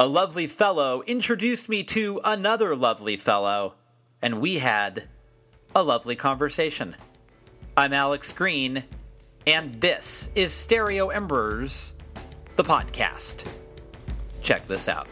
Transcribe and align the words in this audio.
A 0.00 0.06
lovely 0.06 0.46
fellow 0.46 1.02
introduced 1.08 1.68
me 1.68 1.82
to 1.82 2.20
another 2.22 2.76
lovely 2.76 3.16
fellow, 3.16 3.74
and 4.22 4.40
we 4.40 4.58
had 4.58 5.08
a 5.74 5.82
lovely 5.82 6.14
conversation. 6.14 6.94
I'm 7.76 7.92
Alex 7.92 8.30
Green, 8.30 8.84
and 9.44 9.80
this 9.80 10.30
is 10.36 10.52
Stereo 10.52 11.08
Embers, 11.08 11.94
the 12.54 12.62
podcast. 12.62 13.44
Check 14.40 14.68
this 14.68 14.88
out. 14.88 15.08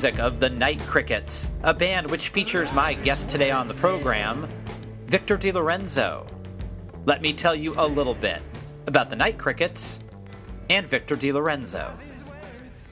Music 0.00 0.18
of 0.18 0.40
the 0.40 0.48
Night 0.48 0.80
Crickets, 0.86 1.50
a 1.62 1.74
band 1.74 2.10
which 2.10 2.30
features 2.30 2.72
my 2.72 2.94
guest 2.94 3.28
today 3.28 3.50
on 3.50 3.68
the 3.68 3.74
program, 3.74 4.48
Victor 5.08 5.36
DeLorenzo. 5.36 6.26
Let 7.04 7.20
me 7.20 7.34
tell 7.34 7.54
you 7.54 7.74
a 7.76 7.86
little 7.86 8.14
bit 8.14 8.40
about 8.86 9.10
the 9.10 9.16
Night 9.16 9.36
Crickets 9.36 10.00
and 10.70 10.86
Victor 10.86 11.16
DeLorenzo. 11.16 11.92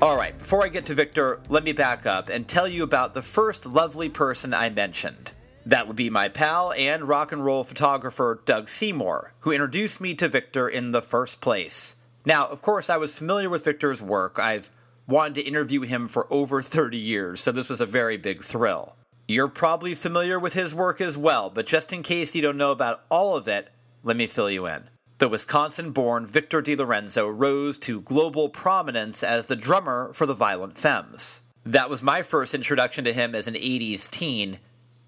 All 0.02 0.18
right, 0.18 0.36
before 0.36 0.62
I 0.62 0.68
get 0.68 0.84
to 0.84 0.94
Victor, 0.94 1.40
let 1.48 1.64
me 1.64 1.72
back 1.72 2.04
up 2.04 2.28
and 2.28 2.46
tell 2.46 2.68
you 2.68 2.82
about 2.82 3.14
the 3.14 3.22
first 3.22 3.64
lovely 3.64 4.10
person 4.10 4.52
I 4.52 4.68
mentioned. 4.68 5.32
That 5.64 5.86
would 5.86 5.96
be 5.96 6.10
my 6.10 6.28
pal 6.28 6.74
and 6.76 7.08
rock 7.08 7.32
and 7.32 7.42
roll 7.42 7.64
photographer 7.64 8.42
Doug 8.44 8.68
Seymour, 8.68 9.32
who 9.40 9.52
introduced 9.52 9.98
me 10.02 10.14
to 10.16 10.28
Victor 10.28 10.68
in 10.68 10.92
the 10.92 11.00
first 11.00 11.40
place. 11.40 11.96
Now, 12.26 12.46
of 12.48 12.60
course, 12.60 12.90
I 12.90 12.98
was 12.98 13.14
familiar 13.14 13.48
with 13.48 13.64
Victor's 13.64 14.02
work. 14.02 14.38
I've 14.38 14.70
wanted 15.08 15.34
to 15.36 15.48
interview 15.48 15.80
him 15.80 16.06
for 16.06 16.32
over 16.32 16.62
30 16.62 16.98
years, 16.98 17.40
so 17.40 17.50
this 17.50 17.70
was 17.70 17.80
a 17.80 17.86
very 17.86 18.16
big 18.16 18.42
thrill. 18.42 18.94
You're 19.26 19.48
probably 19.48 19.94
familiar 19.94 20.38
with 20.38 20.52
his 20.52 20.74
work 20.74 21.00
as 21.00 21.16
well, 21.16 21.50
but 21.50 21.66
just 21.66 21.92
in 21.92 22.02
case 22.02 22.34
you 22.34 22.42
don't 22.42 22.56
know 22.56 22.70
about 22.70 23.04
all 23.10 23.36
of 23.36 23.48
it, 23.48 23.70
let 24.02 24.16
me 24.16 24.26
fill 24.26 24.50
you 24.50 24.66
in. 24.66 24.88
The 25.18 25.28
Wisconsin 25.28 25.90
born 25.90 26.26
Victor 26.26 26.62
DeLorenzo 26.62 27.32
rose 27.34 27.78
to 27.80 28.02
global 28.02 28.48
prominence 28.48 29.22
as 29.22 29.46
the 29.46 29.56
drummer 29.56 30.12
for 30.12 30.26
the 30.26 30.34
Violent 30.34 30.78
Femmes. 30.78 31.40
That 31.64 31.90
was 31.90 32.02
my 32.02 32.22
first 32.22 32.54
introduction 32.54 33.04
to 33.04 33.12
him 33.12 33.34
as 33.34 33.48
an 33.48 33.54
80s 33.54 34.08
teen. 34.08 34.60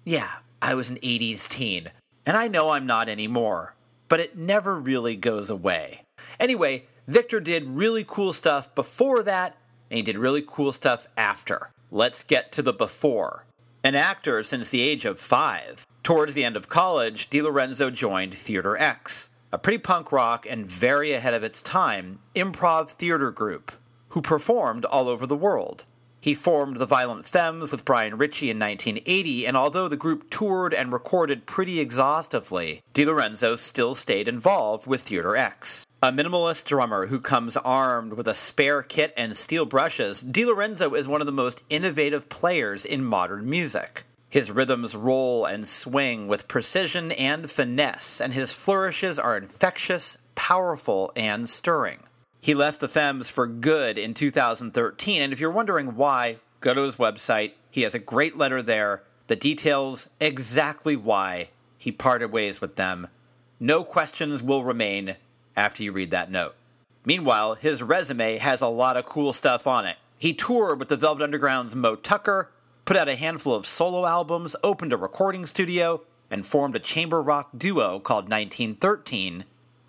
Yeah, 0.03 0.29
I 0.61 0.75
was 0.75 0.89
an 0.89 0.97
80s 0.97 1.47
teen. 1.47 1.91
And 2.25 2.35
I 2.35 2.47
know 2.47 2.71
I'm 2.71 2.85
not 2.85 3.07
anymore, 3.07 3.75
but 4.09 4.19
it 4.19 4.37
never 4.37 4.75
really 4.75 5.15
goes 5.15 5.49
away. 5.49 6.03
Anyway, 6.39 6.85
Victor 7.07 7.39
did 7.39 7.67
really 7.67 8.03
cool 8.07 8.33
stuff 8.33 8.75
before 8.75 9.23
that, 9.23 9.57
and 9.91 9.97
he 9.97 10.01
did 10.01 10.17
really 10.17 10.41
cool 10.47 10.71
stuff 10.71 11.05
after. 11.17 11.69
Let's 11.91 12.23
get 12.23 12.53
to 12.53 12.61
the 12.61 12.71
before. 12.71 13.43
An 13.83 13.93
actor 13.93 14.41
since 14.41 14.69
the 14.69 14.81
age 14.81 15.03
of 15.03 15.19
five. 15.19 15.85
Towards 16.01 16.33
the 16.33 16.45
end 16.45 16.55
of 16.55 16.69
college, 16.69 17.29
DeLorenzo 17.29 17.93
joined 17.93 18.33
Theater 18.33 18.77
X, 18.77 19.29
a 19.51 19.57
pretty 19.57 19.79
punk 19.79 20.13
rock 20.13 20.47
and 20.49 20.65
very 20.65 21.11
ahead 21.11 21.33
of 21.33 21.43
its 21.43 21.61
time 21.61 22.19
improv 22.35 22.91
theater 22.91 23.31
group, 23.31 23.73
who 24.09 24.21
performed 24.21 24.85
all 24.85 25.09
over 25.09 25.27
the 25.27 25.35
world. 25.35 25.83
He 26.21 26.35
formed 26.35 26.77
the 26.77 26.85
Violent 26.85 27.27
Femmes 27.27 27.71
with 27.71 27.83
Brian 27.83 28.15
Ritchie 28.15 28.51
in 28.51 28.59
1980, 28.59 29.47
and 29.47 29.57
although 29.57 29.87
the 29.87 29.97
group 29.97 30.29
toured 30.29 30.71
and 30.71 30.93
recorded 30.93 31.47
pretty 31.47 31.79
exhaustively, 31.79 32.83
DeLorenzo 32.93 33.57
still 33.57 33.95
stayed 33.95 34.27
involved 34.27 34.85
with 34.85 35.01
Theater 35.01 35.35
X. 35.35 35.83
A 36.03 36.11
minimalist 36.11 36.65
drummer 36.65 37.07
who 37.07 37.19
comes 37.19 37.57
armed 37.57 38.13
with 38.13 38.27
a 38.27 38.35
spare 38.35 38.83
kit 38.83 39.15
and 39.17 39.35
steel 39.35 39.65
brushes, 39.65 40.23
DeLorenzo 40.23 40.95
is 40.95 41.07
one 41.07 41.21
of 41.21 41.25
the 41.25 41.31
most 41.31 41.63
innovative 41.71 42.29
players 42.29 42.85
in 42.85 43.03
modern 43.03 43.49
music. 43.49 44.03
His 44.29 44.51
rhythms 44.51 44.95
roll 44.95 45.45
and 45.45 45.67
swing 45.67 46.27
with 46.27 46.47
precision 46.47 47.11
and 47.13 47.49
finesse, 47.49 48.21
and 48.21 48.31
his 48.31 48.53
flourishes 48.53 49.17
are 49.17 49.35
infectious, 49.35 50.19
powerful, 50.35 51.11
and 51.15 51.49
stirring. 51.49 51.99
He 52.43 52.55
left 52.55 52.79
the 52.79 52.87
Femmes 52.87 53.29
for 53.29 53.45
good 53.45 53.99
in 53.99 54.15
2013, 54.15 55.21
and 55.21 55.31
if 55.31 55.39
you're 55.39 55.51
wondering 55.51 55.95
why, 55.95 56.37
go 56.59 56.73
to 56.73 56.81
his 56.81 56.95
website. 56.95 57.51
He 57.69 57.83
has 57.83 57.93
a 57.93 57.99
great 57.99 58.35
letter 58.35 58.63
there 58.63 59.03
that 59.27 59.39
details 59.39 60.09
exactly 60.19 60.95
why 60.95 61.49
he 61.77 61.91
parted 61.91 62.31
ways 62.31 62.59
with 62.59 62.77
them. 62.77 63.09
No 63.59 63.83
questions 63.83 64.41
will 64.41 64.63
remain 64.63 65.17
after 65.55 65.83
you 65.83 65.91
read 65.91 66.09
that 66.09 66.31
note. 66.31 66.55
Meanwhile, 67.05 67.55
his 67.55 67.83
resume 67.83 68.39
has 68.39 68.61
a 68.61 68.67
lot 68.67 68.97
of 68.97 69.05
cool 69.05 69.33
stuff 69.33 69.67
on 69.67 69.85
it. 69.85 69.97
He 70.17 70.33
toured 70.33 70.79
with 70.79 70.89
the 70.89 70.97
Velvet 70.97 71.23
Underground's 71.23 71.75
Moe 71.75 71.95
Tucker, 71.95 72.49
put 72.85 72.97
out 72.97 73.07
a 73.07 73.15
handful 73.15 73.53
of 73.53 73.67
solo 73.67 74.07
albums, 74.07 74.55
opened 74.63 74.93
a 74.93 74.97
recording 74.97 75.45
studio, 75.45 76.01
and 76.31 76.47
formed 76.47 76.75
a 76.75 76.79
chamber 76.79 77.21
rock 77.21 77.49
duo 77.55 77.99
called 77.99 78.25
1913 78.25 79.45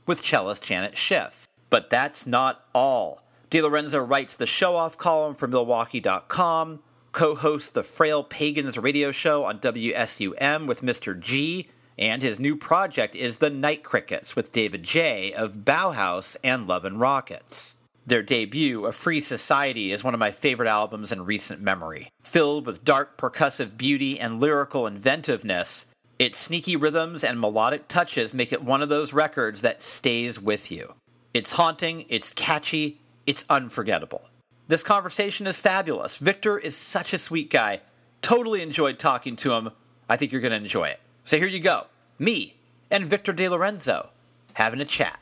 with 0.07 0.23
cellist 0.23 0.63
Janet 0.63 0.99
Schiff. 0.99 1.49
But 1.73 1.89
that's 1.89 2.27
not 2.27 2.67
all. 2.75 3.23
DeLorenzo 3.51 4.07
writes 4.07 4.35
the 4.35 4.45
show 4.45 4.77
off 4.77 4.99
column 4.99 5.35
for 5.35 5.49
Milwaukee.com, 5.49 6.81
co 7.13 7.35
hosts 7.35 7.71
the 7.71 7.83
Frail 7.83 8.23
Pagans 8.23 8.77
radio 8.77 9.11
show 9.11 9.45
on 9.45 9.59
WSUM 9.59 10.67
with 10.67 10.83
Mr. 10.83 11.19
G, 11.19 11.71
and 11.97 12.21
his 12.21 12.39
new 12.39 12.57
project 12.57 13.15
is 13.15 13.39
The 13.39 13.49
Night 13.49 13.83
Crickets 13.83 14.37
with 14.37 14.53
David 14.53 14.83
J. 14.83 15.33
of 15.33 15.65
Bauhaus 15.65 16.37
and 16.45 16.67
Love 16.67 16.85
and 16.85 17.01
Rockets. 17.01 17.77
Their 18.07 18.23
debut, 18.23 18.85
A 18.85 18.93
Free 18.93 19.21
Society, 19.21 19.93
is 19.93 20.05
one 20.05 20.13
of 20.13 20.21
my 20.21 20.31
favorite 20.31 20.69
albums 20.69 21.11
in 21.11 21.25
recent 21.25 21.63
memory. 21.63 22.13
Filled 22.23 22.67
with 22.67 22.85
dark 22.85 23.17
percussive 23.17 23.79
beauty 23.79 24.21
and 24.21 24.41
lyrical 24.41 24.87
inventiveness, 24.87 25.87
its 26.19 26.37
sneaky 26.37 26.77
rhythms 26.77 27.25
and 27.25 27.41
melodic 27.41 27.89
touches 27.89 28.35
make 28.35 28.53
it 28.53 28.63
one 28.63 28.83
of 28.83 28.91
those 28.91 29.15
records 29.15 29.63
that 29.63 29.81
stays 29.81 30.39
with 30.39 30.71
you. 30.71 30.93
It's 31.35 31.53
haunting, 31.53 32.05
it's 32.09 32.33
catchy, 32.35 33.01
it's 33.27 33.45
unforgettable. 33.49 34.29
This 34.69 34.83
conversation 34.83 35.47
is 35.47 35.59
fabulous. 35.59 36.17
Victor 36.17 36.59
is 36.59 36.77
such 36.77 37.13
a 37.13 37.19
sweet 37.19 37.51
guy. 37.51 37.81
Totally 38.21 38.63
enjoyed 38.63 38.99
talking 38.99 39.37
to 39.37 39.53
him. 39.53 39.71
I 40.09 40.17
think 40.17 40.33
you're 40.33 40.41
going 40.41 40.53
to 40.53 40.57
enjoy 40.57 40.89
it. 40.89 41.01
So 41.25 41.39
here 41.39 41.49
you 41.49 41.61
go. 41.61 41.87
Me 42.19 42.57
and 42.91 43.07
Victor 43.07 43.33
DeLorenzo 43.33 44.09
having 44.55 44.81
a 44.81 44.85
chat 44.85 45.19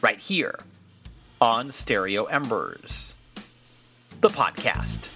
right 0.00 0.18
here 0.18 0.58
on 1.40 1.70
Stereo 1.70 2.24
Embers, 2.24 3.14
the 4.20 4.28
podcast. 4.28 5.10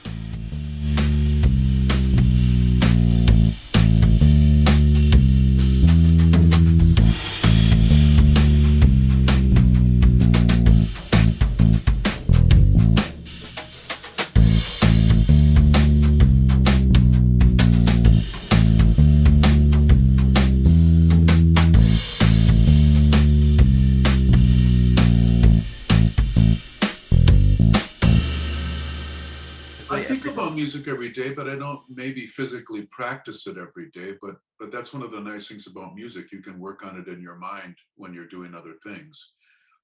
Music 30.55 30.89
every 30.89 31.11
day, 31.11 31.33
but 31.33 31.49
I 31.49 31.57
don't 31.57 31.81
maybe 31.89 32.27
physically 32.27 32.83
practice 32.83 33.47
it 33.47 33.57
every 33.59 33.91
day. 33.91 34.15
But 34.21 34.37
but 34.59 34.71
that's 34.71 34.93
one 34.93 35.03
of 35.03 35.11
the 35.11 35.21
nice 35.21 35.49
things 35.49 35.67
about 35.67 35.95
music. 35.95 36.33
You 36.33 36.41
can 36.41 36.59
work 36.59 36.85
on 36.85 36.99
it 36.99 37.09
in 37.09 37.21
your 37.21 37.37
mind 37.37 37.77
when 37.97 38.15
you're 38.15 38.27
doing 38.27 38.55
other 38.55 38.75
things. 38.83 39.33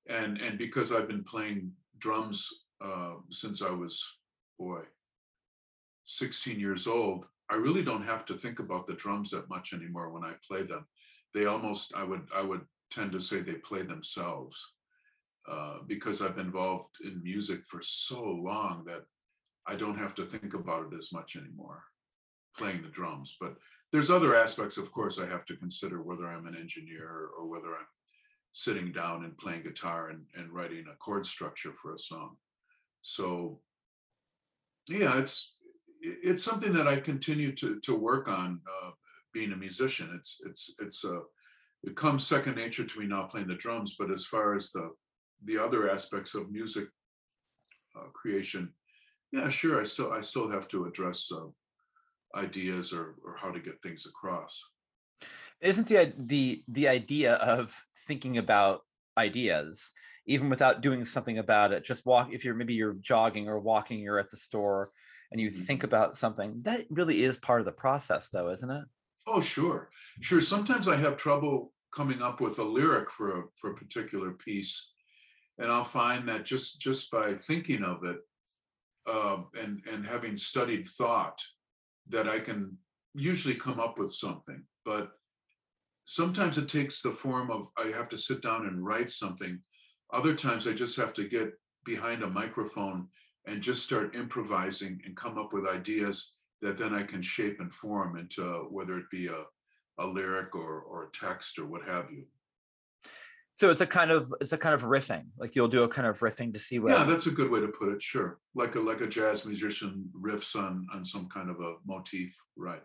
And 0.08 0.38
and 0.38 0.58
because 0.58 0.92
I've 0.92 1.08
been 1.08 1.24
playing 1.24 1.72
drums 1.98 2.48
uh, 2.80 3.14
since 3.30 3.62
I 3.62 3.70
was 3.70 4.06
boy 4.58 4.82
16 6.04 6.58
years 6.58 6.86
old, 6.86 7.26
I 7.50 7.56
really 7.56 7.82
don't 7.82 8.04
have 8.04 8.24
to 8.26 8.34
think 8.34 8.58
about 8.60 8.86
the 8.86 8.94
drums 8.94 9.30
that 9.30 9.48
much 9.48 9.72
anymore 9.72 10.10
when 10.10 10.24
I 10.24 10.32
play 10.46 10.62
them. 10.62 10.86
They 11.34 11.46
almost 11.46 11.94
I 11.94 12.04
would 12.04 12.26
I 12.34 12.42
would 12.42 12.64
tend 12.90 13.12
to 13.12 13.20
say 13.20 13.40
they 13.40 13.54
play 13.54 13.82
themselves. 13.82 14.74
Uh, 15.48 15.78
because 15.86 16.20
I've 16.20 16.36
been 16.36 16.46
involved 16.46 16.98
in 17.02 17.22
music 17.22 17.64
for 17.64 17.80
so 17.80 18.22
long 18.22 18.84
that 18.84 19.04
I 19.68 19.74
don't 19.76 19.98
have 19.98 20.14
to 20.16 20.24
think 20.24 20.54
about 20.54 20.86
it 20.90 20.96
as 20.96 21.12
much 21.12 21.36
anymore, 21.36 21.84
playing 22.56 22.82
the 22.82 22.88
drums. 22.88 23.36
But 23.38 23.56
there's 23.92 24.10
other 24.10 24.34
aspects, 24.34 24.78
of 24.78 24.90
course, 24.92 25.18
I 25.18 25.26
have 25.26 25.44
to 25.46 25.56
consider 25.56 26.02
whether 26.02 26.26
I'm 26.26 26.46
an 26.46 26.56
engineer 26.56 27.28
or 27.38 27.46
whether 27.46 27.68
I'm 27.68 27.86
sitting 28.52 28.92
down 28.92 29.24
and 29.24 29.36
playing 29.36 29.62
guitar 29.62 30.08
and, 30.08 30.24
and 30.34 30.50
writing 30.50 30.86
a 30.90 30.96
chord 30.96 31.26
structure 31.26 31.72
for 31.74 31.92
a 31.92 31.98
song. 31.98 32.36
So 33.02 33.60
yeah, 34.88 35.18
it's 35.18 35.54
it's 36.00 36.42
something 36.42 36.72
that 36.72 36.88
I 36.88 37.00
continue 37.00 37.54
to 37.56 37.78
to 37.80 37.94
work 37.94 38.28
on 38.28 38.60
uh, 38.66 38.90
being 39.32 39.52
a 39.52 39.56
musician. 39.56 40.10
It's 40.14 40.40
it's 40.46 40.74
it's 40.80 41.04
uh, 41.04 41.20
it 41.82 41.94
comes 41.94 42.26
second 42.26 42.56
nature 42.56 42.84
to 42.84 43.00
me 43.00 43.06
now 43.06 43.24
playing 43.24 43.48
the 43.48 43.54
drums, 43.54 43.96
but 43.98 44.10
as 44.10 44.24
far 44.24 44.54
as 44.54 44.70
the 44.70 44.90
the 45.44 45.58
other 45.58 45.90
aspects 45.90 46.34
of 46.34 46.50
music 46.50 46.88
uh, 47.96 48.08
creation, 48.12 48.72
yeah, 49.32 49.48
sure. 49.48 49.80
I 49.80 49.84
still 49.84 50.12
I 50.12 50.20
still 50.20 50.48
have 50.50 50.68
to 50.68 50.84
address 50.86 51.30
uh, 51.32 51.46
ideas 52.36 52.92
or 52.92 53.16
or 53.24 53.36
how 53.36 53.50
to 53.52 53.60
get 53.60 53.82
things 53.82 54.06
across. 54.06 54.62
isn't 55.60 55.88
the 55.88 56.12
the 56.16 56.64
the 56.68 56.88
idea 56.88 57.34
of 57.34 57.84
thinking 58.06 58.38
about 58.38 58.82
ideas 59.16 59.92
even 60.26 60.48
without 60.48 60.80
doing 60.80 61.04
something 61.04 61.38
about 61.38 61.72
it 61.72 61.84
just 61.84 62.06
walk 62.06 62.32
if 62.32 62.44
you're 62.44 62.54
maybe 62.54 62.74
you're 62.74 62.94
jogging 62.94 63.48
or 63.48 63.58
walking 63.58 63.98
you're 63.98 64.18
at 64.18 64.30
the 64.30 64.36
store 64.36 64.92
and 65.32 65.40
you 65.40 65.50
Mhm. 65.50 65.66
think 65.66 65.82
about 65.82 66.16
something 66.16 66.62
that 66.62 66.86
really 66.90 67.22
is 67.22 67.36
part 67.36 67.60
of 67.60 67.66
the 67.66 67.72
process 67.72 68.28
though 68.28 68.48
isn't 68.50 68.70
it 68.70 68.84
Oh, 69.26 69.40
sure, 69.40 69.90
sure. 70.20 70.40
Sometimes 70.40 70.88
I 70.88 70.96
have 70.96 71.16
trouble 71.16 71.74
coming 71.92 72.22
up 72.22 72.40
with 72.40 72.58
a 72.58 72.64
lyric 72.64 73.10
for 73.10 73.40
a 73.40 73.44
for 73.56 73.70
a 73.70 73.76
particular 73.76 74.32
piece, 74.32 74.92
and 75.58 75.70
I'll 75.72 75.84
find 75.84 76.28
that 76.28 76.46
just 76.46 76.80
just 76.80 77.10
by 77.10 77.34
thinking 77.36 77.84
of 77.84 78.04
it, 78.04 78.18
uh, 79.08 79.38
and 79.60 79.80
and 79.90 80.04
having 80.04 80.36
studied 80.36 80.86
thought, 80.86 81.40
that 82.08 82.28
I 82.28 82.40
can 82.40 82.76
usually 83.14 83.54
come 83.54 83.80
up 83.80 83.98
with 83.98 84.12
something. 84.12 84.62
But 84.84 85.10
sometimes 86.04 86.58
it 86.58 86.68
takes 86.68 87.02
the 87.02 87.10
form 87.10 87.50
of 87.50 87.68
I 87.76 87.88
have 87.88 88.08
to 88.10 88.18
sit 88.18 88.42
down 88.42 88.66
and 88.66 88.84
write 88.84 89.10
something. 89.10 89.60
Other 90.12 90.34
times 90.34 90.66
I 90.66 90.72
just 90.72 90.96
have 90.96 91.12
to 91.14 91.28
get 91.28 91.52
behind 91.84 92.22
a 92.22 92.30
microphone 92.30 93.08
and 93.46 93.62
just 93.62 93.82
start 93.82 94.14
improvising 94.14 95.00
and 95.04 95.16
come 95.16 95.38
up 95.38 95.52
with 95.52 95.66
ideas 95.66 96.32
that 96.60 96.76
then 96.76 96.94
I 96.94 97.02
can 97.02 97.22
shape 97.22 97.60
and 97.60 97.72
form 97.72 98.16
into 98.16 98.42
whether 98.70 98.98
it 98.98 99.10
be 99.10 99.28
a, 99.28 99.44
a 99.98 100.06
lyric 100.06 100.54
or, 100.54 100.80
or 100.80 101.04
a 101.04 101.10
text 101.12 101.58
or 101.58 101.66
what 101.66 101.86
have 101.86 102.10
you. 102.10 102.24
So 103.58 103.70
it's 103.70 103.80
a 103.80 103.86
kind 103.86 104.12
of 104.12 104.32
it's 104.40 104.52
a 104.52 104.58
kind 104.58 104.74
of 104.74 104.82
riffing 104.82 105.24
like 105.36 105.56
you'll 105.56 105.66
do 105.66 105.82
a 105.82 105.88
kind 105.88 106.06
of 106.06 106.20
riffing 106.20 106.52
to 106.52 106.60
see 106.60 106.78
what 106.78 106.92
Yeah, 106.92 107.02
that's 107.02 107.26
a 107.26 107.32
good 107.32 107.50
way 107.50 107.60
to 107.60 107.68
put 107.68 107.88
it. 107.88 108.00
Sure, 108.00 108.38
like 108.54 108.76
a 108.76 108.80
like 108.80 109.00
a 109.00 109.08
jazz 109.08 109.44
musician 109.44 110.08
riffs 110.14 110.54
on 110.54 110.86
on 110.94 111.04
some 111.04 111.28
kind 111.28 111.50
of 111.50 111.60
a 111.60 111.74
motif, 111.86 112.40
right? 112.56 112.82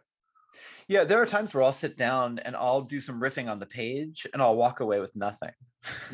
yeah 0.88 1.04
there 1.04 1.20
are 1.20 1.26
times 1.26 1.52
where 1.52 1.64
i'll 1.64 1.72
sit 1.72 1.98
down 1.98 2.38
and 2.46 2.56
i'll 2.56 2.82
do 2.82 3.00
some 3.00 3.20
riffing 3.20 3.50
on 3.50 3.58
the 3.58 3.66
page 3.66 4.28
and 4.34 4.40
i'll 4.40 4.56
walk 4.56 4.82
away 4.82 5.00
with 5.00 5.16
nothing 5.16 5.50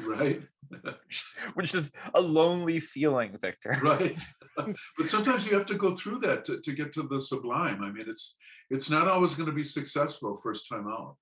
Right, 0.04 0.42
which 1.54 1.76
is 1.76 1.92
a 2.14 2.22
lonely 2.22 2.80
feeling 2.80 3.38
victor 3.42 3.78
right. 3.84 4.20
but 4.98 5.10
sometimes 5.10 5.46
you 5.46 5.56
have 5.56 5.68
to 5.68 5.76
go 5.76 5.96
through 5.96 6.20
that 6.20 6.44
to, 6.46 6.60
to 6.62 6.72
get 6.74 6.92
to 6.94 7.04
the 7.04 7.20
sublime. 7.20 7.84
I 7.84 7.92
mean, 7.92 8.06
it's 8.08 8.36
it's 8.70 8.90
not 8.90 9.08
always 9.08 9.36
going 9.36 9.50
to 9.50 9.56
be 9.56 9.64
successful 9.64 10.38
first 10.38 10.68
time 10.68 10.88
out. 10.88 11.18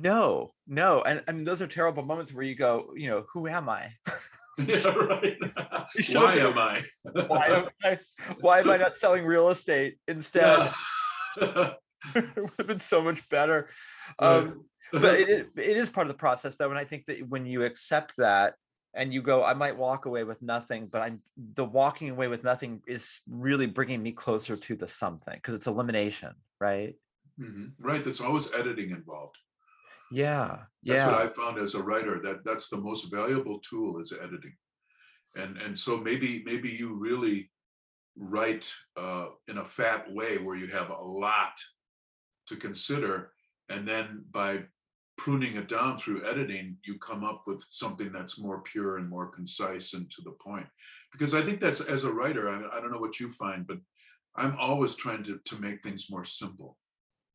No 0.00 0.50
no 0.66 1.02
and 1.02 1.22
i 1.28 1.32
mean 1.32 1.44
those 1.44 1.62
are 1.62 1.66
terrible 1.66 2.02
moments 2.02 2.32
where 2.32 2.44
you 2.44 2.54
go 2.54 2.92
you 2.94 3.08
know 3.08 3.24
who 3.32 3.46
am 3.46 3.68
i 3.68 3.92
yeah, 4.66 4.88
right. 4.88 5.36
Why 6.12 6.34
am 6.36 6.58
I? 6.58 6.82
why 7.26 7.46
am 7.48 7.68
I 7.84 7.98
why 8.40 8.60
am 8.60 8.70
I 8.70 8.78
not 8.78 8.96
selling 8.96 9.24
real 9.26 9.50
estate 9.50 9.98
instead? 10.08 10.72
Yeah. 11.40 11.72
it 12.14 12.36
would 12.36 12.50
have 12.58 12.66
been 12.66 12.78
so 12.78 13.02
much 13.02 13.28
better. 13.28 13.68
Um, 14.18 14.64
but 14.92 15.20
it 15.20 15.28
is, 15.28 15.46
it 15.56 15.76
is 15.76 15.90
part 15.90 16.06
of 16.06 16.12
the 16.12 16.18
process 16.18 16.56
though, 16.56 16.70
and 16.70 16.78
I 16.78 16.84
think 16.84 17.04
that 17.06 17.28
when 17.28 17.44
you 17.44 17.64
accept 17.64 18.14
that 18.16 18.54
and 18.94 19.12
you 19.12 19.20
go, 19.20 19.44
I 19.44 19.52
might 19.52 19.76
walk 19.76 20.06
away 20.06 20.24
with 20.24 20.40
nothing, 20.40 20.86
but 20.86 21.02
I'm 21.02 21.20
the 21.36 21.64
walking 21.64 22.08
away 22.10 22.28
with 22.28 22.42
nothing 22.42 22.80
is 22.86 23.20
really 23.28 23.66
bringing 23.66 24.02
me 24.02 24.12
closer 24.12 24.56
to 24.56 24.74
the 24.74 24.86
something 24.86 25.34
because 25.34 25.54
it's 25.54 25.66
elimination, 25.66 26.32
right? 26.60 26.94
Mhm. 27.38 27.72
Right, 27.78 28.02
there's 28.02 28.22
always 28.22 28.50
editing 28.54 28.90
involved. 28.90 29.36
Yeah, 30.10 30.58
That's 30.82 30.98
yeah. 30.98 31.06
what 31.10 31.20
I 31.20 31.28
found 31.28 31.58
as 31.58 31.74
a 31.74 31.82
writer, 31.82 32.20
that 32.22 32.44
that's 32.44 32.68
the 32.68 32.76
most 32.76 33.10
valuable 33.10 33.58
tool 33.58 33.98
is 33.98 34.12
editing. 34.12 34.54
And 35.36 35.56
and 35.58 35.78
so 35.78 35.98
maybe 35.98 36.42
maybe 36.44 36.70
you 36.70 36.94
really 36.94 37.50
write 38.16 38.72
uh, 38.96 39.26
in 39.48 39.58
a 39.58 39.64
fat 39.64 40.10
way 40.12 40.38
where 40.38 40.56
you 40.56 40.68
have 40.68 40.90
a 40.90 41.02
lot 41.02 41.58
to 42.46 42.56
consider, 42.56 43.32
and 43.68 43.86
then 43.86 44.24
by 44.30 44.62
pruning 45.18 45.56
it 45.56 45.68
down 45.68 45.96
through 45.96 46.28
editing, 46.28 46.76
you 46.84 46.98
come 46.98 47.24
up 47.24 47.42
with 47.46 47.64
something 47.68 48.12
that's 48.12 48.38
more 48.38 48.60
pure 48.62 48.98
and 48.98 49.08
more 49.08 49.28
concise 49.28 49.94
and 49.94 50.10
to 50.10 50.22
the 50.22 50.32
point. 50.32 50.66
Because 51.10 51.34
I 51.34 51.42
think 51.42 51.60
that's 51.60 51.80
as 51.80 52.04
a 52.04 52.12
writer, 52.12 52.50
I, 52.50 52.76
I 52.76 52.80
don't 52.80 52.92
know 52.92 52.98
what 52.98 53.18
you 53.18 53.28
find, 53.28 53.66
but 53.66 53.78
I'm 54.36 54.56
always 54.58 54.94
trying 54.94 55.24
to 55.24 55.40
to 55.44 55.60
make 55.60 55.82
things 55.82 56.10
more 56.10 56.24
simple. 56.24 56.78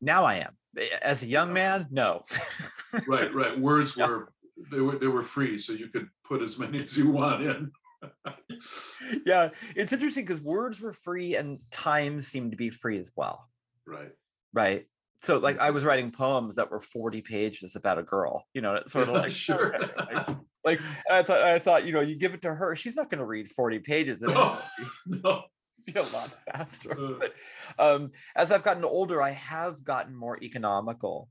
Now 0.02 0.24
I 0.24 0.34
am. 0.36 0.52
As 1.00 1.22
a 1.22 1.26
young 1.26 1.52
man, 1.52 1.86
no. 1.90 2.20
right 3.06 3.32
right 3.34 3.58
words 3.58 3.96
Yeah. 3.96 4.08
were 4.08 4.32
they 4.70 4.80
were 4.80 4.96
they 4.98 5.06
were 5.06 5.22
free 5.22 5.56
so 5.58 5.72
you 5.72 5.88
could 5.88 6.08
put 6.24 6.42
as 6.42 6.58
many 6.58 6.82
as 6.82 6.96
you 6.96 7.10
want 7.10 7.42
in 7.42 7.70
yeah, 9.24 9.50
it's 9.76 9.92
interesting 9.92 10.24
because 10.24 10.42
words 10.42 10.80
were 10.80 10.92
free 10.92 11.36
and 11.36 11.58
time 11.70 12.20
seemed 12.20 12.50
to 12.50 12.56
be 12.56 12.68
free 12.70 12.98
as 12.98 13.12
well. 13.16 13.48
right 13.86 14.10
right 14.52 14.86
so 15.22 15.38
like 15.38 15.56
Mm-hmm. 15.56 15.64
i 15.64 15.70
was 15.70 15.84
writing 15.84 16.10
poems 16.10 16.56
that 16.56 16.70
were 16.70 16.80
40 16.80 17.22
pages 17.22 17.76
about 17.76 17.98
a 17.98 18.02
girl 18.02 18.44
you 18.54 18.60
know 18.60 18.82
sort 18.86 19.08
of 19.08 19.14
like 19.14 19.32
sure. 19.46 19.74
like, 20.12 20.28
like 20.64 20.80
i 21.10 21.22
thought 21.22 21.42
i 21.42 21.58
thought 21.58 21.86
you 21.86 21.92
know 21.92 22.00
you 22.00 22.16
give 22.16 22.34
it 22.34 22.42
to 22.42 22.52
her 22.54 22.74
she's 22.76 22.96
not 22.96 23.08
going 23.08 23.20
to 23.20 23.24
read 23.24 23.48
40 23.50 23.78
pages 23.80 24.20
no, 24.20 24.58
no. 25.06 25.44
be 25.86 25.92
a 25.94 26.02
lot 26.02 26.30
faster 26.52 26.96
Uh. 26.98 27.18
but 27.18 27.32
um 27.78 28.10
as 28.36 28.52
i've 28.52 28.62
gotten 28.62 28.84
older 28.84 29.20
i 29.22 29.30
have 29.30 29.84
gotten 29.84 30.14
more 30.14 30.38
economical. 30.42 31.28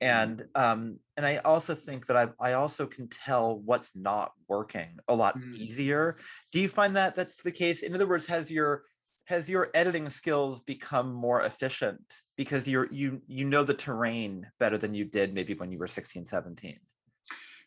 And 0.00 0.42
um 0.56 0.98
and 1.16 1.24
i 1.24 1.36
also 1.44 1.76
think 1.76 2.06
that 2.08 2.16
i 2.16 2.26
i 2.40 2.54
also 2.54 2.86
can 2.86 3.06
tell 3.08 3.60
what's 3.60 3.94
not 3.94 4.32
working 4.48 4.98
a 5.08 5.14
lot 5.14 5.38
Mm. 5.38 5.54
easier. 5.54 6.16
Do 6.50 6.58
you 6.60 6.68
find 6.68 6.96
that 6.96 7.14
that's 7.14 7.36
the 7.36 7.52
case? 7.52 7.82
In 7.84 7.94
other 7.94 8.08
words 8.08 8.26
has 8.26 8.50
your 8.50 8.82
has 9.26 9.48
your 9.48 9.70
editing 9.74 10.10
skills 10.10 10.60
become 10.60 11.12
more 11.14 11.42
efficient 11.42 12.02
because 12.36 12.66
you're 12.66 12.88
you 12.92 13.22
you 13.28 13.44
know 13.44 13.62
the 13.62 13.74
terrain 13.74 14.44
better 14.58 14.76
than 14.76 14.92
you 14.92 15.04
did 15.04 15.32
maybe 15.32 15.54
when 15.54 15.70
you 15.70 15.78
were 15.78 15.86
16 15.86 16.24
17 16.24 16.80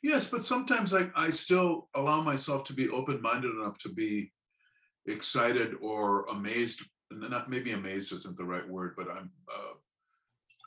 yes 0.04 0.28
but 0.28 0.44
sometimes 0.46 0.94
I, 0.94 1.10
I 1.16 1.30
still 1.30 1.88
allow 1.96 2.20
myself 2.22 2.66
to 2.66 2.74
be 2.74 2.90
open-minded 2.90 3.52
enough 3.60 3.78
to 3.80 3.90
be 3.90 4.34
excited 5.08 5.76
or 5.82 6.26
amazed, 6.26 6.84
not 7.12 7.50
maybe 7.50 7.72
amazed 7.72 8.12
isn't 8.12 8.36
the 8.38 8.44
right 8.44 8.68
word 8.68 8.94
but 8.98 9.10
i'm 9.10 9.30
uh, 9.54 9.74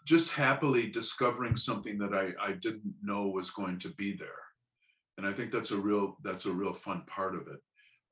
just 0.08 0.30
happily 0.30 0.86
discovering 0.86 1.54
something 1.54 1.98
that 1.98 2.14
I, 2.14 2.32
I 2.42 2.52
didn't 2.52 2.94
know 3.02 3.28
was 3.28 3.50
going 3.50 3.78
to 3.80 3.90
be 3.90 4.14
there. 4.16 4.42
And 5.18 5.26
i 5.26 5.32
think 5.32 5.52
that's 5.52 5.70
a 5.70 5.76
real 5.76 6.16
that's 6.24 6.46
a 6.46 6.52
real 6.52 6.72
fun 6.72 7.02
part 7.06 7.34
of 7.34 7.42
it. 7.42 7.60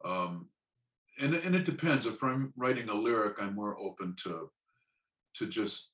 Um, 0.04 0.48
and, 1.18 1.34
and 1.34 1.54
it 1.54 1.64
depends. 1.64 2.04
If 2.04 2.22
i'm 2.22 2.52
writing 2.56 2.90
a 2.90 2.94
lyric 2.94 3.40
i'm 3.40 3.54
more 3.54 3.78
open 3.80 4.14
to 4.24 4.50
to 5.36 5.46
just 5.46 5.90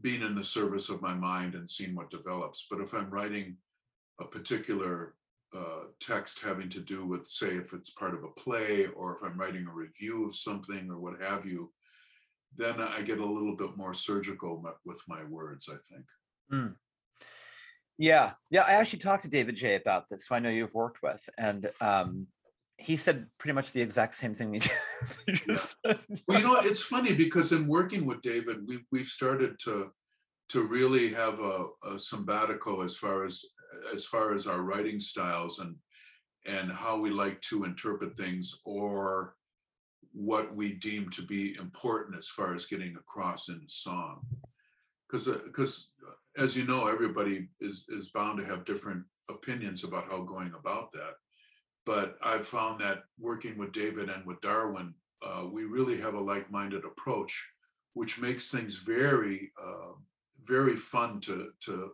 being 0.00 0.22
in 0.22 0.36
the 0.36 0.44
service 0.44 0.88
of 0.88 1.02
my 1.02 1.14
mind 1.14 1.54
and 1.54 1.68
seeing 1.68 1.94
what 1.94 2.10
develops. 2.10 2.66
But 2.70 2.80
if 2.80 2.94
i'm 2.94 3.10
writing 3.10 3.56
a 4.20 4.24
particular 4.24 5.14
uh, 5.56 5.84
text 6.00 6.40
having 6.40 6.68
to 6.68 6.80
do 6.80 7.06
with 7.06 7.26
say 7.26 7.48
if 7.56 7.72
it's 7.72 7.90
part 7.90 8.14
of 8.14 8.24
a 8.24 8.28
play 8.28 8.86
or 8.96 9.14
if 9.14 9.22
i'm 9.22 9.38
writing 9.38 9.66
a 9.66 9.72
review 9.72 10.26
of 10.26 10.34
something 10.34 10.90
or 10.90 10.98
what 10.98 11.20
have 11.20 11.44
you 11.46 11.70
then 12.56 12.80
i 12.80 13.02
get 13.02 13.18
a 13.18 13.24
little 13.24 13.56
bit 13.56 13.76
more 13.76 13.94
surgical 13.94 14.64
with 14.84 15.00
my 15.08 15.22
words 15.24 15.68
i 15.70 15.76
think 15.92 16.04
yeah 17.98 18.32
yeah 18.50 18.64
i 18.66 18.72
actually 18.72 18.98
talked 18.98 19.22
to 19.22 19.28
david 19.28 19.56
j 19.56 19.76
about 19.76 20.08
this 20.08 20.26
who 20.26 20.34
i 20.34 20.38
know 20.38 20.50
you've 20.50 20.74
worked 20.74 21.02
with 21.02 21.28
and 21.38 21.70
um 21.80 22.26
he 22.82 22.96
said 22.96 23.26
pretty 23.38 23.54
much 23.54 23.72
the 23.72 23.80
exact 23.80 24.14
same 24.14 24.34
thing. 24.34 24.54
You 24.54 24.60
just 25.28 25.76
yeah. 25.84 25.94
well, 26.26 26.38
you 26.38 26.44
know, 26.44 26.60
it's 26.60 26.82
funny 26.82 27.12
because 27.12 27.52
in 27.52 27.66
working 27.66 28.04
with 28.06 28.22
David, 28.22 28.66
we 28.66 28.80
we've 28.90 29.06
started 29.06 29.58
to 29.64 29.92
to 30.50 30.66
really 30.66 31.12
have 31.14 31.40
a, 31.40 31.66
a 31.84 31.98
sabbatical 31.98 32.82
as 32.82 32.96
far 32.96 33.24
as 33.24 33.44
as 33.92 34.04
far 34.04 34.34
as 34.34 34.46
our 34.46 34.62
writing 34.62 35.00
styles 35.00 35.58
and 35.58 35.76
and 36.46 36.72
how 36.72 36.98
we 36.98 37.10
like 37.10 37.40
to 37.40 37.64
interpret 37.64 38.16
things 38.16 38.60
or 38.64 39.36
what 40.12 40.54
we 40.54 40.72
deem 40.72 41.08
to 41.10 41.22
be 41.22 41.54
important 41.54 42.18
as 42.18 42.28
far 42.28 42.54
as 42.54 42.66
getting 42.66 42.96
across 42.96 43.48
in 43.48 43.60
song. 43.66 44.20
Because 45.08 45.26
because 45.44 45.88
uh, 46.06 46.42
as 46.42 46.56
you 46.56 46.64
know 46.64 46.86
everybody 46.86 47.48
is 47.60 47.86
is 47.88 48.10
bound 48.10 48.38
to 48.38 48.44
have 48.44 48.64
different 48.64 49.04
opinions 49.30 49.84
about 49.84 50.08
how 50.10 50.22
going 50.22 50.52
about 50.58 50.92
that. 50.92 51.14
But 51.84 52.16
i've 52.22 52.46
found 52.46 52.80
that 52.80 53.02
working 53.18 53.58
with 53.58 53.72
david 53.72 54.08
and 54.08 54.24
with 54.24 54.40
darwin 54.40 54.94
uh, 55.26 55.44
we 55.50 55.64
really 55.64 56.00
have 56.00 56.14
a 56.14 56.20
like-minded 56.20 56.84
approach 56.84 57.44
which 57.94 58.20
makes 58.20 58.50
things 58.50 58.76
very 58.76 59.52
uh, 59.62 59.92
very 60.44 60.76
fun 60.76 61.20
to 61.20 61.50
to 61.60 61.92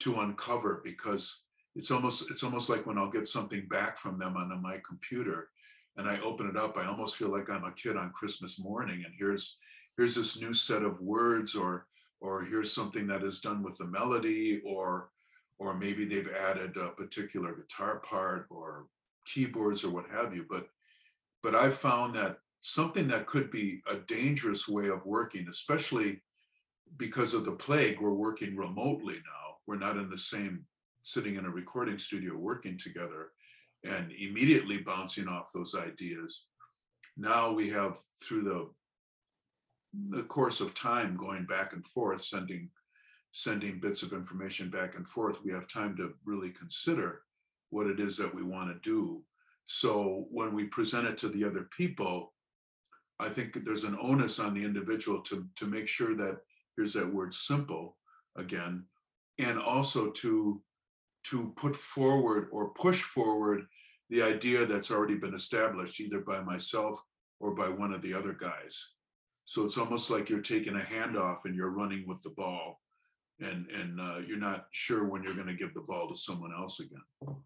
to 0.00 0.20
uncover 0.20 0.80
because 0.84 1.40
it's 1.74 1.90
almost 1.90 2.30
it's 2.30 2.42
almost 2.42 2.70
like 2.70 2.86
when 2.86 2.98
I'll 2.98 3.10
get 3.10 3.26
something 3.26 3.66
back 3.68 3.96
from 3.96 4.18
them 4.18 4.36
on 4.36 4.62
my 4.62 4.78
computer 4.86 5.48
and 5.96 6.08
I 6.08 6.18
open 6.20 6.48
it 6.48 6.56
up, 6.56 6.76
I 6.76 6.86
almost 6.86 7.16
feel 7.16 7.28
like 7.28 7.48
I'm 7.48 7.64
a 7.64 7.72
kid 7.72 7.96
on 7.96 8.10
Christmas 8.10 8.58
morning 8.58 9.02
and 9.04 9.14
here's 9.18 9.56
here's 9.96 10.14
this 10.14 10.40
new 10.40 10.52
set 10.52 10.82
of 10.82 11.00
words 11.00 11.54
or 11.54 11.86
or 12.20 12.44
here's 12.44 12.72
something 12.72 13.06
that 13.08 13.22
is 13.22 13.40
done 13.40 13.62
with 13.62 13.76
the 13.76 13.86
melody 13.86 14.60
or 14.64 15.10
or 15.58 15.74
maybe 15.74 16.04
they've 16.04 16.30
added 16.32 16.76
a 16.76 16.88
particular 16.88 17.54
guitar 17.54 18.00
part 18.00 18.46
or 18.50 18.86
keyboards 19.26 19.84
or 19.84 19.90
what 19.90 20.06
have 20.10 20.34
you 20.34 20.44
but 20.48 20.66
but 21.42 21.54
I've 21.54 21.76
found 21.76 22.14
that 22.14 22.38
something 22.60 23.08
that 23.08 23.26
could 23.26 23.50
be 23.50 23.82
a 23.90 23.96
dangerous 23.96 24.68
way 24.68 24.88
of 24.88 25.04
working 25.04 25.46
especially 25.48 26.22
because 26.96 27.34
of 27.34 27.44
the 27.44 27.52
plague 27.52 28.00
we're 28.00 28.14
working 28.14 28.56
remotely 28.56 29.14
now 29.14 29.43
we're 29.66 29.76
not 29.76 29.96
in 29.96 30.10
the 30.10 30.18
same 30.18 30.64
sitting 31.02 31.36
in 31.36 31.44
a 31.44 31.50
recording 31.50 31.98
studio 31.98 32.36
working 32.36 32.78
together 32.78 33.28
and 33.84 34.10
immediately 34.12 34.78
bouncing 34.78 35.28
off 35.28 35.52
those 35.52 35.74
ideas. 35.74 36.46
Now 37.16 37.52
we 37.52 37.68
have 37.70 37.98
through 38.22 38.44
the 38.44 38.70
the 40.10 40.24
course 40.24 40.60
of 40.60 40.74
time 40.74 41.16
going 41.16 41.44
back 41.44 41.72
and 41.72 41.86
forth, 41.86 42.22
sending 42.22 42.70
sending 43.30 43.80
bits 43.80 44.02
of 44.02 44.12
information 44.12 44.70
back 44.70 44.94
and 44.94 45.08
forth, 45.08 45.44
we 45.44 45.50
have 45.50 45.66
time 45.66 45.96
to 45.96 46.14
really 46.24 46.50
consider 46.50 47.22
what 47.70 47.88
it 47.88 47.98
is 47.98 48.16
that 48.16 48.32
we 48.32 48.44
want 48.44 48.68
to 48.68 48.88
do. 48.88 49.20
So 49.64 50.26
when 50.30 50.54
we 50.54 50.64
present 50.64 51.08
it 51.08 51.18
to 51.18 51.28
the 51.28 51.44
other 51.44 51.68
people, 51.76 52.32
I 53.18 53.28
think 53.28 53.64
there's 53.64 53.82
an 53.82 53.98
onus 54.00 54.38
on 54.38 54.54
the 54.54 54.64
individual 54.64 55.20
to, 55.22 55.46
to 55.56 55.66
make 55.66 55.88
sure 55.88 56.14
that 56.14 56.38
here's 56.76 56.92
that 56.92 57.12
word 57.12 57.34
simple 57.34 57.96
again, 58.36 58.84
and 59.38 59.58
also 59.58 60.10
to 60.10 60.62
to 61.24 61.52
put 61.56 61.74
forward 61.74 62.48
or 62.52 62.74
push 62.74 63.02
forward 63.02 63.64
the 64.10 64.22
idea 64.22 64.66
that's 64.66 64.90
already 64.90 65.14
been 65.14 65.34
established 65.34 65.98
either 66.00 66.20
by 66.20 66.40
myself 66.40 67.00
or 67.40 67.54
by 67.54 67.68
one 67.68 67.92
of 67.92 68.02
the 68.02 68.12
other 68.12 68.34
guys. 68.34 68.90
So 69.46 69.64
it's 69.64 69.78
almost 69.78 70.10
like 70.10 70.28
you're 70.28 70.42
taking 70.42 70.76
a 70.76 70.80
handoff 70.80 71.46
and 71.46 71.54
you're 71.54 71.70
running 71.70 72.06
with 72.06 72.22
the 72.22 72.30
ball 72.30 72.80
and 73.40 73.66
and 73.70 74.00
uh, 74.00 74.18
you're 74.26 74.38
not 74.38 74.66
sure 74.70 75.08
when 75.08 75.22
you're 75.22 75.34
going 75.34 75.48
to 75.48 75.54
give 75.54 75.74
the 75.74 75.80
ball 75.80 76.08
to 76.08 76.16
someone 76.16 76.52
else 76.56 76.80
again. 76.80 77.36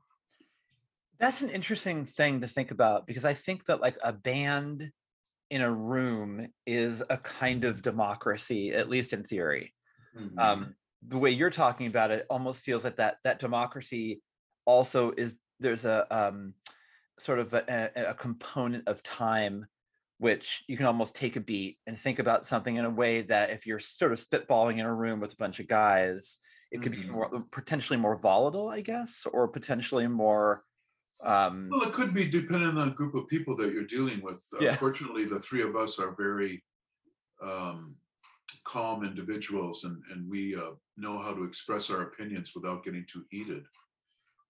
That's 1.19 1.43
an 1.43 1.51
interesting 1.51 2.05
thing 2.05 2.41
to 2.41 2.47
think 2.47 2.71
about 2.71 3.07
because 3.07 3.25
i 3.25 3.35
think 3.35 3.65
that 3.67 3.81
like 3.81 3.97
a 4.05 4.13
band 4.13 4.93
in 5.51 5.63
a 5.63 5.73
room 5.73 6.47
is 6.67 7.03
a 7.11 7.17
kind 7.17 7.65
of 7.65 7.83
democracy 7.83 8.73
at 8.73 8.89
least 8.89 9.13
in 9.13 9.25
theory. 9.25 9.75
Mm-hmm. 10.17 10.39
um, 10.39 10.75
the 11.07 11.19
way 11.19 11.31
you're 11.31 11.51
talking 11.51 11.87
about 11.87 12.11
it 12.11 12.27
almost 12.29 12.63
feels 12.63 12.85
like 12.85 12.97
that 12.97 13.19
that 13.25 13.39
democracy 13.39 14.21
also 14.67 15.13
is 15.17 15.35
there's 15.61 15.85
a 15.85 16.07
um, 16.17 16.55
sort 17.19 17.39
of 17.39 17.53
a, 17.55 17.91
a, 17.97 18.15
component 18.15 18.87
of 18.87 19.03
time 19.03 19.67
which 20.19 20.65
you 20.67 20.77
can 20.77 20.87
almost 20.87 21.15
take 21.15 21.37
a 21.37 21.41
beat 21.41 21.79
and 21.87 21.97
think 21.97 22.19
about 22.19 22.45
something 22.45 22.77
in 22.77 22.85
a 22.85 22.91
way 22.91 23.23
that 23.23 23.51
if 23.51 23.67
you're 23.67 23.79
sort 23.79 24.13
of 24.13 24.19
spitballing 24.19 24.79
in 24.79 24.87
a 24.87 24.95
room 24.95 25.21
with 25.21 25.33
a 25.33 25.37
bunch 25.37 25.61
of 25.61 25.69
guys 25.69 26.39
it 26.71 26.83
could 26.83 26.93
mm-hmm. 26.93 27.03
be 27.03 27.09
more 27.09 27.45
potentially 27.51 27.99
more 27.99 28.17
volatile 28.17 28.69
i 28.69 28.81
guess 28.81 29.27
or 29.33 29.49
potentially 29.49 30.07
more 30.07 30.65
um 31.25 31.69
well 31.71 31.83
it 31.83 31.93
could 31.93 32.13
be 32.13 32.25
depending 32.25 32.69
on 32.69 32.89
the 32.89 32.95
group 32.95 33.15
of 33.15 33.27
people 33.29 33.57
that 33.57 33.73
you're 33.73 33.85
dealing 33.85 34.21
with 34.23 34.45
yeah. 34.61 34.75
fortunately 34.75 35.25
the 35.25 35.41
three 35.41 35.63
of 35.63 35.77
us 35.77 35.99
are 35.99 36.15
very 36.17 36.63
um 37.43 37.95
calm 38.65 39.05
individuals 39.05 39.85
and, 39.85 40.03
and 40.13 40.29
we 40.29 40.55
uh, 40.57 40.73
know 40.97 41.19
how 41.19 41.33
to 41.33 41.45
express 41.45 41.91
our 41.91 42.03
opinions 42.03 42.53
without 42.55 42.85
getting 42.85 43.05
too 43.11 43.25
heated. 43.31 43.65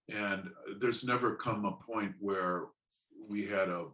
And 0.09 0.49
there's 0.79 1.03
never 1.03 1.35
come 1.35 1.65
a 1.65 1.71
point 1.71 2.13
where 2.19 2.65
we 3.27 3.45
had 3.45 3.69
a, 3.69 3.85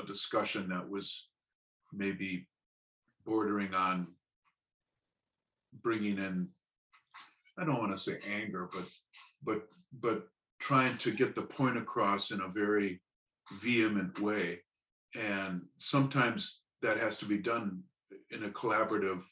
a 0.00 0.06
discussion 0.06 0.68
that 0.68 0.88
was 0.88 1.28
maybe 1.92 2.46
bordering 3.24 3.74
on 3.74 4.06
bringing 5.82 6.18
in, 6.18 6.48
I 7.58 7.64
don't 7.64 7.78
want 7.78 7.92
to 7.92 7.98
say 7.98 8.18
anger, 8.28 8.68
but 8.72 8.84
but 9.42 9.68
but 10.00 10.28
trying 10.60 10.98
to 10.98 11.10
get 11.10 11.34
the 11.34 11.42
point 11.42 11.76
across 11.76 12.30
in 12.30 12.40
a 12.40 12.48
very 12.48 13.00
vehement 13.60 14.20
way. 14.20 14.60
And 15.14 15.62
sometimes 15.76 16.60
that 16.82 16.98
has 16.98 17.18
to 17.18 17.24
be 17.24 17.38
done 17.38 17.82
in 18.30 18.44
a 18.44 18.48
collaborative 18.48 19.22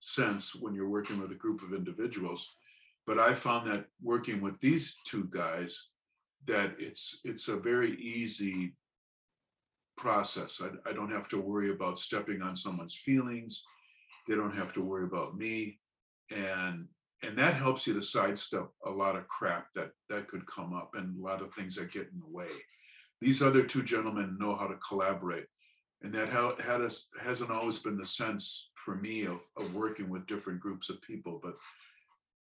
sense 0.00 0.54
when 0.54 0.74
you're 0.74 0.88
working 0.88 1.20
with 1.20 1.30
a 1.32 1.36
group 1.36 1.62
of 1.62 1.72
individuals. 1.72 2.56
But 3.06 3.18
I 3.18 3.34
found 3.34 3.70
that 3.70 3.86
working 4.02 4.40
with 4.40 4.58
these 4.60 4.96
two 5.06 5.28
guys, 5.30 5.88
that 6.46 6.74
it's 6.78 7.20
it's 7.24 7.48
a 7.48 7.56
very 7.56 7.96
easy 8.00 8.74
process. 9.96 10.60
I, 10.62 10.90
I 10.90 10.92
don't 10.92 11.12
have 11.12 11.28
to 11.28 11.40
worry 11.40 11.70
about 11.70 11.98
stepping 11.98 12.42
on 12.42 12.56
someone's 12.56 12.94
feelings. 12.94 13.64
They 14.28 14.34
don't 14.34 14.56
have 14.56 14.72
to 14.74 14.82
worry 14.82 15.04
about 15.04 15.36
me, 15.36 15.78
and 16.30 16.86
and 17.22 17.38
that 17.38 17.54
helps 17.54 17.86
you 17.86 17.94
to 17.94 18.02
sidestep 18.02 18.68
a 18.84 18.90
lot 18.90 19.16
of 19.16 19.28
crap 19.28 19.72
that 19.74 19.90
that 20.08 20.28
could 20.28 20.46
come 20.46 20.74
up 20.74 20.94
and 20.94 21.18
a 21.18 21.22
lot 21.22 21.42
of 21.42 21.52
things 21.54 21.76
that 21.76 21.92
get 21.92 22.08
in 22.12 22.20
the 22.20 22.28
way. 22.28 22.48
These 23.20 23.42
other 23.42 23.62
two 23.62 23.82
gentlemen 23.82 24.36
know 24.38 24.56
how 24.56 24.66
to 24.66 24.76
collaborate 24.76 25.46
and 26.04 26.12
that 26.14 26.28
ha- 26.28 26.54
had 26.62 26.80
us 26.80 27.06
hasn't 27.20 27.50
always 27.50 27.80
been 27.80 27.96
the 27.96 28.06
sense 28.06 28.70
for 28.76 28.94
me 28.96 29.24
of, 29.24 29.40
of 29.56 29.74
working 29.74 30.08
with 30.08 30.26
different 30.26 30.60
groups 30.60 30.88
of 30.88 31.02
people 31.02 31.40
but 31.42 31.54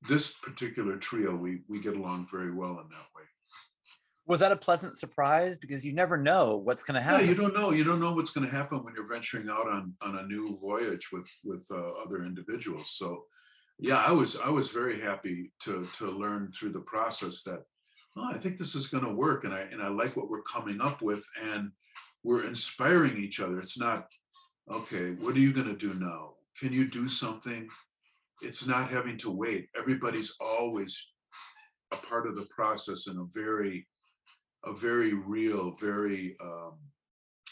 this 0.08 0.32
particular 0.32 0.98
trio 0.98 1.36
we 1.36 1.62
we 1.68 1.80
get 1.80 1.96
along 1.96 2.28
very 2.30 2.54
well 2.54 2.72
in 2.72 2.90
that 2.90 3.08
way. 3.16 3.24
Was 4.26 4.40
that 4.40 4.54
a 4.54 4.58
pleasant 4.58 4.98
surprise? 4.98 5.58
Because 5.58 5.84
you 5.86 5.94
never 5.94 6.18
know 6.18 6.56
what's 6.56 6.84
going 6.84 6.96
to 6.96 7.02
happen 7.02 7.26
yeah, 7.26 7.32
you 7.32 7.36
don't 7.36 7.54
know. 7.54 7.72
You 7.72 7.84
don't 7.84 8.00
know 8.00 8.14
what's 8.14 8.32
going 8.32 8.46
to 8.50 8.54
happen 8.54 8.84
when 8.84 8.94
you're 8.96 9.08
venturing 9.08 9.50
out 9.50 9.68
on 9.68 9.94
on 10.02 10.18
a 10.18 10.28
new 10.28 10.58
voyage 10.62 11.10
with 11.12 11.30
with 11.44 11.66
uh, 11.72 11.92
other 12.06 12.26
individuals. 12.26 12.92
So 12.92 13.24
yeah 13.80 13.98
i 13.98 14.12
was 14.12 14.38
i 14.38 14.50
was 14.50 14.70
very 14.70 15.00
happy 15.00 15.52
to 15.60 15.86
to 15.98 16.10
learn 16.12 16.52
through 16.52 16.72
the 16.72 16.80
process 16.82 17.44
that 17.44 17.62
oh, 18.18 18.30
i 18.32 18.38
think 18.38 18.58
this 18.58 18.76
is 18.76 18.88
going 18.88 19.04
to 19.04 19.14
work 19.14 19.44
and 19.44 19.54
i 19.54 19.62
and 19.72 19.82
i 19.82 19.88
like 19.88 20.16
what 20.16 20.30
we're 20.30 20.44
coming 20.44 20.80
up 20.82 21.02
with 21.02 21.24
and 21.42 21.72
we're 22.24 22.48
inspiring 22.48 23.18
each 23.18 23.40
other. 23.40 23.60
It's 23.60 23.78
not, 23.78 24.08
okay, 24.72 25.12
what 25.12 25.36
are 25.36 25.40
you 25.40 25.54
going 25.54 25.68
to 25.68 25.76
do 25.76 25.94
now? 25.94 26.34
Can 26.60 26.72
you 26.72 26.88
do 26.88 27.08
something? 27.08 27.68
It's 28.42 28.66
not 28.66 28.90
having 28.90 29.18
to 29.20 29.32
wait. 29.32 29.70
Everybody's 29.78 30.36
always 30.40 31.12
a 31.92 31.98
part 31.98 32.28
of 32.28 32.36
the 32.36 32.48
process 32.50 33.08
in 33.08 33.18
a 33.18 33.26
very, 33.34 33.88
a 34.66 34.74
very 34.74 35.14
real, 35.14 35.72
very 35.72 36.36
um, 36.42 36.74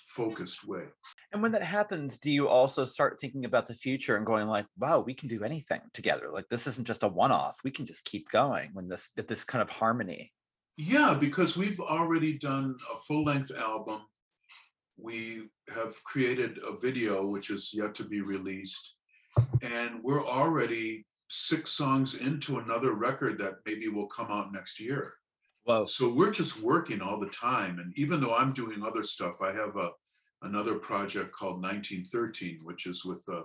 focused 0.07 0.67
way. 0.67 0.83
And 1.31 1.41
when 1.41 1.51
that 1.53 1.63
happens, 1.63 2.17
do 2.17 2.29
you 2.29 2.47
also 2.47 2.83
start 2.83 3.19
thinking 3.19 3.45
about 3.45 3.67
the 3.67 3.73
future 3.73 4.17
and 4.17 4.25
going 4.25 4.47
like, 4.47 4.65
wow, 4.77 4.99
we 4.99 5.13
can 5.13 5.29
do 5.29 5.43
anything 5.43 5.81
together. 5.93 6.29
Like 6.29 6.47
this 6.49 6.67
isn't 6.67 6.87
just 6.87 7.03
a 7.03 7.07
one-off. 7.07 7.57
We 7.63 7.71
can 7.71 7.85
just 7.85 8.05
keep 8.05 8.29
going 8.31 8.71
when 8.73 8.87
this 8.87 9.09
this 9.15 9.43
kind 9.43 9.61
of 9.61 9.69
harmony. 9.69 10.33
Yeah, 10.77 11.15
because 11.17 11.55
we've 11.55 11.79
already 11.79 12.37
done 12.37 12.75
a 12.93 12.99
full-length 12.99 13.51
album 13.51 14.01
we 14.97 15.49
have 15.73 16.03
created 16.03 16.59
a 16.67 16.77
video 16.77 17.25
which 17.25 17.49
is 17.49 17.71
yet 17.73 17.95
to 17.95 18.03
be 18.03 18.21
released. 18.21 18.95
And 19.61 20.03
we're 20.03 20.25
already 20.25 21.05
six 21.29 21.71
songs 21.71 22.15
into 22.15 22.59
another 22.59 22.93
record 22.93 23.37
that 23.39 23.55
maybe 23.65 23.87
will 23.87 24.07
come 24.07 24.29
out 24.29 24.51
next 24.51 24.79
year. 24.79 25.13
Wow. 25.65 25.85
So 25.85 26.11
we're 26.11 26.31
just 26.31 26.59
working 26.59 27.01
all 27.01 27.19
the 27.19 27.29
time. 27.29 27.79
And 27.79 27.93
even 27.95 28.19
though 28.19 28.35
i'm 28.35 28.53
doing 28.53 28.83
other 28.83 29.03
stuff 29.03 29.41
i 29.41 29.53
have 29.53 29.75
a 29.77 29.91
another 30.41 30.75
project 30.75 31.31
called 31.31 31.61
1913 31.61 32.61
which 32.63 32.87
is 32.87 33.05
with 33.05 33.23
a, 33.29 33.43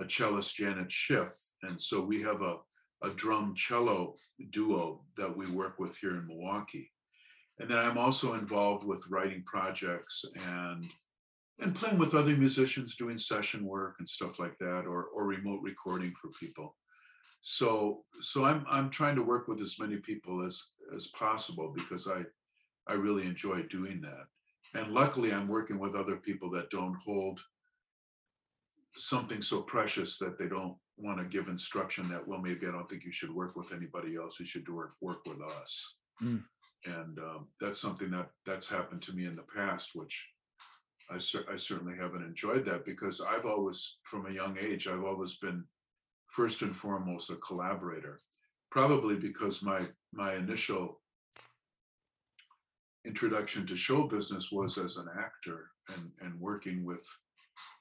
a 0.00 0.04
cellist 0.04 0.54
janet 0.54 0.90
schiff. 0.90 1.34
And 1.62 1.80
so 1.80 2.00
we 2.00 2.22
have 2.22 2.42
a, 2.42 2.56
a 3.02 3.10
drum 3.10 3.54
cello 3.54 4.14
duo 4.50 5.02
that 5.16 5.36
we 5.36 5.46
work 5.46 5.78
with 5.78 5.96
here 5.98 6.16
in 6.16 6.26
milwaukee 6.26 6.90
and 7.60 7.68
then 7.68 7.78
I'm 7.78 7.98
also 7.98 8.34
involved 8.34 8.84
with 8.84 9.08
writing 9.08 9.42
projects 9.44 10.24
and 10.46 10.84
and 11.60 11.74
playing 11.74 11.98
with 11.98 12.14
other 12.14 12.36
musicians, 12.36 12.94
doing 12.94 13.18
session 13.18 13.64
work 13.64 13.96
and 13.98 14.08
stuff 14.08 14.38
like 14.38 14.56
that, 14.58 14.84
or 14.86 15.06
or 15.14 15.24
remote 15.24 15.60
recording 15.62 16.12
for 16.20 16.30
people. 16.38 16.76
So 17.40 18.04
so 18.20 18.44
I'm 18.44 18.64
I'm 18.68 18.90
trying 18.90 19.16
to 19.16 19.22
work 19.22 19.48
with 19.48 19.60
as 19.60 19.76
many 19.78 19.96
people 19.96 20.44
as 20.44 20.62
as 20.94 21.08
possible 21.08 21.74
because 21.74 22.06
I 22.06 22.22
I 22.86 22.94
really 22.94 23.26
enjoy 23.26 23.62
doing 23.62 24.00
that. 24.02 24.26
And 24.74 24.92
luckily 24.92 25.32
I'm 25.32 25.48
working 25.48 25.78
with 25.78 25.94
other 25.94 26.16
people 26.16 26.50
that 26.50 26.70
don't 26.70 26.96
hold 27.04 27.40
something 28.96 29.42
so 29.42 29.62
precious 29.62 30.18
that 30.18 30.38
they 30.38 30.48
don't 30.48 30.76
want 30.96 31.18
to 31.18 31.24
give 31.24 31.48
instruction 31.48 32.08
that 32.08 32.26
well 32.26 32.40
maybe 32.40 32.66
I 32.66 32.72
don't 32.72 32.88
think 32.90 33.04
you 33.04 33.12
should 33.12 33.32
work 33.32 33.54
with 33.54 33.72
anybody 33.72 34.16
else 34.16 34.40
you 34.40 34.46
should 34.46 34.68
work 34.68 34.94
work 35.00 35.24
with 35.24 35.40
us 35.40 35.94
Mm. 36.22 36.42
And 36.84 37.18
um, 37.18 37.48
that's 37.60 37.80
something 37.80 38.10
that 38.10 38.30
that's 38.46 38.68
happened 38.68 39.02
to 39.02 39.12
me 39.12 39.26
in 39.26 39.36
the 39.36 39.44
past 39.54 39.90
which 39.94 40.28
I, 41.10 41.18
cer- 41.18 41.46
I 41.50 41.56
certainly 41.56 41.96
haven't 41.96 42.24
enjoyed 42.24 42.64
that 42.66 42.84
because 42.84 43.20
I've 43.20 43.46
always 43.46 43.96
from 44.02 44.26
a 44.26 44.32
young 44.32 44.56
age 44.60 44.86
I've 44.86 45.04
always 45.04 45.36
been 45.36 45.64
first 46.28 46.62
and 46.62 46.74
foremost 46.74 47.30
a 47.30 47.36
collaborator 47.36 48.20
probably 48.70 49.16
because 49.16 49.62
my 49.62 49.80
my 50.12 50.34
initial 50.34 51.00
introduction 53.04 53.66
to 53.66 53.76
show 53.76 54.04
business 54.04 54.52
was 54.52 54.78
as 54.78 54.96
an 54.96 55.08
actor 55.18 55.70
and 55.94 56.10
and 56.20 56.38
working 56.40 56.84
with 56.84 57.04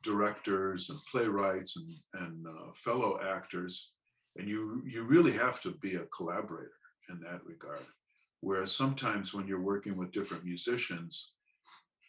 directors 0.03 0.89
and 0.89 0.99
playwrights 1.11 1.77
and 1.77 2.23
and 2.23 2.47
uh, 2.47 2.71
fellow 2.73 3.19
actors 3.23 3.91
and 4.37 4.47
you 4.47 4.81
you 4.85 5.03
really 5.03 5.33
have 5.33 5.59
to 5.61 5.71
be 5.81 5.95
a 5.95 6.05
collaborator 6.15 6.71
in 7.09 7.19
that 7.19 7.45
regard 7.45 7.85
whereas 8.41 8.71
sometimes 8.71 9.33
when 9.33 9.47
you're 9.47 9.61
working 9.61 9.97
with 9.97 10.11
different 10.11 10.45
musicians 10.45 11.33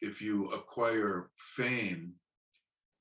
if 0.00 0.22
you 0.22 0.50
acquire 0.50 1.30
fame 1.36 2.12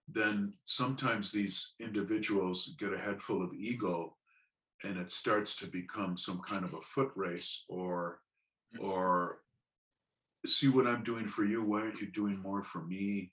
then 0.07 0.53
sometimes 0.65 1.31
these 1.31 1.73
individuals 1.79 2.75
get 2.79 2.93
a 2.93 2.97
head 2.97 3.21
full 3.21 3.43
of 3.43 3.53
ego 3.53 4.15
and 4.83 4.97
it 4.97 5.09
starts 5.09 5.55
to 5.55 5.67
become 5.67 6.17
some 6.17 6.39
kind 6.39 6.63
of 6.63 6.73
a 6.73 6.81
foot 6.81 7.11
race 7.15 7.63
or 7.67 8.19
or 8.79 9.39
see 10.45 10.67
what 10.67 10.87
i'm 10.87 11.03
doing 11.03 11.27
for 11.27 11.43
you? 11.43 11.63
Why 11.63 11.81
aren't 11.81 11.99
you 11.99 12.07
doing 12.07 12.37
more 12.37 12.63
for 12.63 12.83
me? 12.85 13.31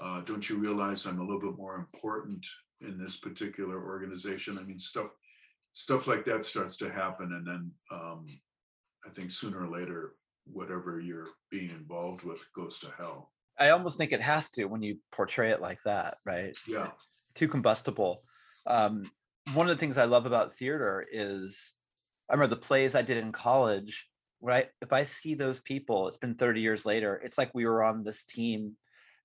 Uh, 0.00 0.20
don't 0.22 0.48
you 0.48 0.56
realize 0.56 1.06
i'm 1.06 1.20
a 1.20 1.24
little 1.24 1.40
bit 1.40 1.58
more 1.58 1.76
important 1.76 2.46
in 2.80 2.98
this 2.98 3.16
particular 3.16 3.84
organization? 3.84 4.58
I 4.58 4.62
mean 4.62 4.78
stuff 4.78 5.08
stuff 5.72 6.06
like 6.06 6.24
that 6.24 6.44
starts 6.44 6.76
to 6.78 6.90
happen 6.90 7.32
and 7.34 7.46
then 7.46 7.70
um, 7.90 8.26
i 9.06 9.10
think 9.10 9.30
sooner 9.30 9.62
or 9.62 9.68
later 9.68 10.14
whatever 10.52 11.00
you're 11.00 11.28
being 11.50 11.70
involved 11.70 12.22
with 12.22 12.44
goes 12.52 12.78
to 12.78 12.88
hell 12.96 13.30
I 13.58 13.70
almost 13.70 13.96
think 13.96 14.12
it 14.12 14.20
has 14.20 14.50
to 14.50 14.66
when 14.66 14.82
you 14.82 14.98
portray 15.12 15.50
it 15.50 15.60
like 15.60 15.82
that, 15.84 16.18
right? 16.24 16.54
yeah 16.66 16.88
It's 16.94 17.22
too 17.34 17.48
combustible. 17.48 18.22
Um, 18.66 19.10
one 19.54 19.68
of 19.68 19.76
the 19.76 19.80
things 19.80 19.96
I 19.96 20.04
love 20.04 20.26
about 20.26 20.54
theater 20.54 21.06
is 21.10 21.72
I 22.28 22.34
remember 22.34 22.54
the 22.54 22.60
plays 22.60 22.94
I 22.94 23.02
did 23.02 23.16
in 23.16 23.32
college, 23.32 24.06
right? 24.40 24.68
If 24.82 24.92
I 24.92 25.04
see 25.04 25.34
those 25.34 25.60
people, 25.60 26.08
it's 26.08 26.18
been 26.18 26.34
30 26.34 26.60
years 26.60 26.84
later, 26.84 27.20
it's 27.24 27.38
like 27.38 27.50
we 27.54 27.64
were 27.66 27.84
on 27.84 28.04
this 28.04 28.24
team 28.24 28.72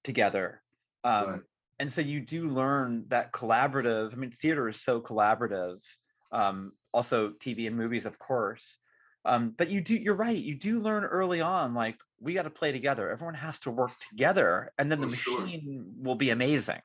together. 0.03 0.61
Um, 1.03 1.29
Right. 1.29 1.41
And 1.79 1.91
so 1.91 2.01
you 2.01 2.19
do 2.19 2.47
learn 2.47 3.05
that 3.07 3.33
collaborative. 3.33 4.13
I 4.13 4.15
mean, 4.15 4.29
theater 4.29 4.69
is 4.69 4.79
so 4.79 5.01
collaborative. 5.01 5.83
Um, 6.31 6.73
also, 6.93 7.31
TV 7.31 7.65
and 7.65 7.75
movies, 7.75 8.05
of 8.05 8.19
course. 8.19 8.77
Um, 9.25 9.51
but 9.51 9.69
you 9.69 9.81
do, 9.81 9.95
you're 9.95 10.15
right. 10.15 10.37
You 10.37 10.55
do 10.55 10.79
learn 10.79 11.03
early 11.05 11.41
on, 11.41 11.73
like, 11.73 11.99
we 12.19 12.33
got 12.33 12.43
to 12.43 12.49
play 12.49 12.71
together. 12.71 13.09
Everyone 13.11 13.35
has 13.35 13.59
to 13.61 13.71
work 13.71 13.99
together, 13.99 14.69
and 14.77 14.91
then 14.91 15.01
the 15.01 15.07
Oh, 15.07 15.11
sure. 15.11 15.41
machine 15.47 15.93
will 15.97 16.15
be 16.15 16.29
amazing, 16.31 16.81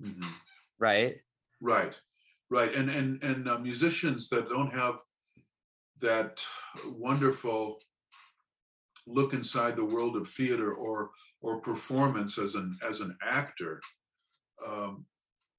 Mhm. 0.00 0.36
right? 0.78 1.22
Right, 1.60 1.98
right, 2.50 2.74
and 2.74 2.90
and 2.90 3.22
and 3.22 3.48
uh, 3.48 3.58
musicians 3.58 4.28
that 4.28 4.48
don't 4.48 4.70
have 4.72 5.02
that 5.98 6.44
wonderful 6.86 7.80
look 9.06 9.32
inside 9.32 9.76
the 9.76 9.84
world 9.84 10.16
of 10.16 10.28
theater 10.28 10.74
or 10.74 11.10
or 11.40 11.60
performance 11.60 12.38
as 12.38 12.54
an 12.54 12.76
as 12.82 13.00
an 13.00 13.16
actor, 13.22 13.80
um, 14.66 15.06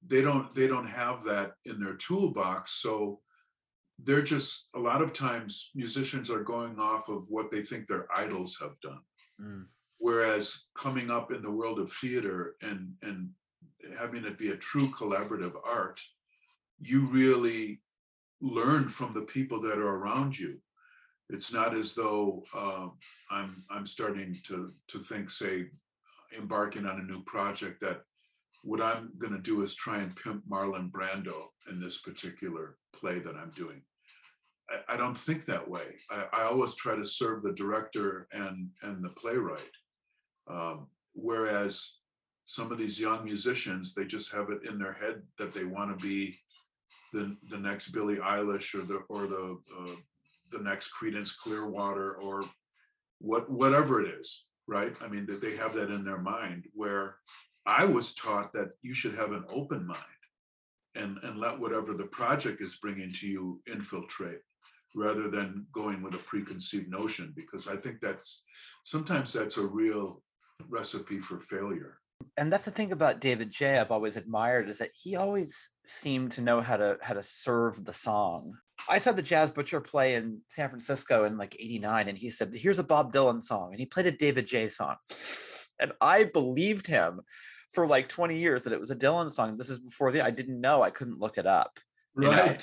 they 0.02 0.22
don't 0.22 0.54
they 0.54 0.66
don't 0.68 0.88
have 0.88 1.24
that 1.24 1.54
in 1.66 1.80
their 1.80 1.96
toolbox. 1.96 2.72
So 2.72 3.22
they're 4.04 4.22
just 4.22 4.68
a 4.74 4.78
lot 4.78 5.02
of 5.02 5.12
times 5.12 5.70
musicians 5.74 6.30
are 6.30 6.44
going 6.44 6.78
off 6.78 7.08
of 7.08 7.24
what 7.28 7.50
they 7.50 7.62
think 7.62 7.86
their 7.86 8.06
idols 8.14 8.56
have 8.60 8.78
done. 8.80 9.00
Mm. 9.40 9.66
whereas 9.98 10.64
coming 10.74 11.12
up 11.12 11.30
in 11.30 11.42
the 11.42 11.50
world 11.50 11.78
of 11.78 11.92
theater 11.92 12.56
and 12.60 12.92
and 13.02 13.30
having 13.96 14.24
it 14.24 14.36
be 14.36 14.50
a 14.50 14.56
true 14.56 14.88
collaborative 14.88 15.54
art 15.64 16.00
you 16.80 17.06
really 17.06 17.80
learn 18.40 18.88
from 18.88 19.12
the 19.14 19.22
people 19.22 19.60
that 19.60 19.78
are 19.78 19.96
around 19.96 20.38
you. 20.38 20.60
It's 21.28 21.52
not 21.52 21.76
as 21.76 21.94
though 21.94 22.44
uh, 22.54 22.88
i'm 23.30 23.62
i'm 23.70 23.86
starting 23.86 24.36
to 24.46 24.72
to 24.88 24.98
think 24.98 25.30
say 25.30 25.66
embarking 26.36 26.86
on 26.86 27.00
a 27.00 27.02
new 27.02 27.22
project 27.24 27.80
that 27.80 28.02
what 28.62 28.80
i'm 28.80 29.10
going 29.18 29.32
to 29.32 29.38
do 29.38 29.62
is 29.62 29.74
try 29.74 29.98
and 29.98 30.14
pimp 30.16 30.42
marlon 30.48 30.90
brando 30.90 31.46
in 31.70 31.80
this 31.80 31.98
particular 31.98 32.76
play 32.92 33.18
that 33.18 33.36
i'm 33.36 33.50
doing 33.56 33.82
I, 34.70 34.94
I 34.94 34.96
don't 34.96 35.18
think 35.18 35.44
that 35.46 35.68
way. 35.68 35.96
I, 36.10 36.26
I 36.32 36.42
always 36.44 36.74
try 36.74 36.96
to 36.96 37.04
serve 37.04 37.42
the 37.42 37.52
director 37.52 38.28
and 38.32 38.70
and 38.82 39.02
the 39.02 39.10
playwright. 39.10 39.62
Um, 40.48 40.88
whereas 41.14 41.98
some 42.44 42.72
of 42.72 42.78
these 42.78 42.98
young 42.98 43.24
musicians, 43.24 43.94
they 43.94 44.04
just 44.06 44.32
have 44.32 44.50
it 44.50 44.64
in 44.64 44.78
their 44.78 44.94
head 44.94 45.22
that 45.38 45.52
they 45.52 45.64
want 45.64 45.98
to 45.98 46.06
be 46.06 46.38
the 47.12 47.36
the 47.50 47.58
next 47.58 47.88
Billie 47.88 48.16
Eilish 48.16 48.74
or 48.74 48.82
the 48.84 48.98
or 49.08 49.26
the 49.26 49.58
uh, 49.78 49.94
the 50.50 50.62
next 50.62 50.90
Creedence 50.98 51.36
Clearwater 51.36 52.14
or 52.14 52.44
what 53.18 53.50
whatever 53.50 54.00
it 54.00 54.14
is, 54.20 54.44
right? 54.66 54.94
I 55.02 55.08
mean 55.08 55.26
that 55.26 55.40
they 55.40 55.56
have 55.56 55.74
that 55.74 55.90
in 55.90 56.04
their 56.04 56.20
mind. 56.20 56.66
Where 56.74 57.16
I 57.66 57.84
was 57.84 58.14
taught 58.14 58.52
that 58.54 58.70
you 58.82 58.94
should 58.94 59.14
have 59.14 59.32
an 59.32 59.44
open 59.50 59.86
mind 59.86 59.98
and 60.94 61.18
and 61.22 61.38
let 61.38 61.58
whatever 61.58 61.92
the 61.94 62.06
project 62.06 62.60
is 62.62 62.76
bringing 62.76 63.12
to 63.14 63.28
you 63.28 63.60
infiltrate 63.70 64.40
rather 64.94 65.28
than 65.28 65.66
going 65.72 66.02
with 66.02 66.14
a 66.14 66.18
preconceived 66.18 66.88
notion 66.90 67.32
because 67.36 67.68
i 67.68 67.76
think 67.76 67.96
that's 68.00 68.42
sometimes 68.84 69.32
that's 69.32 69.56
a 69.56 69.66
real 69.66 70.22
recipe 70.68 71.18
for 71.18 71.38
failure 71.40 71.98
and 72.36 72.52
that's 72.52 72.64
the 72.64 72.70
thing 72.72 72.90
about 72.92 73.20
David 73.20 73.50
J. 73.50 73.78
I've 73.78 73.92
always 73.92 74.16
admired 74.16 74.68
is 74.68 74.78
that 74.78 74.90
he 74.92 75.14
always 75.16 75.70
seemed 75.86 76.32
to 76.32 76.40
know 76.40 76.60
how 76.60 76.76
to 76.76 76.96
how 77.00 77.14
to 77.14 77.22
serve 77.22 77.84
the 77.84 77.92
song. 77.92 78.54
I 78.88 78.98
saw 78.98 79.12
the 79.12 79.22
Jazz 79.22 79.52
Butcher 79.52 79.80
play 79.80 80.14
in 80.14 80.40
San 80.48 80.68
Francisco 80.68 81.24
in 81.24 81.38
like 81.38 81.56
'89, 81.58 82.08
and 82.08 82.18
he 82.18 82.28
said, 82.30 82.52
"Here's 82.52 82.80
a 82.80 82.84
Bob 82.84 83.12
Dylan 83.12 83.42
song," 83.42 83.70
and 83.70 83.78
he 83.78 83.86
played 83.86 84.06
a 84.06 84.10
David 84.10 84.46
J. 84.46 84.68
song, 84.68 84.96
and 85.80 85.92
I 86.00 86.24
believed 86.24 86.86
him 86.86 87.20
for 87.72 87.86
like 87.86 88.08
20 88.08 88.36
years 88.36 88.64
that 88.64 88.72
it 88.72 88.80
was 88.80 88.90
a 88.90 88.96
Dylan 88.96 89.30
song. 89.30 89.56
This 89.56 89.70
is 89.70 89.78
before 89.78 90.10
the 90.10 90.22
I 90.22 90.30
didn't 90.30 90.60
know. 90.60 90.82
I 90.82 90.90
couldn't 90.90 91.20
look 91.20 91.38
it 91.38 91.46
up. 91.46 91.78
You 92.16 92.30
know, 92.30 92.56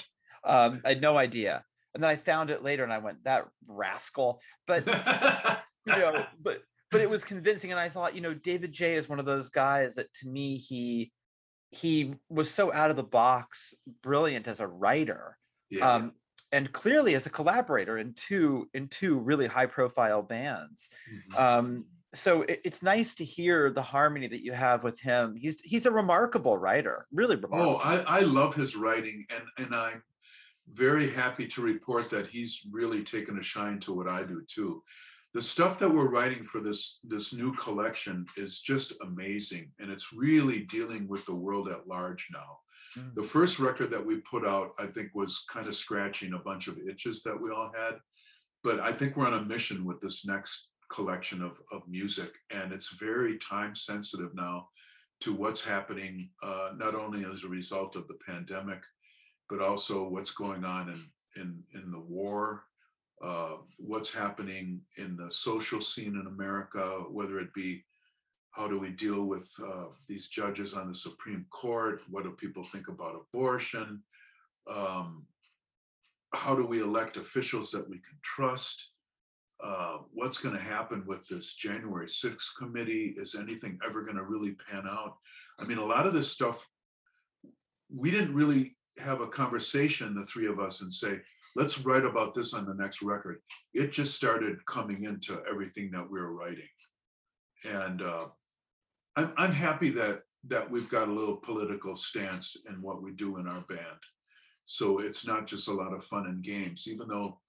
Um, 0.43 0.81
I 0.85 0.89
had 0.89 1.01
no 1.01 1.17
idea, 1.17 1.63
and 1.95 2.03
then 2.03 2.11
I 2.11 2.17
found 2.17 2.51
it 2.51 2.61
later, 2.61 2.83
and 2.83 2.93
I 2.93 2.99
went, 2.99 3.23
"That 3.23 3.47
rascal!" 3.67 4.41
But 4.67 4.85
you 5.87 5.93
know, 5.93 6.25
but 6.41 6.61
but 6.91 7.01
it 7.01 7.09
was 7.09 7.23
convincing, 7.23 7.71
and 7.71 7.79
I 7.79 7.89
thought, 7.89 8.13
you 8.15 8.21
know, 8.21 8.33
David 8.33 8.71
J 8.71 8.95
is 8.95 9.09
one 9.09 9.17
of 9.19 9.25
those 9.25 9.49
guys 9.49 9.95
that 9.95 10.13
to 10.15 10.27
me 10.27 10.57
he 10.57 11.11
he 11.71 12.13
was 12.29 12.51
so 12.51 12.71
out 12.73 12.89
of 12.91 12.95
the 12.95 13.03
box, 13.03 13.73
brilliant 14.03 14.47
as 14.47 14.59
a 14.59 14.67
writer, 14.67 15.37
yeah 15.69 15.95
um, 15.95 16.11
and 16.51 16.71
clearly 16.71 17.15
as 17.15 17.25
a 17.25 17.29
collaborator 17.29 17.97
in 17.97 18.13
two 18.13 18.69
in 18.73 18.87
two 18.89 19.17
really 19.17 19.47
high 19.47 19.65
profile 19.65 20.21
bands. 20.21 20.89
Mhm. 21.11 21.39
Um, 21.39 21.85
so 22.13 22.43
it, 22.43 22.61
it's 22.63 22.81
nice 22.81 23.13
to 23.15 23.25
hear 23.25 23.71
the 23.71 23.81
harmony 23.81 24.27
that 24.27 24.41
you 24.43 24.53
have 24.53 24.83
with 24.83 24.99
him. 25.01 25.35
He's 25.35 25.59
he's 25.61 25.85
a 25.85 25.91
remarkable 25.91 26.57
writer, 26.57 27.05
really 27.11 27.35
remarkable. 27.35 27.73
oh 27.73 27.75
I, 27.77 28.19
I 28.19 28.19
love 28.21 28.53
his 28.55 28.75
writing 28.75 29.25
and 29.33 29.43
and 29.57 29.75
i'm 29.75 30.01
very 30.73 31.09
happy 31.11 31.47
to 31.47 31.61
report 31.61 32.09
that 32.09 32.27
he's 32.27 32.61
really 32.71 33.03
taken 33.03 33.37
a 33.39 33.43
shine 33.43 33.79
to 33.79 33.93
what 33.93 34.07
i 34.07 34.23
do 34.23 34.41
too 34.47 34.81
the 35.33 35.41
stuff 35.41 35.77
that 35.79 35.93
we're 35.93 36.09
writing 36.09 36.43
for 36.43 36.61
this 36.61 36.99
this 37.03 37.33
new 37.33 37.51
collection 37.53 38.25
is 38.37 38.59
just 38.61 38.93
amazing 39.01 39.71
and 39.79 39.91
it's 39.91 40.13
really 40.13 40.59
dealing 40.61 41.07
with 41.07 41.25
the 41.25 41.35
world 41.35 41.69
at 41.69 41.87
large 41.87 42.27
now 42.31 42.57
Mm. 42.97 43.13
the 43.15 43.23
first 43.23 43.59
record 43.59 43.89
that 43.91 44.05
we 44.05 44.17
put 44.17 44.45
out 44.45 44.71
i 44.79 44.85
think 44.85 45.09
was 45.13 45.43
kind 45.49 45.67
of 45.67 45.75
scratching 45.75 46.33
a 46.33 46.39
bunch 46.39 46.67
of 46.67 46.77
itches 46.79 47.23
that 47.23 47.39
we 47.39 47.51
all 47.51 47.71
had 47.75 47.95
but 48.63 48.79
i 48.79 48.91
think 48.91 49.15
we're 49.15 49.27
on 49.27 49.33
a 49.33 49.43
mission 49.43 49.83
with 49.85 49.99
this 49.99 50.25
next 50.25 50.69
collection 50.89 51.41
of, 51.41 51.59
of 51.71 51.81
music 51.89 52.31
and 52.51 52.71
it's 52.71 52.95
very 52.95 53.37
time 53.37 53.75
sensitive 53.75 54.33
now 54.33 54.67
to 55.19 55.33
what's 55.33 55.63
happening 55.63 56.29
uh, 56.43 56.69
not 56.77 56.95
only 56.95 57.25
as 57.25 57.43
a 57.43 57.47
result 57.47 57.95
of 57.95 58.07
the 58.07 58.17
pandemic 58.25 58.81
but 59.49 59.61
also 59.61 60.07
what's 60.07 60.31
going 60.31 60.63
on 60.63 60.89
in 60.89 61.41
in 61.41 61.63
in 61.73 61.91
the 61.91 61.99
war 61.99 62.63
uh, 63.23 63.57
what's 63.77 64.13
happening 64.13 64.81
in 64.97 65.15
the 65.15 65.31
social 65.31 65.81
scene 65.81 66.19
in 66.19 66.27
America, 66.27 67.03
whether 67.09 67.39
it 67.39 67.53
be 67.53 67.83
how 68.51 68.67
do 68.67 68.79
we 68.79 68.89
deal 68.89 69.23
with 69.23 69.51
uh, 69.65 69.85
these 70.07 70.29
judges 70.29 70.73
on 70.73 70.87
the 70.87 70.95
Supreme 70.95 71.45
Court? 71.49 72.01
What 72.09 72.23
do 72.23 72.31
people 72.31 72.63
think 72.63 72.87
about 72.87 73.15
abortion? 73.15 74.01
Um, 74.71 75.25
how 76.33 76.55
do 76.55 76.65
we 76.65 76.81
elect 76.81 77.17
officials 77.17 77.71
that 77.71 77.89
we 77.89 77.97
can 77.97 78.17
trust? 78.21 78.91
Uh, 79.61 79.97
what's 80.11 80.37
going 80.37 80.55
to 80.55 80.61
happen 80.61 81.03
with 81.05 81.27
this 81.27 81.55
January 81.55 82.07
6th 82.07 82.55
committee? 82.57 83.13
Is 83.17 83.35
anything 83.35 83.77
ever 83.85 84.03
going 84.03 84.17
to 84.17 84.23
really 84.23 84.55
pan 84.69 84.85
out? 84.89 85.17
I 85.59 85.65
mean, 85.65 85.77
a 85.77 85.85
lot 85.85 86.05
of 86.05 86.13
this 86.13 86.31
stuff, 86.31 86.65
we 87.93 88.09
didn't 88.09 88.35
really 88.35 88.75
have 88.97 89.21
a 89.21 89.27
conversation, 89.27 90.15
the 90.15 90.25
three 90.25 90.47
of 90.47 90.59
us, 90.59 90.81
and 90.81 90.91
say, 90.91 91.19
let's 91.55 91.79
write 91.79 92.05
about 92.05 92.33
this 92.33 92.53
on 92.53 92.65
the 92.65 92.73
next 92.73 93.01
record. 93.01 93.39
It 93.73 93.91
just 93.91 94.15
started 94.15 94.65
coming 94.65 95.03
into 95.03 95.41
everything 95.49 95.91
that 95.91 96.09
we 96.09 96.19
were 96.19 96.33
writing. 96.33 96.67
And 97.63 98.01
uh, 98.01 98.27
I'm, 99.15 99.33
I'm 99.37 99.51
happy 99.51 99.89
that 99.91 100.21
that 100.47 100.69
we've 100.69 100.89
got 100.89 101.07
a 101.07 101.11
little 101.11 101.37
political 101.37 101.95
stance 101.95 102.55
in 102.69 102.79
what 102.81 103.01
we 103.01 103.11
do 103.11 103.37
in 103.37 103.47
our 103.47 103.61
band. 103.61 103.99
So 104.65 104.99
it's 104.99 105.25
not 105.25 105.47
just 105.47 105.67
a 105.67 105.73
lot 105.73 105.91
of 105.91 106.03
fun 106.03 106.27
and 106.27 106.43
games, 106.43 106.87
even 106.87 107.07
though, 107.07 107.39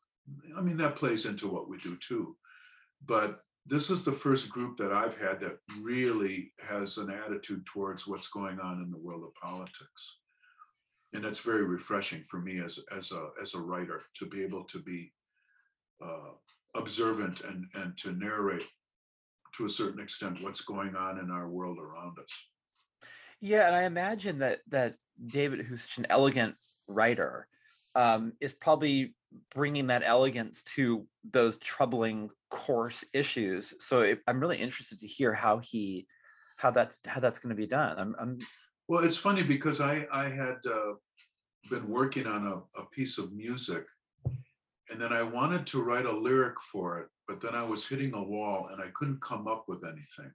I 0.57 0.63
mean, 0.63 0.79
that 0.79 0.97
plays 0.97 1.27
into 1.27 1.47
what 1.47 1.69
we 1.69 1.77
do 1.77 1.97
too. 1.97 2.37
But 3.05 3.41
this 3.67 3.91
is 3.91 4.03
the 4.03 4.13
first 4.13 4.49
group 4.49 4.77
that 4.79 4.93
I've 4.93 5.19
had 5.19 5.41
that 5.41 5.59
really 5.81 6.53
has 6.61 6.97
an 6.97 7.11
attitude 7.11 7.67
towards 7.67 8.07
what's 8.07 8.29
going 8.29 8.61
on 8.61 8.81
in 8.83 8.91
the 8.91 8.99
world 8.99 9.25
of 9.25 9.35
politics. 9.35 10.19
And 11.13 11.25
that's 11.25 11.41
very 11.41 11.65
refreshing 11.65 12.25
for 12.29 12.41
me 12.41 12.61
as, 12.61 12.79
as, 12.95 13.13
a, 13.13 13.29
as 13.41 13.55
a 13.55 13.61
writer 13.61 14.03
to 14.19 14.27
be 14.27 14.43
able 14.43 14.65
to 14.65 14.79
be 14.79 15.13
uh, 16.05 16.33
observant 16.75 17.41
and, 17.43 17.67
and 17.75 17.97
to 17.99 18.13
narrate 18.13 18.65
to 19.57 19.65
a 19.65 19.71
certain 19.71 20.01
extent 20.01 20.43
what's 20.43 20.61
going 20.61 20.95
on 20.95 21.19
in 21.19 21.31
our 21.31 21.49
world 21.49 21.79
around 21.79 22.19
us. 22.19 22.31
Yeah, 23.41 23.67
and 23.67 23.77
I 23.77 23.85
imagine 23.85 24.39
that 24.41 24.61
that 24.69 24.95
David, 25.27 25.65
who's 25.65 25.83
such 25.83 25.99
an 25.99 26.07
elegant 26.11 26.55
writer, 26.89 27.49
um, 27.95 28.33
is 28.41 28.55
probably 28.55 29.15
bringing 29.55 29.87
that 29.89 30.03
elegance 30.05 30.63
to 30.63 31.07
those 31.33 31.59
troubling 31.59 32.31
coarse 32.51 33.05
issues. 33.13 33.75
So 33.79 34.03
it, 34.03 34.21
I'm 34.27 34.41
really 34.41 34.59
interested 34.59 35.01
to 35.01 35.07
hear 35.07 35.33
how 35.33 35.59
he, 35.59 36.07
how 36.57 36.71
that's 36.71 37.01
how 37.07 37.21
that's 37.21 37.39
going 37.39 37.55
to 37.55 37.61
be 37.61 37.67
done. 37.67 37.99
I'm, 37.99 38.17
I'm 38.19 38.39
well, 38.89 39.05
it's 39.05 39.17
funny 39.17 39.43
because 39.43 39.81
I 39.81 40.07
I 40.13 40.29
had 40.29 40.59
uh, 40.67 40.95
been 41.71 41.89
working 41.89 42.27
on 42.27 42.47
a, 42.47 42.81
a 42.81 42.87
piece 42.87 43.19
of 43.19 43.33
music, 43.33 43.85
and 44.91 45.01
then 45.01 45.13
I 45.13 45.23
wanted 45.23 45.67
to 45.69 45.83
write 45.83 46.07
a 46.07 46.13
lyric 46.13 46.61
for 46.61 46.99
it, 47.01 47.09
but 47.27 47.41
then 47.41 47.55
I 47.55 47.65
was 47.65 47.87
hitting 47.87 48.15
a 48.15 48.23
wall 48.23 48.69
and 48.73 48.81
I 48.81 48.89
couldn't 48.95 49.21
come 49.21 49.49
up 49.49 49.65
with 49.69 49.85
anything. 49.85 50.33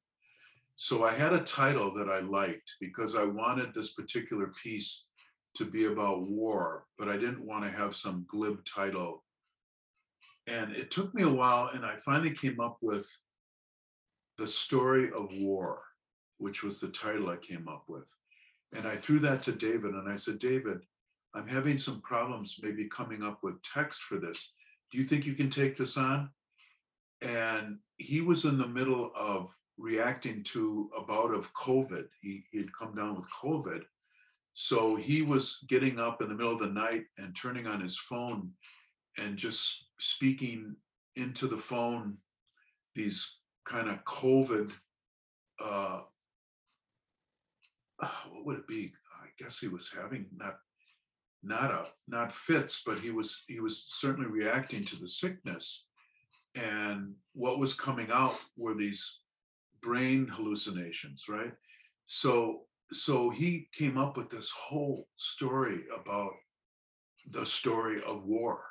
So 0.76 1.04
I 1.04 1.14
had 1.14 1.34
a 1.34 1.44
title 1.44 1.94
that 1.94 2.10
I 2.10 2.20
liked 2.20 2.76
because 2.80 3.16
I 3.16 3.24
wanted 3.24 3.74
this 3.74 3.94
particular 3.94 4.48
piece 4.48 5.06
to 5.56 5.66
be 5.66 5.86
about 5.86 6.28
war, 6.28 6.86
but 6.98 7.08
I 7.08 7.18
didn't 7.18 7.46
want 7.46 7.64
to 7.64 7.70
have 7.70 7.96
some 7.96 8.26
glib 8.28 8.64
title. 8.66 9.24
And 10.48 10.72
it 10.72 10.90
took 10.90 11.14
me 11.14 11.24
a 11.24 11.30
while, 11.30 11.70
and 11.74 11.86
I 11.86 11.98
finally 11.98 12.32
came 12.32 12.60
up 12.60 12.78
with 12.82 13.08
The 14.38 14.48
Story 14.48 15.12
of 15.12 15.30
War, 15.38 15.84
which 16.40 16.64
was 16.64 16.80
the 16.80 16.88
title 16.88 17.30
I 17.30 17.38
came 17.38 17.68
up 17.68 17.84
with. 17.88 18.12
And 18.74 18.88
I 18.88 18.96
threw 18.96 19.20
that 19.20 19.42
to 19.44 19.52
David, 19.52 19.94
and 19.96 20.10
I 20.10 20.16
said, 20.16 20.40
David, 20.40 20.80
I'm 21.34 21.48
having 21.48 21.78
some 21.78 22.02
problems 22.02 22.60
maybe 22.62 22.88
coming 22.88 23.24
up 23.24 23.40
with 23.44 23.62
text 23.64 24.02
for 24.02 24.18
this. 24.18 24.54
Do 24.92 24.98
you 24.98 25.04
think 25.04 25.26
you 25.26 25.34
can 25.34 25.50
take 25.50 25.78
this 25.78 25.98
on? 25.98 26.30
and 27.22 27.78
he 27.98 28.22
was 28.22 28.46
in 28.46 28.58
the 28.58 28.68
middle 28.68 29.12
of 29.16 29.56
reacting 29.78 30.44
to 30.44 30.90
a 30.98 31.02
bout 31.02 31.34
of 31.34 31.54
COVID. 31.54 32.06
He 32.22 32.44
had 32.56 32.74
come 32.74 32.96
down 32.96 33.16
with 33.16 33.28
COVID. 33.32 33.84
So 34.54 34.96
he 34.96 35.22
was 35.22 35.60
getting 35.70 36.00
up 36.00 36.22
in 36.22 36.28
the 36.28 36.36
middle 36.36 36.54
of 36.54 36.60
the 36.60 36.68
night 36.68 37.04
and 37.18 37.36
turning 37.36 37.68
on 37.68 37.80
his 37.80 37.98
phone 37.98 38.52
and 39.18 39.38
just 39.38 39.86
speaking 40.00 40.76
into 41.16 41.48
the 41.48 41.58
phone 41.58 42.18
these 42.96 43.38
kind 43.66 43.88
of 43.88 44.04
COVID, 44.04 44.72
uh, 45.64 46.02
what 48.32 48.46
would 48.46 48.58
it 48.58 48.68
be? 48.68 48.94
I 49.22 49.28
guess 49.42 49.60
he 49.60 49.68
was 49.68 49.92
having 49.96 50.26
not 50.36 50.58
not 51.44 51.72
a 51.72 51.86
not 52.08 52.32
fits, 52.32 52.84
but 52.86 53.00
he 53.00 53.12
was 53.12 53.44
he 53.48 53.60
was 53.60 53.84
certainly 53.88 54.30
reacting 54.30 54.84
to 54.86 54.96
the 54.96 55.08
sickness 55.08 55.86
and 56.56 57.14
what 57.34 57.60
was 57.60 57.74
coming 57.74 58.10
out 58.12 58.38
were 58.58 58.74
these 58.74 59.20
brain 59.82 60.28
hallucinations 60.28 61.26
right 61.30 61.54
so 62.06 62.62
so 62.92 63.30
he 63.30 63.68
came 63.74 63.98
up 63.98 64.18
with 64.18 64.30
this 64.30 64.52
whole 64.52 65.08
story 65.16 65.82
about 65.98 66.34
the 67.30 67.46
story 67.46 68.02
of 68.06 68.26
war 68.26 68.62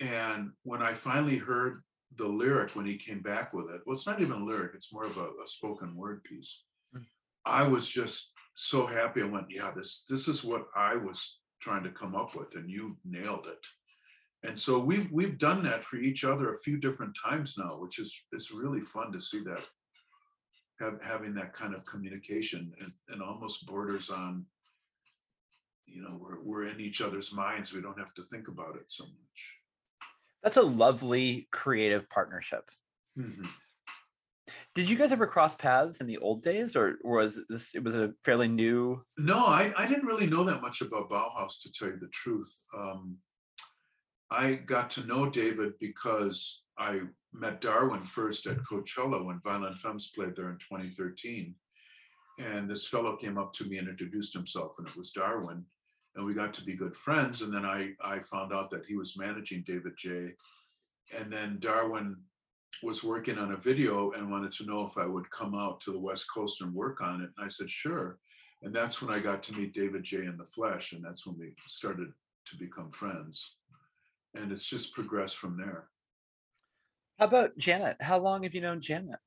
and 0.00 0.50
when 0.64 0.82
i 0.82 0.92
finally 0.92 1.38
heard 1.38 1.82
the 2.16 2.26
lyric 2.26 2.74
when 2.74 2.86
he 2.86 2.96
came 2.96 3.20
back 3.20 3.52
with 3.52 3.66
it 3.70 3.80
well 3.86 3.94
it's 3.94 4.06
not 4.06 4.20
even 4.20 4.42
a 4.42 4.44
lyric 4.44 4.72
it's 4.74 4.92
more 4.92 5.04
of 5.04 5.16
a, 5.16 5.26
a 5.26 5.46
spoken 5.46 5.94
word 5.96 6.22
piece 6.24 6.64
mm. 6.94 7.04
i 7.44 7.62
was 7.62 7.88
just 7.88 8.32
so 8.58 8.86
happy 8.86 9.22
i 9.22 9.24
went 9.24 9.46
yeah 9.50 9.70
this 9.70 10.04
this 10.08 10.28
is 10.28 10.42
what 10.42 10.66
i 10.74 10.96
was 10.96 11.38
trying 11.60 11.82
to 11.84 11.90
come 11.90 12.14
up 12.14 12.36
with 12.36 12.54
and 12.54 12.70
you 12.70 12.96
nailed 13.04 13.46
it. 13.46 13.66
And 14.48 14.58
so 14.58 14.78
we've 14.78 15.10
we've 15.10 15.38
done 15.38 15.62
that 15.64 15.82
for 15.82 15.96
each 15.96 16.22
other 16.24 16.52
a 16.52 16.58
few 16.58 16.76
different 16.76 17.16
times 17.16 17.56
now 17.58 17.76
which 17.80 17.98
is 17.98 18.14
it's 18.32 18.52
really 18.52 18.80
fun 18.80 19.10
to 19.12 19.20
see 19.20 19.40
that 19.40 19.62
have, 20.78 21.02
having 21.02 21.34
that 21.34 21.52
kind 21.52 21.74
of 21.74 21.84
communication 21.84 22.72
and, 22.80 22.92
and 23.08 23.22
almost 23.22 23.66
borders 23.66 24.10
on 24.10 24.44
you 25.86 26.02
know 26.02 26.16
we're, 26.20 26.40
we're 26.42 26.66
in 26.68 26.80
each 26.80 27.00
other's 27.00 27.32
minds 27.32 27.72
we 27.72 27.80
don't 27.80 27.98
have 27.98 28.14
to 28.14 28.22
think 28.22 28.46
about 28.46 28.76
it 28.76 28.88
so 28.88 29.04
much. 29.04 29.54
That's 30.44 30.58
a 30.58 30.62
lovely 30.62 31.48
creative 31.50 32.08
partnership. 32.08 32.70
Mm-hmm. 33.18 33.42
Did 34.76 34.88
you 34.88 34.96
guys 34.96 35.10
ever 35.10 35.26
cross 35.26 35.56
paths 35.56 36.00
in 36.00 36.06
the 36.06 36.18
old 36.18 36.42
days 36.42 36.76
or 36.76 36.96
was 37.02 37.40
this 37.48 37.74
it 37.74 37.82
was 37.82 37.96
a 37.96 38.12
fairly 38.24 38.46
new 38.46 39.02
no 39.18 39.46
i, 39.46 39.72
I 39.76 39.86
didn't 39.88 40.06
really 40.06 40.26
know 40.26 40.44
that 40.44 40.62
much 40.62 40.80
about 40.82 41.10
bauhaus 41.10 41.60
to 41.62 41.72
tell 41.72 41.88
you 41.88 41.98
the 41.98 42.08
truth 42.08 42.56
um, 42.78 43.18
I 44.30 44.54
got 44.54 44.90
to 44.90 45.06
know 45.06 45.30
David 45.30 45.74
because 45.80 46.62
I 46.78 47.00
met 47.32 47.60
Darwin 47.60 48.04
first 48.04 48.46
at 48.46 48.58
Coachella 48.58 49.24
when 49.24 49.40
Violent 49.42 49.78
Femmes 49.78 50.10
played 50.14 50.34
there 50.34 50.50
in 50.50 50.58
2013. 50.58 51.54
And 52.38 52.68
this 52.68 52.86
fellow 52.88 53.16
came 53.16 53.38
up 53.38 53.52
to 53.54 53.64
me 53.64 53.78
and 53.78 53.88
introduced 53.88 54.34
himself, 54.34 54.74
and 54.78 54.88
it 54.88 54.96
was 54.96 55.10
Darwin. 55.10 55.64
And 56.16 56.26
we 56.26 56.34
got 56.34 56.52
to 56.54 56.64
be 56.64 56.74
good 56.74 56.96
friends. 56.96 57.42
And 57.42 57.54
then 57.54 57.64
I, 57.64 57.90
I 58.02 58.20
found 58.20 58.52
out 58.52 58.70
that 58.70 58.84
he 58.86 58.96
was 58.96 59.16
managing 59.16 59.64
David 59.66 59.92
J. 59.96 60.32
And 61.16 61.32
then 61.32 61.58
Darwin 61.60 62.16
was 62.82 63.02
working 63.02 63.38
on 63.38 63.52
a 63.52 63.56
video 63.56 64.12
and 64.12 64.30
wanted 64.30 64.52
to 64.52 64.66
know 64.66 64.84
if 64.84 64.98
I 64.98 65.06
would 65.06 65.30
come 65.30 65.54
out 65.54 65.80
to 65.82 65.92
the 65.92 65.98
West 65.98 66.26
Coast 66.32 66.60
and 66.60 66.74
work 66.74 67.00
on 67.00 67.22
it. 67.22 67.30
And 67.36 67.44
I 67.44 67.48
said, 67.48 67.70
sure. 67.70 68.18
And 68.62 68.74
that's 68.74 69.00
when 69.00 69.14
I 69.14 69.18
got 69.18 69.42
to 69.44 69.58
meet 69.58 69.74
David 69.74 70.04
J 70.04 70.18
in 70.18 70.36
the 70.36 70.44
flesh. 70.44 70.92
And 70.92 71.04
that's 71.04 71.26
when 71.26 71.38
we 71.38 71.54
started 71.66 72.08
to 72.46 72.56
become 72.56 72.90
friends 72.90 73.56
and 74.36 74.52
it's 74.52 74.66
just 74.66 74.92
progressed 74.92 75.36
from 75.36 75.56
there. 75.56 75.88
How 77.18 77.26
about 77.26 77.56
Janet? 77.56 77.96
How 78.00 78.18
long 78.18 78.42
have 78.42 78.54
you 78.54 78.60
known 78.60 78.80
Janet? 78.80 79.18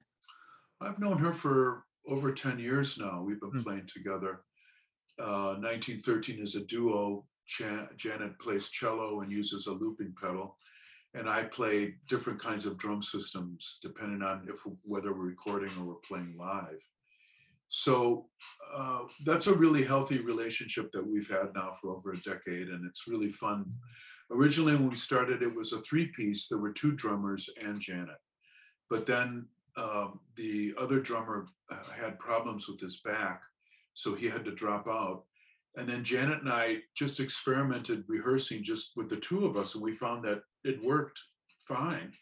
I've 0.82 1.00
known 1.00 1.18
her 1.18 1.34
for 1.34 1.84
over 2.08 2.32
10 2.32 2.60
years 2.60 2.98
now. 2.98 3.24
We've 3.26 3.40
been 3.40 3.52
mm. 3.52 3.64
playing 3.64 3.90
together. 3.94 4.42
Uh, 5.20 5.58
1913 5.60 6.40
is 6.40 6.56
a 6.56 6.62
duo. 6.62 7.26
Jan- 7.48 7.90
Janet 7.98 8.40
plays 8.40 8.70
cello 8.70 9.22
and 9.22 9.32
uses 9.32 9.68
a 9.68 9.72
looping 9.72 10.14
pedal. 10.22 10.58
And 11.14 11.28
I 11.28 11.44
play 11.44 11.96
different 12.08 12.40
kinds 12.40 12.66
of 12.66 12.78
drum 12.78 13.02
systems 13.02 13.80
depending 13.82 14.22
on 14.22 14.48
if 14.48 14.60
whether 14.84 15.12
we're 15.14 15.26
recording 15.26 15.70
or 15.80 15.86
we're 15.86 16.08
playing 16.08 16.36
live. 16.38 16.88
So 17.68 18.26
uh, 18.76 19.02
that's 19.26 19.48
a 19.48 19.54
really 19.54 19.84
healthy 19.84 20.20
relationship 20.20 20.92
that 20.92 21.06
we've 21.06 21.30
had 21.30 21.54
now 21.54 21.74
for 21.80 21.92
over 21.92 22.14
a 22.14 22.18
decade, 22.18 22.70
and 22.70 22.84
it's 22.86 23.08
really 23.08 23.30
fun 23.30 23.66
Originally, 24.32 24.74
when 24.74 24.90
we 24.90 24.96
started, 24.96 25.42
it 25.42 25.56
was 25.56 25.74
a 25.74 25.80
three 25.80 26.06
piece. 26.08 26.48
There 26.48 26.60
were 26.60 26.72
two 26.72 26.92
drummers 26.92 27.50
and 27.62 27.82
Janet. 27.82 28.20
But 28.90 29.06
then 29.06 29.48
um, 29.76 30.20
the 30.36 30.76
other 30.78 31.00
drummer 31.00 31.48
uh, 31.72 31.78
had 31.96 32.20
problems 32.20 32.68
with 32.68 32.80
his 32.80 32.98
back, 32.98 33.42
so 33.94 34.14
he 34.14 34.28
had 34.28 34.46
to 34.46 34.52
drop 34.52 34.88
out. 34.88 35.24
And 35.78 35.88
then 35.88 36.04
Janet 36.04 36.42
and 36.42 36.52
I 36.52 36.78
just 36.96 37.20
experimented 37.20 38.04
rehearsing 38.08 38.64
just 38.64 38.92
with 38.96 39.10
the 39.10 39.18
two 39.18 39.46
of 39.46 39.58
us, 39.58 39.74
and 39.74 39.84
we 39.84 39.94
found 39.94 40.24
that 40.26 40.42
it 40.64 40.84
worked 40.84 41.20
fine. 41.68 42.14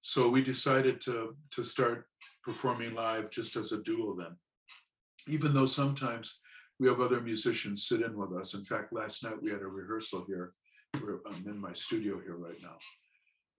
So 0.00 0.28
we 0.28 0.42
decided 0.42 1.00
to 1.02 1.36
to 1.52 1.64
start 1.64 2.06
performing 2.42 2.94
live 2.94 3.30
just 3.30 3.56
as 3.56 3.72
a 3.72 3.82
duo 3.82 4.14
then. 4.16 4.36
Even 5.28 5.54
though 5.54 5.66
sometimes 5.66 6.40
we 6.78 6.88
have 6.88 7.00
other 7.00 7.20
musicians 7.20 7.86
sit 7.86 8.02
in 8.02 8.16
with 8.16 8.32
us. 8.32 8.54
In 8.54 8.64
fact, 8.64 8.92
last 8.92 9.24
night 9.24 9.40
we 9.40 9.50
had 9.50 9.62
a 9.62 9.66
rehearsal 9.66 10.24
here 10.26 10.52
I'm 10.94 11.46
in 11.46 11.58
my 11.58 11.72
studio 11.72 12.20
here 12.20 12.36
right 12.36 12.60
now. 12.62 12.76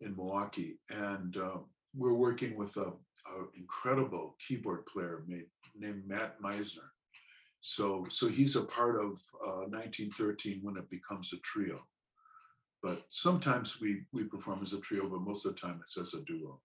in 0.02 0.16
Milwaukee, 0.16 0.78
and 0.90 1.38
uh, 1.38 1.58
we're 1.96 2.14
working 2.14 2.58
with 2.58 2.76
a, 2.78 2.88
a 2.88 3.46
incredible 3.58 4.36
keyboard 4.46 4.86
player 4.86 5.24
made, 5.28 5.46
named 5.76 6.04
Matt 6.06 6.42
Meisner. 6.42 6.90
So, 7.62 8.06
so 8.10 8.28
he's 8.28 8.56
a 8.56 8.64
part 8.64 8.98
of 8.98 9.20
uh, 9.46 9.66
1913 9.70 10.60
when 10.62 10.78
it 10.78 10.90
becomes 10.90 11.34
a 11.34 11.38
trio. 11.38 11.80
But 12.86 13.02
sometimes 13.10 13.82
we 13.82 14.04
we 14.14 14.26
perform 14.26 14.60
as 14.62 14.74
a 14.74 14.80
trio, 14.80 15.10
but 15.10 15.22
most 15.22 15.44
of 15.44 15.56
the 15.56 15.60
time 15.60 15.80
it's 15.82 15.98
as 15.98 16.14
a 16.14 16.22
duo. 16.22 16.62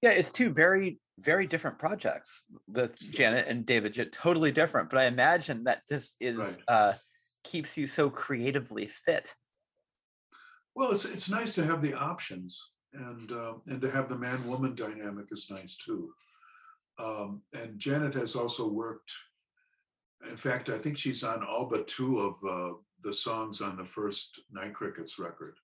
Yeah, 0.00 0.12
it's 0.12 0.32
two 0.32 0.48
very 0.48 0.98
very 1.18 1.46
different 1.46 1.78
projects 1.78 2.46
with 2.66 2.98
Janet 3.12 3.46
and 3.46 3.66
David, 3.66 3.94
totally 4.12 4.50
different. 4.50 4.88
But 4.88 5.00
I 5.00 5.04
imagine 5.04 5.64
that 5.64 5.82
just 5.86 6.16
is 6.20 6.38
right. 6.38 6.58
uh, 6.68 6.92
keeps 7.44 7.76
you 7.76 7.86
so 7.86 8.08
creatively 8.08 8.86
fit. 8.86 9.34
Well, 10.74 10.92
it's 10.92 11.04
it's 11.04 11.28
nice 11.28 11.54
to 11.56 11.66
have 11.66 11.82
the 11.82 11.92
options, 11.92 12.70
and 12.94 13.30
uh, 13.30 13.54
and 13.66 13.82
to 13.82 13.90
have 13.90 14.08
the 14.08 14.16
man 14.16 14.48
woman 14.48 14.74
dynamic 14.74 15.26
is 15.30 15.50
nice 15.50 15.76
too. 15.76 16.14
Um, 16.98 17.42
and 17.52 17.78
Janet 17.78 18.14
has 18.14 18.34
also 18.34 18.70
worked. 18.70 19.12
In 20.28 20.36
fact, 20.36 20.70
I 20.70 20.78
think 20.78 20.96
she's 20.96 21.22
on 21.22 21.44
all 21.44 21.66
but 21.66 21.88
two 21.88 22.20
of 22.20 22.34
uh, 22.44 22.76
the 23.02 23.12
songs 23.12 23.60
on 23.60 23.76
the 23.76 23.84
first 23.84 24.40
Night 24.50 24.74
Crickets 24.74 25.18
record. 25.18 25.58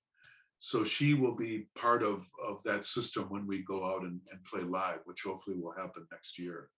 So 0.59 0.85
she 0.85 1.15
will 1.15 1.35
be 1.35 1.69
part 1.75 2.03
of 2.03 2.27
of 2.47 2.63
that 2.65 2.85
system 2.85 3.25
when 3.31 3.47
we 3.47 3.63
go 3.63 3.85
out 3.85 4.03
and, 4.03 4.21
and 4.31 4.45
play 4.45 4.61
live, 4.61 5.01
which 5.05 5.23
hopefully 5.23 5.57
will 5.57 5.73
happen 5.73 6.07
next 6.13 6.39
year. 6.39 6.69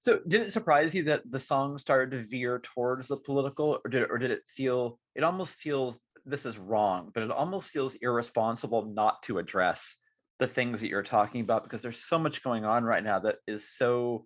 So 0.00 0.20
did 0.26 0.40
it 0.40 0.52
surprise 0.52 0.94
you 0.94 1.02
that 1.04 1.30
the 1.30 1.38
song 1.38 1.76
started 1.76 2.16
to 2.16 2.26
veer 2.26 2.60
towards 2.60 3.08
the 3.08 3.18
political, 3.18 3.78
or 3.84 3.90
did 3.90 4.10
or 4.10 4.16
did 4.16 4.30
it 4.30 4.48
feel? 4.48 4.98
It 5.14 5.24
almost 5.24 5.56
feels 5.56 5.98
this 6.24 6.46
is 6.46 6.58
wrong, 6.58 7.10
but 7.12 7.22
it 7.22 7.30
almost 7.30 7.68
feels 7.68 7.96
irresponsible 7.96 8.86
not 8.86 9.22
to 9.24 9.38
address 9.38 9.96
the 10.38 10.46
things 10.46 10.80
that 10.80 10.88
you're 10.88 11.02
talking 11.02 11.40
about 11.40 11.64
because 11.64 11.82
there's 11.82 12.04
so 12.04 12.18
much 12.18 12.42
going 12.42 12.64
on 12.64 12.84
right 12.84 13.02
now 13.02 13.18
that 13.18 13.36
is 13.46 13.68
so 13.68 14.24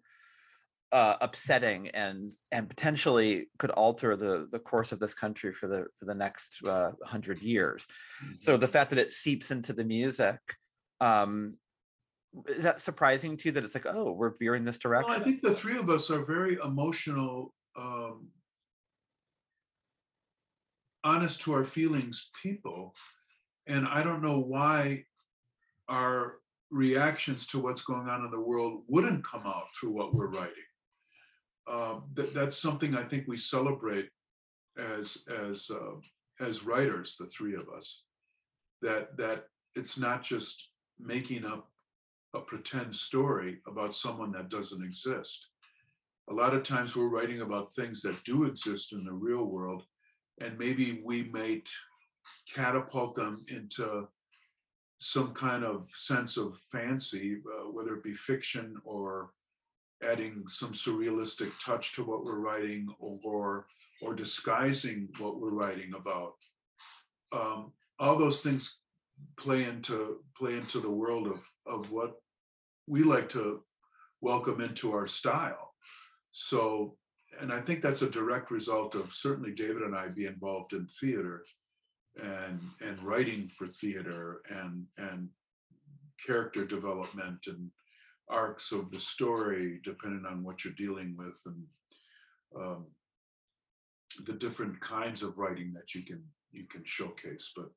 uh, 0.92 1.16
upsetting 1.22 1.88
and 1.88 2.30
and 2.50 2.68
potentially 2.68 3.46
could 3.58 3.70
alter 3.70 4.14
the 4.14 4.46
the 4.50 4.58
course 4.58 4.92
of 4.92 5.00
this 5.00 5.14
country 5.14 5.52
for 5.52 5.66
the 5.66 5.86
for 5.98 6.04
the 6.04 6.14
next 6.14 6.62
uh, 6.66 6.92
hundred 7.02 7.40
years. 7.40 7.86
Mm-hmm. 8.22 8.34
So 8.40 8.56
the 8.56 8.68
fact 8.68 8.90
that 8.90 8.98
it 8.98 9.12
seeps 9.12 9.50
into 9.50 9.72
the 9.72 9.84
music, 9.84 10.38
um, 11.00 11.56
is 12.46 12.64
that 12.64 12.80
surprising 12.80 13.36
to 13.38 13.48
you? 13.48 13.52
That 13.52 13.64
it's 13.64 13.74
like, 13.74 13.86
oh, 13.86 14.12
we're 14.12 14.36
veering 14.38 14.64
this 14.64 14.78
direction. 14.78 15.10
Well, 15.10 15.18
I 15.18 15.24
think 15.24 15.40
the 15.40 15.54
three 15.54 15.78
of 15.78 15.88
us 15.88 16.10
are 16.10 16.24
very 16.24 16.58
emotional, 16.62 17.54
um, 17.76 18.28
honest 21.02 21.40
to 21.42 21.54
our 21.54 21.64
feelings 21.64 22.28
people, 22.42 22.94
and 23.66 23.86
I 23.86 24.02
don't 24.02 24.22
know 24.22 24.40
why 24.40 25.04
our 25.88 26.34
reactions 26.70 27.46
to 27.46 27.58
what's 27.58 27.82
going 27.82 28.08
on 28.08 28.24
in 28.24 28.30
the 28.30 28.40
world 28.40 28.82
wouldn't 28.88 29.24
come 29.24 29.46
out 29.46 29.66
through 29.78 29.90
what 29.90 30.14
we're 30.14 30.28
writing 30.28 30.64
uh, 31.66 32.00
that, 32.14 32.34
that's 32.34 32.56
something 32.56 32.94
I 32.94 33.02
think 33.02 33.24
we 33.26 33.36
celebrate 33.36 34.08
as 34.78 35.18
as 35.28 35.70
uh, 35.70 35.96
as 36.40 36.64
writers, 36.64 37.16
the 37.16 37.26
three 37.26 37.54
of 37.54 37.68
us. 37.74 38.04
That 38.80 39.16
that 39.16 39.44
it's 39.74 39.98
not 39.98 40.22
just 40.22 40.70
making 40.98 41.44
up 41.44 41.68
a 42.34 42.40
pretend 42.40 42.94
story 42.94 43.58
about 43.66 43.94
someone 43.94 44.32
that 44.32 44.48
doesn't 44.48 44.84
exist. 44.84 45.48
A 46.30 46.34
lot 46.34 46.54
of 46.54 46.62
times 46.62 46.96
we're 46.96 47.08
writing 47.08 47.42
about 47.42 47.74
things 47.74 48.00
that 48.02 48.22
do 48.24 48.44
exist 48.44 48.92
in 48.92 49.04
the 49.04 49.12
real 49.12 49.44
world, 49.44 49.84
and 50.40 50.58
maybe 50.58 51.02
we 51.04 51.24
might 51.24 51.68
catapult 52.52 53.14
them 53.14 53.44
into 53.48 54.08
some 54.98 55.34
kind 55.34 55.64
of 55.64 55.90
sense 55.90 56.36
of 56.36 56.56
fancy, 56.70 57.38
uh, 57.46 57.68
whether 57.70 57.94
it 57.94 58.04
be 58.04 58.14
fiction 58.14 58.76
or 58.84 59.30
adding 60.02 60.44
some 60.46 60.72
surrealistic 60.72 61.50
touch 61.64 61.94
to 61.94 62.04
what 62.04 62.24
we're 62.24 62.40
writing 62.40 62.88
or 62.98 63.66
or 64.00 64.14
disguising 64.14 65.08
what 65.18 65.40
we're 65.40 65.50
writing 65.50 65.92
about. 65.94 66.34
Um, 67.30 67.72
all 67.98 68.16
those 68.16 68.40
things 68.40 68.80
play 69.36 69.64
into 69.64 70.24
play 70.36 70.56
into 70.56 70.80
the 70.80 70.90
world 70.90 71.26
of 71.28 71.48
of 71.66 71.92
what 71.92 72.14
we 72.86 73.04
like 73.04 73.28
to 73.30 73.62
welcome 74.20 74.60
into 74.60 74.92
our 74.92 75.06
style. 75.06 75.74
So 76.30 76.96
and 77.40 77.52
i 77.52 77.60
think 77.60 77.80
that's 77.80 78.02
a 78.02 78.10
direct 78.10 78.50
result 78.50 78.94
of 78.94 79.12
certainly 79.12 79.52
david 79.52 79.82
and 79.82 79.94
i 79.94 80.08
be 80.08 80.26
involved 80.26 80.72
in 80.72 80.86
theater 80.86 81.44
and 82.22 82.60
and 82.80 83.02
writing 83.02 83.48
for 83.48 83.66
theater 83.66 84.42
and 84.50 84.84
and 84.98 85.28
character 86.24 86.64
development 86.64 87.38
and 87.46 87.70
arcs 88.32 88.72
of 88.72 88.90
the 88.90 88.98
story, 88.98 89.80
depending 89.84 90.24
on 90.26 90.42
what 90.42 90.64
you're 90.64 90.74
dealing 90.74 91.14
with, 91.16 91.38
and 91.46 91.64
um, 92.56 92.86
the 94.24 94.32
different 94.32 94.80
kinds 94.80 95.22
of 95.22 95.38
writing 95.38 95.72
that 95.74 95.94
you 95.94 96.02
can 96.02 96.22
you 96.50 96.64
can 96.64 96.82
showcase. 96.84 97.52
But 97.54 97.70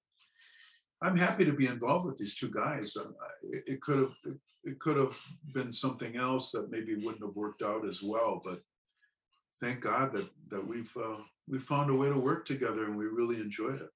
I'm 1.02 1.18
happy 1.18 1.46
to 1.46 1.54
be 1.54 1.68
involved 1.68 2.06
with 2.06 2.18
these 2.18 2.36
two 2.36 2.50
guys. 2.50 2.96
Um, 2.98 3.16
it 3.44 3.82
could 3.82 4.00
have 4.00 4.36
it 4.64 4.80
could 4.80 4.98
have 4.98 5.16
been 5.54 5.72
something 5.72 6.16
else 6.18 6.52
that 6.52 6.72
maybe 6.72 6.96
wouldn't 6.96 7.24
have 7.24 7.36
worked 7.36 7.62
out 7.62 7.88
as 7.88 8.02
well, 8.02 8.42
but 8.44 8.62
thank 9.60 9.82
God 9.82 10.14
that 10.14 10.30
that 10.50 10.66
we've 10.66 10.92
uh, 10.98 11.18
we 11.48 11.60
found 11.60 11.90
a 11.90 11.96
way 11.96 12.10
to 12.10 12.18
work 12.18 12.46
together 12.46 12.86
and 12.86 12.98
we 12.98 13.06
really 13.06 13.40
enjoyed 13.40 13.82
it. 13.82 13.90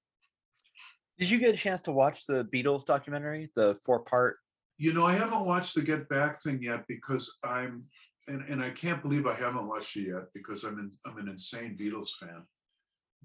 Did 1.17 1.29
you 1.29 1.37
get 1.37 1.53
a 1.53 1.57
chance 1.57 1.81
to 1.83 1.91
watch 1.91 2.25
the 2.25 2.45
Beatles 2.45 2.85
documentary, 2.85 3.49
the 3.55 3.77
four 3.83 3.99
part 3.99 4.37
you 4.79 4.93
know, 4.93 5.05
I 5.05 5.13
haven't 5.13 5.45
watched 5.45 5.75
the 5.75 5.81
Get 5.81 6.07
Back 6.07 6.41
thing 6.41 6.63
yet 6.63 6.85
because 6.87 7.37
I'm, 7.43 7.83
and, 8.27 8.41
and 8.47 8.63
I 8.63 8.69
can't 8.69 9.01
believe 9.01 9.27
I 9.27 9.35
haven't 9.35 9.67
watched 9.67 9.97
it 9.97 10.07
yet 10.07 10.23
because 10.33 10.63
I'm 10.63 10.79
in, 10.79 10.91
I'm 11.05 11.17
an 11.17 11.27
insane 11.27 11.77
Beatles 11.77 12.11
fan. 12.17 12.43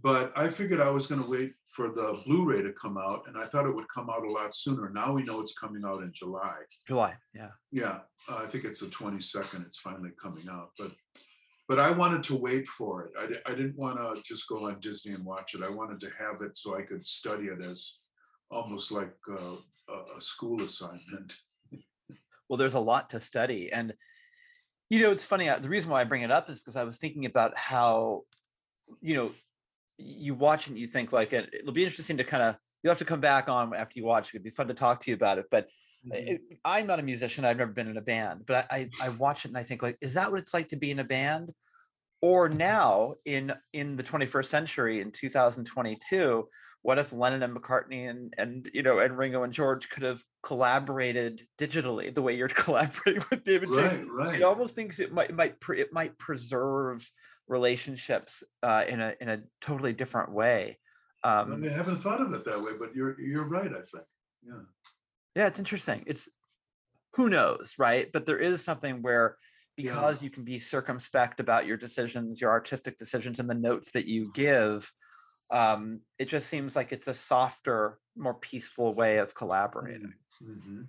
But 0.02 0.32
I 0.36 0.48
figured 0.48 0.80
I 0.80 0.90
was 0.90 1.06
going 1.06 1.22
to 1.22 1.30
wait 1.30 1.52
for 1.70 1.88
the 1.88 2.20
Blu-ray 2.26 2.62
to 2.62 2.72
come 2.72 2.98
out, 2.98 3.22
and 3.28 3.38
I 3.38 3.46
thought 3.46 3.66
it 3.66 3.74
would 3.74 3.88
come 3.88 4.10
out 4.10 4.24
a 4.24 4.30
lot 4.30 4.52
sooner. 4.52 4.90
Now 4.90 5.12
we 5.12 5.22
know 5.22 5.40
it's 5.40 5.56
coming 5.56 5.84
out 5.86 6.02
in 6.02 6.12
July. 6.12 6.56
July, 6.88 7.14
yeah, 7.32 7.50
yeah. 7.70 8.00
Uh, 8.28 8.38
I 8.42 8.46
think 8.46 8.64
it's 8.64 8.80
the 8.80 8.86
22nd. 8.86 9.64
It's 9.64 9.78
finally 9.78 10.10
coming 10.20 10.48
out, 10.50 10.70
but 10.76 10.90
but 11.68 11.78
I 11.78 11.92
wanted 11.92 12.24
to 12.24 12.34
wait 12.34 12.66
for 12.66 13.04
it. 13.04 13.12
I, 13.18 13.50
I 13.50 13.54
didn't 13.54 13.78
want 13.78 13.96
to 13.96 14.20
just 14.22 14.48
go 14.48 14.66
on 14.66 14.80
Disney 14.80 15.14
and 15.14 15.24
watch 15.24 15.54
it. 15.54 15.62
I 15.62 15.70
wanted 15.70 16.00
to 16.00 16.10
have 16.18 16.42
it 16.42 16.56
so 16.56 16.76
I 16.76 16.82
could 16.82 17.06
study 17.06 17.44
it 17.44 17.64
as 17.64 18.00
almost 18.54 18.92
like 18.92 19.14
uh, 19.30 19.56
a, 19.88 20.16
a 20.16 20.20
school 20.20 20.62
assignment. 20.62 21.36
well, 22.48 22.56
there's 22.56 22.74
a 22.74 22.80
lot 22.80 23.10
to 23.10 23.20
study. 23.20 23.72
And, 23.72 23.92
you 24.90 25.00
know, 25.00 25.10
it's 25.10 25.24
funny. 25.24 25.48
Uh, 25.48 25.58
the 25.58 25.68
reason 25.68 25.90
why 25.90 26.00
I 26.00 26.04
bring 26.04 26.22
it 26.22 26.30
up 26.30 26.48
is 26.48 26.60
because 26.60 26.76
I 26.76 26.84
was 26.84 26.96
thinking 26.96 27.26
about 27.26 27.56
how, 27.56 28.22
you 29.00 29.14
know, 29.14 29.32
you 29.98 30.34
watch 30.34 30.66
and 30.68 30.78
you 30.78 30.86
think 30.86 31.12
like 31.12 31.32
it'll 31.32 31.72
be 31.72 31.84
interesting 31.84 32.16
to 32.16 32.24
kind 32.24 32.42
of 32.42 32.56
you'll 32.82 32.90
have 32.90 32.98
to 32.98 33.04
come 33.04 33.20
back 33.20 33.48
on 33.48 33.74
after 33.74 33.98
you 33.98 34.04
watch 34.04 34.30
it'd 34.30 34.42
be 34.42 34.50
fun 34.50 34.68
to 34.68 34.74
talk 34.74 35.00
to 35.00 35.10
you 35.10 35.14
about 35.14 35.38
it 35.38 35.46
but 35.50 35.68
mm-hmm. 36.06 36.34
it, 36.34 36.40
i'm 36.64 36.86
not 36.86 36.98
a 36.98 37.02
musician 37.02 37.44
i've 37.44 37.56
never 37.56 37.72
been 37.72 37.88
in 37.88 37.96
a 37.96 38.02
band 38.02 38.44
but 38.46 38.66
I, 38.70 38.90
I, 39.00 39.06
I 39.06 39.08
watch 39.10 39.44
it 39.44 39.48
and 39.48 39.58
i 39.58 39.62
think 39.62 39.82
like 39.82 39.96
is 40.00 40.14
that 40.14 40.30
what 40.30 40.40
it's 40.40 40.54
like 40.54 40.68
to 40.68 40.76
be 40.76 40.90
in 40.90 40.98
a 40.98 41.04
band 41.04 41.52
or 42.20 42.48
now 42.48 43.14
in 43.24 43.52
in 43.72 43.96
the 43.96 44.02
21st 44.02 44.46
century 44.46 45.00
in 45.00 45.12
2022 45.12 46.48
what 46.84 46.98
if 46.98 47.14
Lennon 47.14 47.42
and 47.42 47.56
McCartney 47.56 48.10
and 48.10 48.34
and 48.36 48.70
you 48.74 48.82
know 48.82 48.98
and 48.98 49.16
Ringo 49.16 49.42
and 49.42 49.54
George 49.54 49.88
could 49.88 50.02
have 50.02 50.22
collaborated 50.42 51.42
digitally 51.58 52.14
the 52.14 52.20
way 52.20 52.36
you're 52.36 52.48
collaborating 52.64 53.24
with 53.30 53.42
David 53.42 53.70
right, 53.70 53.90
James? 53.92 54.10
Right. 54.12 54.34
It 54.36 54.42
almost 54.42 54.74
thinks 54.74 55.00
it 55.00 55.10
might 55.10 55.34
might 55.34 55.58
pre- 55.60 55.80
it 55.80 55.94
might 55.94 56.16
preserve 56.18 57.10
relationships 57.48 58.44
uh, 58.62 58.84
in 58.86 59.00
a 59.00 59.14
in 59.18 59.30
a 59.30 59.40
totally 59.62 59.94
different 59.94 60.32
way. 60.32 60.78
Um, 61.24 61.54
I 61.54 61.56
mean, 61.56 61.70
I 61.72 61.74
haven't 61.74 61.98
thought 61.98 62.20
of 62.20 62.34
it 62.34 62.44
that 62.44 62.62
way, 62.62 62.72
but 62.78 62.94
you're 62.94 63.18
you're 63.18 63.48
right. 63.48 63.70
I 63.72 63.80
think, 63.80 64.04
yeah, 64.46 64.52
yeah, 65.34 65.46
it's 65.46 65.58
interesting. 65.58 66.04
It's 66.06 66.28
who 67.14 67.30
knows, 67.30 67.76
right? 67.78 68.12
But 68.12 68.26
there 68.26 68.38
is 68.38 68.62
something 68.62 69.00
where 69.00 69.38
because 69.74 70.20
yeah. 70.20 70.24
you 70.24 70.30
can 70.30 70.44
be 70.44 70.58
circumspect 70.58 71.40
about 71.40 71.64
your 71.64 71.78
decisions, 71.78 72.42
your 72.42 72.50
artistic 72.50 72.98
decisions, 72.98 73.40
and 73.40 73.48
the 73.48 73.54
notes 73.54 73.90
that 73.92 74.06
you 74.06 74.30
give 74.34 74.92
um, 75.54 76.00
it 76.18 76.24
just 76.26 76.48
seems 76.48 76.74
like 76.74 76.90
it's 76.90 77.06
a 77.06 77.14
softer, 77.14 78.00
more 78.16 78.34
peaceful 78.34 78.92
way 78.92 79.18
of 79.18 79.36
collaborating. 79.36 80.12
Mm-hmm. 80.42 80.82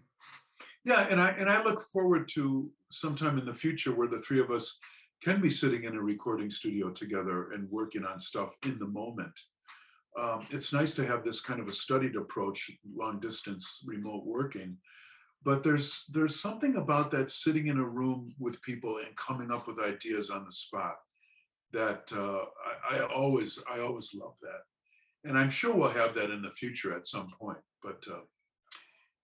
Yeah, 0.83 1.07
and 1.07 1.21
I 1.21 1.29
and 1.31 1.49
I 1.49 1.63
look 1.63 1.81
forward 1.93 2.27
to 2.33 2.71
sometime 2.91 3.37
in 3.37 3.45
the 3.45 3.53
future 3.53 3.93
where 3.93 4.07
the 4.07 4.21
three 4.21 4.39
of 4.39 4.49
us 4.49 4.77
can 5.23 5.39
be 5.39 5.49
sitting 5.49 5.83
in 5.83 5.95
a 5.95 6.01
recording 6.01 6.49
studio 6.49 6.89
together 6.89 7.51
and 7.51 7.69
working 7.69 8.05
on 8.05 8.19
stuff 8.19 8.55
in 8.65 8.79
the 8.79 8.87
moment. 8.87 9.39
Um, 10.19 10.47
it's 10.49 10.73
nice 10.73 10.95
to 10.95 11.05
have 11.05 11.23
this 11.23 11.41
kind 11.41 11.59
of 11.59 11.67
a 11.67 11.73
studied 11.73 12.15
approach, 12.15 12.71
long 12.95 13.19
distance 13.19 13.83
remote 13.85 14.25
working, 14.25 14.77
but 15.43 15.63
there's 15.63 16.05
there's 16.11 16.39
something 16.39 16.77
about 16.77 17.11
that 17.11 17.29
sitting 17.29 17.67
in 17.67 17.77
a 17.77 17.87
room 17.87 18.33
with 18.39 18.61
people 18.63 18.97
and 18.97 19.15
coming 19.15 19.51
up 19.51 19.67
with 19.67 19.79
ideas 19.79 20.31
on 20.31 20.43
the 20.43 20.51
spot 20.51 20.95
that 21.75 22.11
uh, 22.15 22.45
I, 22.89 22.97
I, 22.97 23.13
always 23.13 23.59
I 23.69 23.79
always 23.81 24.13
love 24.15 24.35
that, 24.41 25.29
and 25.29 25.37
I'm 25.37 25.49
sure 25.49 25.75
we'll 25.75 25.89
have 25.89 26.15
that 26.15 26.31
in 26.31 26.41
the 26.41 26.51
future 26.51 26.95
at 26.95 27.05
some 27.05 27.29
point. 27.39 27.59
but 27.83 28.03
uh, 28.09 28.21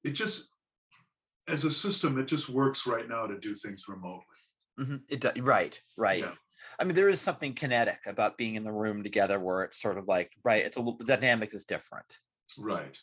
it 0.03 0.11
just 0.11 0.49
as 1.47 1.63
a 1.63 1.71
system, 1.71 2.19
it 2.19 2.27
just 2.27 2.49
works 2.49 2.85
right 2.85 3.07
now 3.07 3.25
to 3.25 3.39
do 3.39 3.55
things 3.55 3.85
remotely. 3.87 4.39
hmm 4.77 4.97
It 5.09 5.21
do, 5.21 5.31
right, 5.41 5.81
right. 5.97 6.19
Yeah. 6.19 6.33
I 6.79 6.83
mean, 6.83 6.95
there 6.95 7.09
is 7.09 7.19
something 7.19 7.55
kinetic 7.55 7.99
about 8.05 8.37
being 8.37 8.55
in 8.55 8.63
the 8.63 8.71
room 8.71 9.01
together, 9.01 9.39
where 9.39 9.63
it's 9.63 9.81
sort 9.81 9.97
of 9.97 10.07
like, 10.07 10.31
right, 10.43 10.63
it's 10.63 10.77
a 10.77 10.79
little 10.79 10.97
the 10.97 11.05
dynamic 11.05 11.53
is 11.53 11.65
different. 11.65 12.19
Right. 12.59 12.97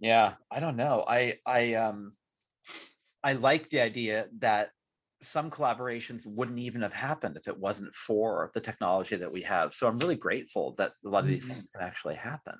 Yeah, 0.00 0.34
I 0.50 0.58
don't 0.58 0.76
know. 0.76 1.04
I 1.06 1.38
I 1.46 1.74
um 1.74 2.14
I 3.22 3.34
like 3.34 3.68
the 3.68 3.80
idea 3.80 4.26
that 4.40 4.70
some 5.22 5.50
collaborations 5.50 6.26
wouldn't 6.26 6.58
even 6.58 6.82
have 6.82 6.92
happened 6.92 7.36
if 7.36 7.48
it 7.48 7.58
wasn't 7.58 7.94
for 7.94 8.50
the 8.54 8.60
technology 8.60 9.16
that 9.16 9.32
we 9.32 9.42
have. 9.42 9.74
So 9.74 9.88
I'm 9.88 9.98
really 9.98 10.16
grateful 10.16 10.74
that 10.76 10.94
a 11.04 11.08
lot 11.08 11.24
of 11.24 11.28
these 11.28 11.44
Mhm. 11.44 11.48
things 11.48 11.68
can 11.68 11.82
actually 11.82 12.16
happen. 12.16 12.56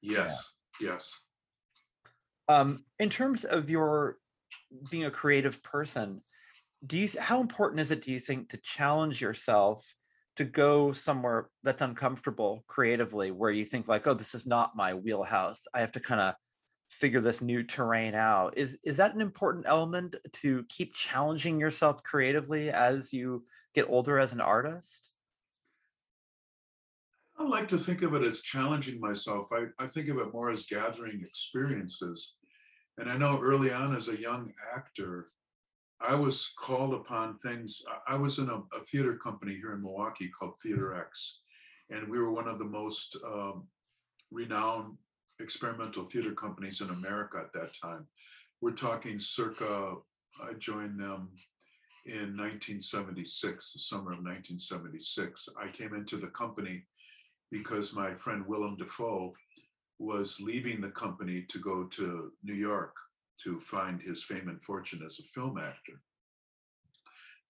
Yes. 0.00 0.54
Yes. 0.80 1.12
Um, 2.48 2.84
in 2.98 3.10
terms 3.10 3.44
of 3.44 3.68
your 3.70 4.18
being 4.90 5.04
a 5.04 5.10
creative 5.10 5.62
person, 5.62 6.22
do 6.86 6.98
you 6.98 7.08
how 7.20 7.40
important 7.40 7.80
is 7.80 7.90
it 7.92 8.02
do 8.02 8.12
you 8.12 8.20
think 8.20 8.50
to 8.50 8.58
challenge 8.58 9.20
yourself 9.22 9.94
to 10.36 10.44
go 10.44 10.92
somewhere 10.92 11.50
that's 11.64 11.82
uncomfortable 11.82 12.64
creatively 12.68 13.30
where 13.32 13.50
you 13.52 13.64
think 13.64 13.88
like, 13.88 14.06
oh, 14.06 14.14
this 14.14 14.34
is 14.34 14.46
not 14.46 14.76
my 14.76 14.94
wheelhouse. 14.94 15.62
I 15.74 15.80
have 15.80 15.92
to 15.92 16.00
kind 16.00 16.20
of 16.20 16.36
figure 16.88 17.20
this 17.20 17.42
new 17.42 17.62
terrain 17.62 18.14
out. 18.14 18.56
Is 18.56 18.78
is 18.84 18.96
that 18.98 19.14
an 19.14 19.20
important 19.20 19.66
element 19.68 20.16
to 20.34 20.64
keep 20.68 20.94
challenging 20.94 21.58
yourself 21.58 22.02
creatively 22.02 22.70
as 22.70 23.12
you 23.12 23.44
get 23.74 23.86
older 23.88 24.18
as 24.18 24.32
an 24.32 24.40
artist? 24.40 25.10
I 27.38 27.44
like 27.44 27.68
to 27.68 27.78
think 27.78 28.02
of 28.02 28.14
it 28.14 28.22
as 28.22 28.40
challenging 28.40 28.98
myself. 28.98 29.48
I, 29.52 29.66
I 29.78 29.86
think 29.86 30.08
of 30.08 30.18
it 30.18 30.32
more 30.32 30.50
as 30.50 30.64
gathering 30.64 31.20
experiences. 31.20 32.34
And 32.98 33.10
I 33.10 33.18
know 33.18 33.38
early 33.38 33.70
on 33.70 33.94
as 33.94 34.08
a 34.08 34.18
young 34.18 34.52
actor, 34.74 35.28
I 36.00 36.14
was 36.14 36.50
called 36.58 36.94
upon 36.94 37.38
things. 37.38 37.82
I- 37.88 38.14
I 38.14 38.16
was 38.16 38.38
in 38.38 38.48
a, 38.48 38.62
a 38.74 38.80
theater 38.84 39.16
company 39.16 39.54
here 39.54 39.74
in 39.74 39.82
Milwaukee 39.82 40.28
called 40.30 40.58
Theater 40.62 40.94
X, 40.94 41.40
and 41.90 42.08
we 42.08 42.18
were 42.18 42.30
one 42.32 42.48
of 42.48 42.58
the 42.58 42.64
most 42.64 43.16
um, 43.24 43.66
renowned 44.30 44.96
experimental 45.40 46.04
theater 46.04 46.32
companies 46.32 46.80
in 46.80 46.90
America 46.90 47.38
at 47.38 47.52
that 47.52 47.74
time. 47.80 48.06
We're 48.60 48.72
talking 48.72 49.18
circa, 49.18 49.96
I 50.42 50.54
joined 50.54 50.98
them 50.98 51.30
in 52.06 52.36
1976, 52.36 53.72
the 53.72 53.78
summer 53.78 54.12
of 54.12 54.24
1976. 54.24 55.48
I 55.60 55.68
came 55.68 55.94
into 55.94 56.16
the 56.16 56.28
company 56.28 56.84
because 57.50 57.92
my 57.92 58.14
friend 58.14 58.46
Willem 58.46 58.76
Dafoe 58.76 59.32
was 59.98 60.40
leaving 60.40 60.80
the 60.80 60.90
company 60.90 61.44
to 61.48 61.58
go 61.58 61.84
to 61.84 62.32
New 62.42 62.54
York 62.54 62.94
to 63.42 63.60
find 63.60 64.00
his 64.00 64.22
fame 64.22 64.48
and 64.48 64.62
fortune 64.62 65.02
as 65.04 65.18
a 65.18 65.22
film 65.22 65.58
actor. 65.58 66.00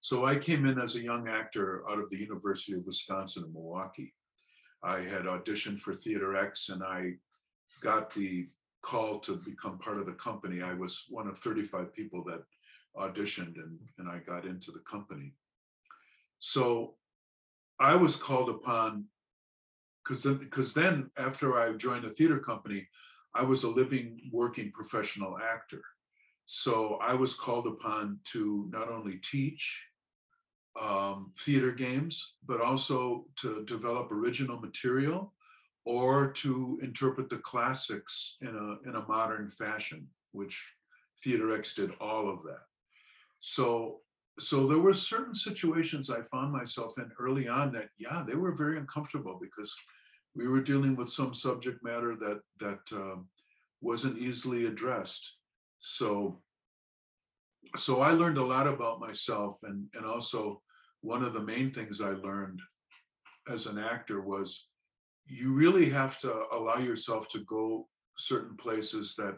So 0.00 0.24
I 0.24 0.36
came 0.36 0.66
in 0.66 0.78
as 0.78 0.94
a 0.94 1.02
young 1.02 1.28
actor 1.28 1.82
out 1.88 1.98
of 1.98 2.08
the 2.10 2.18
University 2.18 2.74
of 2.74 2.86
Wisconsin 2.86 3.44
in 3.44 3.52
Milwaukee. 3.52 4.14
I 4.82 5.00
had 5.00 5.24
auditioned 5.24 5.80
for 5.80 5.94
Theater 5.94 6.36
X 6.36 6.68
and 6.68 6.82
I 6.82 7.14
got 7.80 8.12
the 8.12 8.48
call 8.82 9.18
to 9.20 9.36
become 9.36 9.78
part 9.78 9.98
of 9.98 10.06
the 10.06 10.12
company. 10.12 10.62
I 10.62 10.74
was 10.74 11.04
one 11.08 11.26
of 11.26 11.38
35 11.38 11.92
people 11.92 12.22
that 12.24 12.42
auditioned 12.96 13.56
and, 13.56 13.78
and 13.98 14.08
I 14.08 14.18
got 14.18 14.46
into 14.46 14.70
the 14.70 14.80
company. 14.80 15.32
So 16.38 16.94
I 17.78 17.94
was 17.94 18.16
called 18.16 18.48
upon 18.48 19.06
because 20.02 20.22
then, 20.22 20.36
because 20.36 20.72
then 20.72 21.10
after 21.18 21.58
I 21.58 21.72
joined 21.72 22.04
a 22.04 22.10
theater 22.10 22.38
company, 22.38 22.86
I 23.34 23.42
was 23.42 23.64
a 23.64 23.68
living, 23.68 24.20
working 24.32 24.70
professional 24.70 25.36
actor. 25.36 25.82
So 26.46 26.98
I 27.02 27.12
was 27.14 27.34
called 27.34 27.66
upon 27.66 28.20
to 28.32 28.68
not 28.70 28.88
only 28.88 29.16
teach 29.16 29.84
um, 30.80 31.32
theater 31.36 31.72
games, 31.72 32.34
but 32.46 32.60
also 32.60 33.26
to 33.36 33.64
develop 33.64 34.12
original 34.12 34.60
material 34.60 35.34
or 35.86 36.32
to 36.32 36.78
interpret 36.82 37.30
the 37.30 37.38
classics 37.38 38.36
in 38.42 38.48
a, 38.48 38.88
in 38.88 38.96
a 38.96 39.06
modern 39.06 39.48
fashion, 39.48 40.06
which 40.32 40.68
Theater 41.22 41.56
X 41.56 41.74
did 41.74 41.92
all 42.00 42.28
of 42.28 42.42
that. 42.42 42.64
So 43.38 44.00
so 44.38 44.66
there 44.66 44.78
were 44.78 44.92
certain 44.92 45.34
situations 45.34 46.10
I 46.10 46.20
found 46.20 46.52
myself 46.52 46.98
in 46.98 47.10
early 47.18 47.48
on 47.48 47.72
that, 47.72 47.88
yeah, 47.96 48.22
they 48.26 48.34
were 48.36 48.52
very 48.52 48.76
uncomfortable 48.76 49.38
because 49.40 49.74
we 50.34 50.46
were 50.46 50.60
dealing 50.60 50.94
with 50.94 51.08
some 51.08 51.32
subject 51.32 51.82
matter 51.82 52.16
that 52.16 52.40
that 52.60 52.80
um, 52.92 53.28
wasn't 53.80 54.18
easily 54.18 54.66
addressed. 54.66 55.36
So 55.78 56.42
so 57.76 58.00
I 58.00 58.10
learned 58.10 58.38
a 58.38 58.44
lot 58.44 58.66
about 58.66 59.00
myself, 59.00 59.60
and 59.62 59.86
and 59.94 60.04
also 60.04 60.60
one 61.00 61.22
of 61.22 61.32
the 61.32 61.40
main 61.40 61.70
things 61.70 62.00
I 62.00 62.10
learned 62.10 62.60
as 63.48 63.66
an 63.66 63.78
actor 63.78 64.20
was 64.20 64.66
you 65.26 65.52
really 65.52 65.90
have 65.90 66.18
to 66.20 66.44
allow 66.52 66.78
yourself 66.78 67.28
to 67.30 67.40
go 67.40 67.88
certain 68.16 68.56
places 68.56 69.14
that 69.16 69.36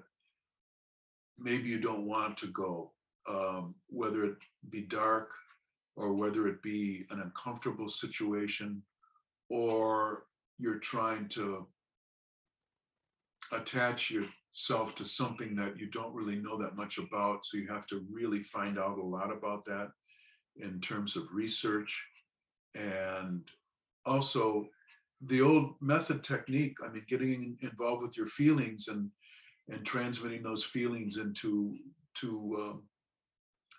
maybe 1.38 1.68
you 1.68 1.80
don't 1.80 2.06
want 2.06 2.36
to 2.38 2.46
go, 2.48 2.92
um, 3.28 3.74
whether 3.88 4.24
it 4.24 4.36
be 4.70 4.82
dark 4.82 5.30
or 5.96 6.12
whether 6.12 6.46
it 6.46 6.62
be 6.62 7.06
an 7.10 7.20
uncomfortable 7.20 7.88
situation 7.88 8.82
or 9.48 10.24
you're 10.58 10.78
trying 10.78 11.28
to 11.28 11.66
attach 13.52 14.10
yourself 14.10 14.94
to 14.94 15.04
something 15.04 15.56
that 15.56 15.78
you 15.78 15.86
don't 15.86 16.14
really 16.14 16.36
know 16.36 16.58
that 16.58 16.76
much 16.76 16.98
about. 16.98 17.46
So 17.46 17.56
you 17.56 17.66
have 17.68 17.86
to 17.86 18.04
really 18.10 18.42
find 18.42 18.78
out 18.78 18.98
a 18.98 19.02
lot 19.02 19.32
about 19.32 19.64
that 19.66 19.90
in 20.56 20.80
terms 20.80 21.16
of 21.16 21.32
research 21.32 22.06
and 22.74 23.42
also 24.04 24.68
the 25.22 25.40
old 25.40 25.74
method 25.80 26.22
technique. 26.22 26.78
I 26.84 26.88
mean, 26.88 27.04
getting 27.08 27.58
involved 27.60 28.02
with 28.02 28.16
your 28.16 28.26
feelings 28.26 28.88
and 28.88 29.10
and 29.70 29.84
transmitting 29.84 30.42
those 30.42 30.64
feelings 30.64 31.18
into 31.18 31.76
to 32.14 32.56
um, 32.58 32.82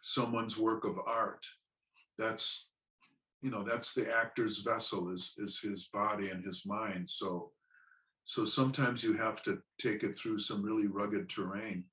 someone's 0.01 0.57
work 0.57 0.85
of 0.85 0.99
art. 1.05 1.45
That's 2.17 2.67
you 3.41 3.49
know 3.49 3.63
that's 3.63 3.93
the 3.93 4.13
actor's 4.13 4.59
vessel 4.59 5.11
is 5.11 5.33
is 5.37 5.59
his 5.59 5.89
body 5.93 6.29
and 6.29 6.43
his 6.43 6.63
mind. 6.65 7.09
So 7.09 7.51
so 8.25 8.45
sometimes 8.45 9.03
you 9.03 9.13
have 9.13 9.41
to 9.43 9.59
take 9.79 10.03
it 10.03 10.17
through 10.17 10.39
some 10.39 10.61
really 10.61 10.87
rugged 10.87 11.29
terrain 11.29 11.85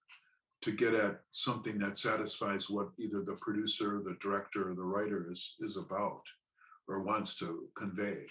to 0.62 0.72
get 0.72 0.94
at 0.94 1.20
something 1.32 1.78
that 1.78 1.96
satisfies 1.96 2.68
what 2.68 2.88
either 2.98 3.22
the 3.22 3.36
producer, 3.40 4.02
the 4.04 4.16
director, 4.20 4.70
or 4.70 4.74
the 4.74 4.82
writer 4.82 5.30
is 5.30 5.54
is 5.60 5.76
about 5.76 6.22
or 6.88 7.02
wants 7.02 7.36
to 7.36 7.68
convey. 7.76 8.26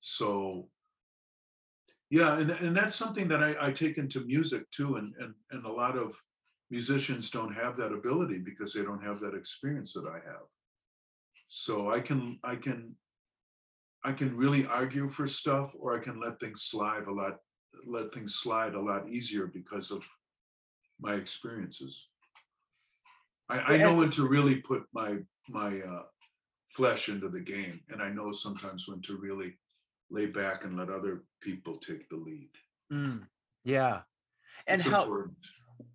So 0.00 0.68
yeah, 2.10 2.38
and, 2.38 2.50
and 2.50 2.76
that's 2.76 2.96
something 2.96 3.28
that 3.28 3.42
I, 3.42 3.54
I 3.68 3.72
take 3.72 3.96
into 3.96 4.20
music 4.24 4.68
too. 4.70 4.96
And, 4.96 5.14
and 5.20 5.34
and 5.52 5.64
a 5.64 5.72
lot 5.72 5.96
of 5.96 6.14
musicians 6.70 7.30
don't 7.30 7.54
have 7.54 7.76
that 7.76 7.92
ability 7.92 8.38
because 8.38 8.72
they 8.72 8.82
don't 8.82 9.02
have 9.02 9.20
that 9.20 9.34
experience 9.34 9.92
that 9.92 10.06
I 10.06 10.18
have. 10.26 10.46
So 11.48 11.90
I 11.90 12.00
can 12.00 12.38
I 12.42 12.56
can 12.56 12.96
I 14.04 14.12
can 14.12 14.36
really 14.36 14.66
argue 14.66 15.08
for 15.08 15.26
stuff 15.26 15.74
or 15.78 15.96
I 15.96 16.02
can 16.02 16.20
let 16.20 16.40
things 16.40 16.62
slide 16.62 17.06
a 17.06 17.12
lot 17.12 17.38
let 17.86 18.12
things 18.12 18.36
slide 18.36 18.74
a 18.74 18.80
lot 18.80 19.08
easier 19.08 19.46
because 19.46 19.90
of 19.90 20.04
my 21.00 21.14
experiences. 21.14 22.08
I, 23.48 23.58
I 23.58 23.76
know 23.78 23.94
when 23.94 24.10
to 24.12 24.28
really 24.28 24.56
put 24.56 24.84
my 24.92 25.18
my 25.48 25.80
uh, 25.80 26.02
flesh 26.68 27.08
into 27.08 27.28
the 27.28 27.40
game, 27.40 27.80
and 27.88 28.00
I 28.00 28.10
know 28.10 28.32
sometimes 28.32 28.86
when 28.86 29.00
to 29.02 29.16
really 29.16 29.58
lay 30.10 30.26
back 30.26 30.64
and 30.64 30.76
let 30.76 30.90
other 30.90 31.26
people 31.40 31.78
take 31.78 32.08
the 32.08 32.16
lead. 32.16 32.50
Mm, 32.92 33.28
yeah, 33.62 34.02
and 34.66 34.82
It's 34.82 34.84
how 34.84 35.08
important. 35.08 35.36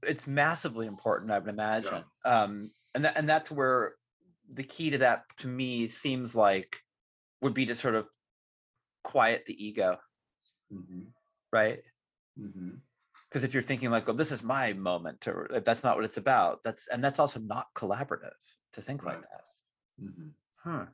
it's 0.03 0.27
massively 0.27 0.87
important, 0.87 1.31
I 1.31 1.39
would 1.39 1.49
imagine. 1.49 2.05
Um, 2.25 2.73
and 2.95 3.05
that 3.05 3.17
and 3.17 3.29
that's 3.29 3.51
where 3.51 3.97
the 4.49 4.63
key 4.63 4.91
to 4.91 4.99
that 4.99 5.25
to 5.39 5.47
me 5.47 5.87
seems 5.87 6.35
like 6.35 6.83
would 7.41 7.53
be 7.55 7.65
to 7.67 7.75
sort 7.75 7.95
of 7.95 8.09
quiet 9.03 9.45
the 9.47 9.63
ego, 9.63 9.99
Mhm, 10.69 11.13
right? 11.51 11.83
mhm. 12.35 12.81
Because 13.29 13.43
if 13.43 13.53
you're 13.53 13.61
thinking 13.63 13.89
like, 13.91 14.07
"Well, 14.07 14.15
this 14.15 14.31
is 14.31 14.41
my 14.43 14.73
moment," 14.73 15.27
or 15.27 15.47
that's 15.63 15.83
not 15.83 15.95
what 15.95 16.05
it's 16.05 16.17
about. 16.17 16.63
That's 16.63 16.87
and 16.87 17.03
that's 17.03 17.19
also 17.19 17.39
not 17.39 17.73
collaborative 17.75 18.33
to 18.73 18.81
think 18.81 19.05
like 19.05 19.17
Right. 19.17 19.21
that. 19.21 19.43
Mhm. 19.99 20.35
Huh. 20.57 20.87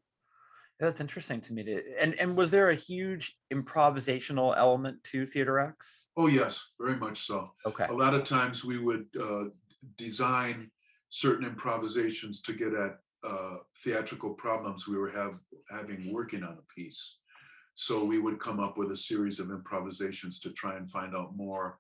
That's 0.82 1.00
interesting 1.00 1.40
to 1.42 1.54
me. 1.54 1.64
To, 1.64 1.84
and 2.02 2.16
and 2.16 2.36
was 2.36 2.50
there 2.50 2.72
a 2.72 2.76
huge 2.76 3.38
improvisational 3.54 4.58
element 4.58 5.02
to 5.12 5.28
Theater 5.28 5.60
X? 5.60 6.08
Oh 6.18 6.28
yes, 6.28 6.70
very 6.80 6.98
much 6.98 7.28
so. 7.28 7.52
Okay. 7.68 7.86
A 7.86 7.94
lot 7.94 8.16
of 8.16 8.24
times 8.26 8.66
we 8.66 8.80
would 8.80 9.06
uh, 9.22 9.44
design 9.96 10.72
certain 11.10 11.46
improvisations 11.46 12.42
to 12.42 12.54
get 12.54 12.74
at 12.74 12.98
uh, 13.24 13.58
theatrical 13.84 14.32
problems 14.34 14.88
we 14.88 14.98
were 14.98 15.12
have 15.12 15.40
having 15.70 16.12
working 16.12 16.44
on 16.44 16.58
a 16.58 16.74
piece. 16.76 17.20
So 17.76 18.04
we 18.04 18.18
would 18.18 18.40
come 18.40 18.60
up 18.60 18.76
with 18.76 18.92
a 18.92 18.98
series 18.98 19.40
of 19.40 19.52
improvisations 19.52 20.40
to 20.40 20.50
try 20.50 20.78
and 20.78 20.90
find 20.90 21.16
out 21.16 21.36
more 21.36 21.78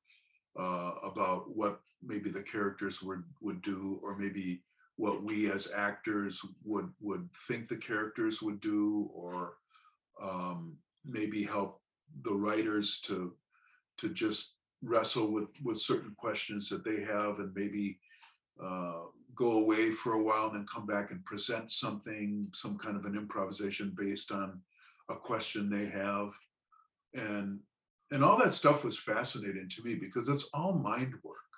uh, 0.60 0.92
about 1.04 1.56
what 1.56 1.82
maybe 2.04 2.30
the 2.30 2.44
characters 2.44 3.02
would 3.02 3.24
would 3.42 3.64
do, 3.64 4.00
or 4.04 4.16
maybe 4.16 4.62
what 4.98 5.24
we 5.24 5.52
as 5.52 5.72
actors 5.76 6.42
would 6.64 6.90
would 7.00 7.28
think 7.48 7.68
the 7.68 7.78
characters 7.78 8.42
would 8.42 8.60
do, 8.62 9.10
or 9.14 9.56
um, 10.22 10.78
maybe 11.06 11.44
help 11.44 11.82
the 12.24 12.34
writers 12.34 13.00
to 13.02 13.34
to 13.98 14.10
just 14.10 14.56
wrestle 14.84 15.32
with 15.32 15.52
with 15.64 15.80
certain 15.80 16.14
questions 16.18 16.70
that 16.70 16.84
they 16.84 17.02
have 17.02 17.40
and 17.40 17.54
maybe 17.56 18.00
uh, 18.64 19.02
go 19.36 19.54
away 19.54 19.92
for 19.92 20.14
a 20.14 20.24
while 20.24 20.48
and 20.48 20.56
then 20.56 20.66
come 20.72 20.86
back 20.86 21.12
and 21.12 21.24
present 21.26 21.72
something 21.72 22.48
some 22.54 22.78
kind 22.78 22.98
of 22.98 23.06
an 23.06 23.16
improvisation 23.16 23.94
based 23.98 24.32
on 24.32 24.60
a 25.10 25.16
question 25.16 25.70
they 25.70 25.86
have. 25.86 26.30
And 27.14 27.60
and 28.12 28.24
all 28.24 28.38
that 28.40 28.54
stuff 28.54 28.84
was 28.84 28.98
fascinating 28.98 29.70
to 29.70 29.84
me 29.84 29.96
because 29.96 30.28
it's 30.28 30.50
all 30.54 30.74
mind 30.74 31.14
work 31.24 31.51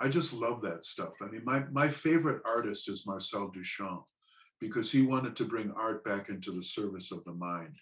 i 0.00 0.08
just 0.08 0.32
love 0.32 0.62
that 0.62 0.84
stuff. 0.84 1.14
I 1.22 1.26
mean 1.26 1.44
my 1.44 1.64
my 1.70 1.88
favorite 1.88 2.42
artist 2.44 2.88
is 2.88 3.06
marcel 3.06 3.52
duchamp 3.52 4.04
because 4.60 4.92
he 4.92 5.02
wanted 5.02 5.34
to 5.36 5.44
bring 5.44 5.72
art 5.72 6.04
back 6.04 6.28
into 6.28 6.52
the 6.52 6.62
service 6.62 7.12
of 7.12 7.24
the 7.24 7.32
mind. 7.32 7.74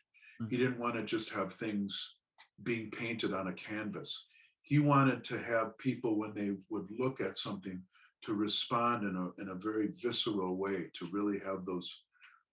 He 0.49 0.57
didn't 0.57 0.79
want 0.79 0.95
to 0.95 1.03
just 1.03 1.33
have 1.33 1.53
things 1.53 2.15
being 2.63 2.91
painted 2.91 3.35
on 3.35 3.49
a 3.49 3.53
canvas. 3.53 4.27
He 4.63 4.79
wanted 4.79 5.25
to 5.25 5.39
have 5.39 5.77
people, 5.79 6.17
when 6.17 6.35
they 6.35 6.53
would 6.71 6.87
look 6.97 7.21
at 7.21 7.37
something, 7.39 7.83
to 8.23 8.35
respond 8.35 9.03
in 9.03 9.17
a, 9.17 9.43
in 9.43 9.49
a 9.49 9.55
very 9.55 9.89
visceral 10.01 10.57
way, 10.57 10.91
to 10.95 11.09
really 11.11 11.41
have 11.41 11.65
those 11.65 12.05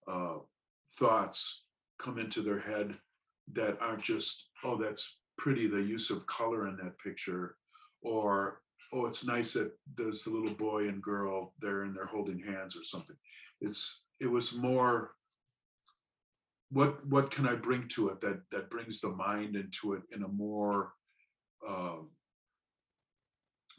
uh, 0.07 0.38
thoughts 0.97 1.63
come 1.99 2.18
into 2.18 2.41
their 2.41 2.59
head 2.59 2.95
that 3.53 3.78
aren't 3.80 4.01
just, 4.01 4.47
oh, 4.63 4.78
that's 4.78 5.20
pretty, 5.38 5.68
the 5.68 5.82
use 5.82 6.09
of 6.09 6.26
color 6.26 6.68
in 6.68 6.78
that 6.78 6.97
picture, 6.97 7.57
or, 8.01 8.61
oh, 8.93 9.05
it's 9.05 9.25
nice 9.25 9.53
that 9.53 9.71
there's 9.95 10.23
the 10.23 10.29
little 10.29 10.55
boy 10.55 10.88
and 10.88 11.01
girl 11.01 11.53
there 11.59 11.83
and 11.83 11.95
they're 11.95 12.05
holding 12.05 12.39
hands 12.39 12.75
or 12.75 12.83
something. 12.83 13.15
It's, 13.61 14.03
it 14.19 14.27
was 14.27 14.53
more 14.53 15.11
what 16.69 17.05
what 17.07 17.31
can 17.31 17.47
I 17.47 17.55
bring 17.55 17.88
to 17.89 18.09
it 18.09 18.21
that 18.21 18.41
that 18.51 18.69
brings 18.69 18.99
the 18.99 19.09
mind 19.09 19.55
into 19.55 19.93
it 19.93 20.01
in 20.11 20.23
a 20.23 20.27
more 20.27 20.93
um, 21.67 22.09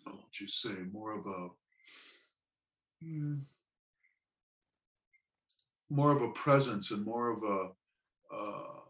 what 0.04 0.16
would 0.16 0.40
you 0.40 0.48
say 0.48 0.84
more 0.92 1.18
of 1.18 1.26
a 1.26 1.48
hmm, 3.02 3.34
more 5.90 6.16
of 6.16 6.22
a 6.22 6.32
presence 6.32 6.90
and 6.90 7.04
more 7.04 7.30
of 7.30 7.42
a 7.42 8.34
uh, 8.34 8.80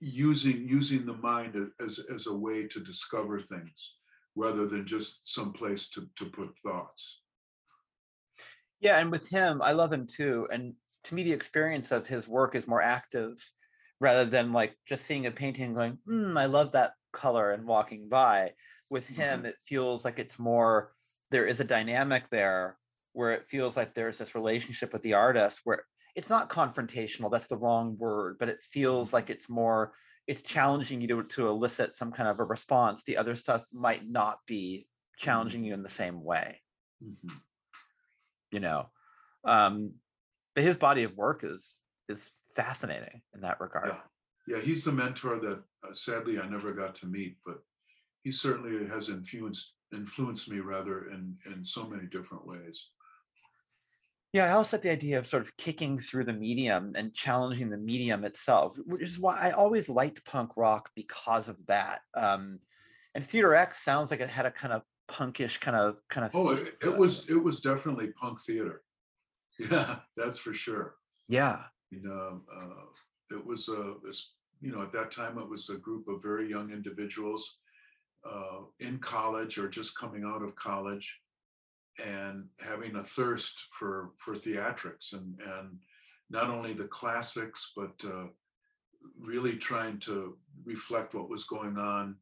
using 0.00 0.66
using 0.68 1.06
the 1.06 1.14
mind 1.14 1.54
as 1.84 2.00
as 2.12 2.26
a 2.26 2.34
way 2.34 2.66
to 2.66 2.80
discover 2.80 3.38
things 3.38 3.94
rather 4.38 4.66
than 4.66 4.86
just 4.86 5.20
some 5.24 5.52
place 5.52 5.88
to 5.90 6.08
to 6.16 6.26
put 6.26 6.56
thoughts. 6.64 7.22
Yeah, 8.80 8.98
and 8.98 9.10
with 9.10 9.28
him, 9.28 9.60
I 9.60 9.72
love 9.72 9.92
him 9.92 10.06
too, 10.06 10.46
and 10.52 10.74
to 11.04 11.14
me 11.14 11.22
the 11.22 11.32
experience 11.32 11.90
of 11.90 12.06
his 12.06 12.28
work 12.28 12.54
is 12.54 12.68
more 12.68 12.82
active 12.82 13.36
rather 14.00 14.24
than 14.24 14.52
like 14.52 14.76
just 14.86 15.04
seeing 15.04 15.26
a 15.26 15.30
painting 15.30 15.66
and 15.66 15.74
going 15.74 15.98
mm, 16.08 16.38
i 16.38 16.46
love 16.46 16.72
that 16.72 16.92
color 17.12 17.52
and 17.52 17.64
walking 17.64 18.08
by 18.08 18.52
with 18.90 19.06
him 19.06 19.38
mm-hmm. 19.38 19.46
it 19.46 19.56
feels 19.64 20.04
like 20.04 20.18
it's 20.18 20.38
more 20.38 20.92
there 21.30 21.46
is 21.46 21.60
a 21.60 21.64
dynamic 21.64 22.24
there 22.30 22.76
where 23.12 23.32
it 23.32 23.46
feels 23.46 23.76
like 23.76 23.94
there's 23.94 24.18
this 24.18 24.34
relationship 24.34 24.92
with 24.92 25.02
the 25.02 25.14
artist 25.14 25.60
where 25.64 25.82
it's 26.14 26.30
not 26.30 26.50
confrontational 26.50 27.30
that's 27.30 27.46
the 27.46 27.56
wrong 27.56 27.96
word 27.98 28.36
but 28.38 28.48
it 28.48 28.62
feels 28.62 29.12
like 29.12 29.30
it's 29.30 29.48
more 29.48 29.92
it's 30.28 30.42
challenging 30.42 31.00
you 31.00 31.08
to, 31.08 31.22
to 31.24 31.48
elicit 31.48 31.94
some 31.94 32.12
kind 32.12 32.28
of 32.28 32.38
a 32.38 32.44
response 32.44 33.02
the 33.02 33.16
other 33.16 33.34
stuff 33.34 33.66
might 33.72 34.08
not 34.08 34.38
be 34.46 34.86
mm-hmm. 34.86 35.24
challenging 35.24 35.64
you 35.64 35.74
in 35.74 35.82
the 35.82 35.88
same 35.88 36.22
way 36.22 36.60
mm-hmm. 37.02 37.36
you 38.52 38.60
know 38.60 38.86
um 39.44 39.92
but 40.58 40.64
his 40.64 40.76
body 40.76 41.04
of 41.04 41.16
work 41.16 41.44
is 41.44 41.82
is 42.08 42.32
fascinating 42.56 43.22
in 43.32 43.40
that 43.42 43.60
regard. 43.60 43.94
Yeah, 44.48 44.56
yeah 44.56 44.62
he's 44.64 44.82
the 44.82 44.90
mentor 44.90 45.38
that 45.38 45.62
uh, 45.88 45.92
sadly 45.92 46.40
I 46.40 46.48
never 46.48 46.72
got 46.72 46.96
to 46.96 47.06
meet, 47.06 47.36
but 47.46 47.58
he 48.24 48.32
certainly 48.32 48.88
has 48.88 49.08
influenced 49.08 49.74
influenced 49.94 50.50
me 50.50 50.58
rather 50.58 51.10
in 51.10 51.36
in 51.46 51.64
so 51.64 51.86
many 51.86 52.06
different 52.06 52.44
ways. 52.44 52.88
Yeah, 54.32 54.44
I 54.46 54.52
also 54.52 54.76
like 54.76 54.82
the 54.82 54.90
idea 54.90 55.18
of 55.18 55.26
sort 55.26 55.42
of 55.42 55.56
kicking 55.56 55.98
through 55.98 56.24
the 56.24 56.34
medium 56.34 56.92
and 56.96 57.14
challenging 57.14 57.70
the 57.70 57.78
medium 57.78 58.24
itself, 58.24 58.76
which 58.84 59.02
is 59.02 59.18
why 59.18 59.38
I 59.40 59.52
always 59.52 59.88
liked 59.88 60.24
punk 60.26 60.50
rock 60.56 60.90
because 60.94 61.48
of 61.48 61.56
that. 61.66 62.00
Um, 62.14 62.58
and 63.14 63.24
Theater 63.24 63.54
X 63.54 63.82
sounds 63.82 64.10
like 64.10 64.20
it 64.20 64.28
had 64.28 64.44
a 64.44 64.50
kind 64.50 64.74
of 64.74 64.82
punkish 65.10 65.58
kind 65.60 65.76
of 65.76 65.96
kind 66.10 66.26
of. 66.26 66.34
Oh, 66.34 66.50
it, 66.50 66.74
it 66.82 66.94
was 66.94 67.28
it 67.30 67.42
was 67.42 67.60
definitely 67.60 68.08
punk 68.08 68.40
theater. 68.40 68.82
Yeah, 69.58 69.96
that's 70.16 70.38
for 70.38 70.52
sure. 70.52 70.94
Yeah. 71.28 71.64
You 71.90 72.00
know, 72.02 72.42
uh, 72.54 73.34
it 73.34 73.44
was 73.44 73.68
a, 73.68 73.94
you 74.60 74.70
know, 74.70 74.82
at 74.82 74.92
that 74.92 75.10
time 75.10 75.36
it 75.36 75.48
was 75.48 75.68
a 75.68 75.78
group 75.78 76.06
of 76.06 76.22
very 76.22 76.48
young 76.48 76.70
individuals 76.70 77.58
uh, 78.24 78.60
in 78.78 78.98
college 78.98 79.58
or 79.58 79.68
just 79.68 79.98
coming 79.98 80.22
out 80.24 80.42
of 80.42 80.54
college 80.54 81.20
and 82.04 82.44
having 82.60 82.96
a 82.96 83.02
thirst 83.02 83.66
for 83.70 84.10
for 84.16 84.34
theatrics 84.34 85.12
and 85.12 85.38
and 85.40 85.78
not 86.30 86.50
only 86.50 86.72
the 86.72 86.86
classics 86.88 87.72
but 87.76 87.94
uh, 88.04 88.26
really 89.18 89.56
trying 89.56 89.98
to 89.98 90.36
reflect 90.64 91.14
what 91.14 91.30
was 91.30 91.44
going 91.44 91.76
on 91.78 92.16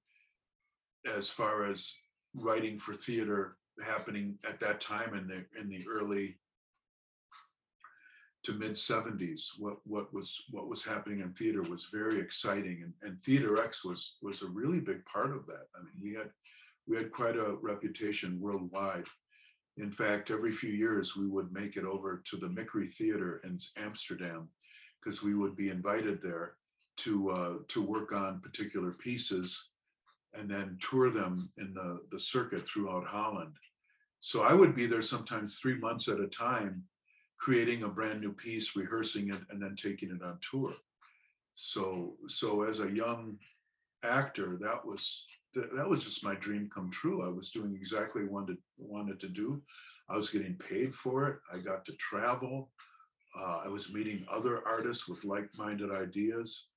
as 1.15 1.29
far 1.29 1.67
as 1.67 1.95
writing 2.35 2.79
for 2.79 2.95
theater 2.95 3.57
happening 3.85 4.39
at 4.49 4.61
that 4.61 4.81
time 4.81 5.15
in 5.15 5.27
the 5.27 5.45
in 5.61 5.69
the 5.69 5.85
early 5.91 6.39
to 8.47 8.53
mid 8.53 8.73
70s 8.73 9.49
what 9.59 9.79
what 9.85 10.13
was 10.15 10.41
what 10.51 10.69
was 10.69 10.85
happening 10.85 11.21
in 11.21 11.33
theater 11.33 11.63
was 11.63 11.89
very 11.93 12.21
exciting 12.21 12.83
and, 12.85 12.93
and 13.03 13.21
theater 13.23 13.61
x 13.61 13.85
was 13.85 14.17
was 14.23 14.43
a 14.43 14.47
really 14.47 14.81
big 14.81 15.05
part 15.05 15.35
of 15.35 15.47
that. 15.47 15.67
I 15.75 15.83
mean 15.83 15.95
we 16.01 16.15
had 16.15 16.31
we 16.87 16.97
had 16.97 17.11
quite 17.11 17.37
a 17.37 17.57
reputation 17.61 18.41
worldwide 18.41 19.05
in 19.77 19.91
fact 19.91 20.31
every 20.31 20.53
few 20.53 20.71
years 20.71 21.17
we 21.17 21.27
would 21.27 21.53
make 21.53 21.77
it 21.77 21.85
over 21.85 22.23
to 22.25 22.37
the 22.37 22.49
Mickery 22.49 22.89
theater 22.89 23.41
in 23.45 23.59
amsterdam 23.77 24.49
because 25.03 25.23
we 25.23 25.35
would 25.35 25.57
be 25.57 25.71
invited 25.71 26.21
there 26.23 26.55
to 26.99 27.31
uh, 27.31 27.55
to 27.69 27.83
work 27.83 28.13
on 28.13 28.41
particular 28.41 28.93
pieces 28.93 29.69
and 30.35 30.51
then 30.51 30.79
tour 30.81 31.11
them 31.11 31.51
in 31.59 31.75
the 31.75 32.01
the 32.11 32.19
circuit 32.19 32.61
throughout 32.61 33.07
holland 33.07 33.57
so 34.21 34.43
i 34.43 34.53
would 34.53 34.75
be 34.75 34.87
there 34.87 35.03
sometimes 35.03 35.59
three 35.59 35.79
months 35.79 36.09
at 36.09 36.21
a 36.21 36.27
time 36.27 36.85
creating 37.39 37.83
a 37.83 37.89
brand 37.89 38.21
new 38.21 38.33
piece, 38.33 38.77
rehearsing 38.77 39.29
it, 39.29 39.41
and 39.51 39.63
then 39.63 39.77
taking 39.77 40.11
it 40.11 40.23
on 40.23 40.39
tour. 40.51 40.75
So, 41.55 42.15
so 42.29 42.63
as 42.63 42.81
a 42.81 42.91
young 42.91 43.39
actor, 44.03 44.59
that 44.61 44.85
was 44.85 45.25
that 45.75 45.89
was 45.89 46.05
just 46.05 46.25
my 46.25 46.35
dream 46.35 46.69
come 46.73 46.91
true. 46.91 47.25
I 47.25 47.29
was 47.29 47.51
doing 47.51 47.75
exactly 47.75 48.23
what 48.25 48.51
I 48.51 48.55
wanted 48.79 49.19
to 49.21 49.29
do. 49.29 49.63
I 50.09 50.17
was 50.17 50.31
getting 50.31 50.55
paid 50.55 50.95
for 50.95 51.29
it. 51.29 51.39
I 51.53 51.59
got 51.59 51.85
to 51.87 51.93
travel. 51.93 52.71
Uh, 53.39 53.61
I 53.65 53.69
was 53.69 53.93
meeting 53.93 54.25
other 54.31 54.67
artists 54.67 55.09
with 55.09 55.25
like-minded 55.25 55.91
ideas. 55.91 56.69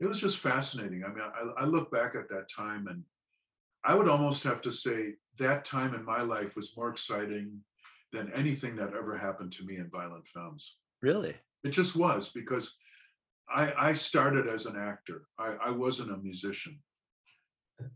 It 0.00 0.06
was 0.06 0.20
just 0.20 0.38
fascinating. 0.38 1.04
I 1.04 1.08
mean, 1.08 1.22
I, 1.22 1.62
I 1.62 1.64
look 1.64 1.90
back 1.90 2.14
at 2.14 2.28
that 2.30 2.48
time, 2.54 2.86
and 2.88 3.02
I 3.84 3.94
would 3.94 4.08
almost 4.08 4.42
have 4.44 4.60
to 4.62 4.72
say 4.72 5.14
that 5.38 5.64
time 5.64 5.94
in 5.94 6.04
my 6.04 6.22
life 6.22 6.56
was 6.56 6.76
more 6.76 6.90
exciting 6.90 7.60
than 8.12 8.32
anything 8.32 8.76
that 8.76 8.94
ever 8.94 9.16
happened 9.16 9.52
to 9.52 9.64
me 9.64 9.76
in 9.76 9.90
Violent 9.90 10.26
Femmes. 10.26 10.76
Really? 11.02 11.34
It 11.64 11.70
just 11.70 11.96
was 11.96 12.30
because 12.30 12.76
I, 13.48 13.72
I 13.76 13.92
started 13.92 14.48
as 14.48 14.66
an 14.66 14.76
actor. 14.76 15.26
I, 15.38 15.56
I 15.66 15.70
wasn't 15.70 16.12
a 16.12 16.16
musician. 16.16 16.78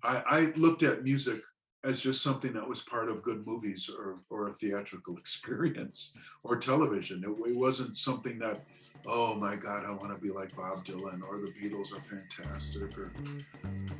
I, 0.03 0.23
I 0.29 0.41
looked 0.57 0.83
at 0.83 1.05
music 1.05 1.41
as 1.85 2.01
just 2.01 2.23
something 2.23 2.53
that 2.55 2.69
was 2.69 2.83
part 2.83 3.09
of 3.09 3.23
good 3.23 3.47
movies 3.47 3.89
or, 3.89 4.17
or 4.31 4.49
a 4.49 4.53
theatrical 4.53 5.17
experience 5.19 6.13
or 6.43 6.57
television. 6.57 7.25
It, 7.25 7.51
it 7.51 7.57
wasn't 7.57 7.97
something 7.97 8.39
that 8.41 8.65
oh 9.07 9.35
my 9.35 9.57
God, 9.57 9.85
I 9.85 9.91
want 9.91 10.15
to 10.15 10.17
be 10.21 10.31
like 10.31 10.55
Bob 10.57 10.85
Dylan, 10.85 11.23
or 11.23 11.39
the 11.39 11.53
Beatles 11.53 11.93
are 11.93 12.01
fantastic, 12.01 12.97
or, 12.99 13.13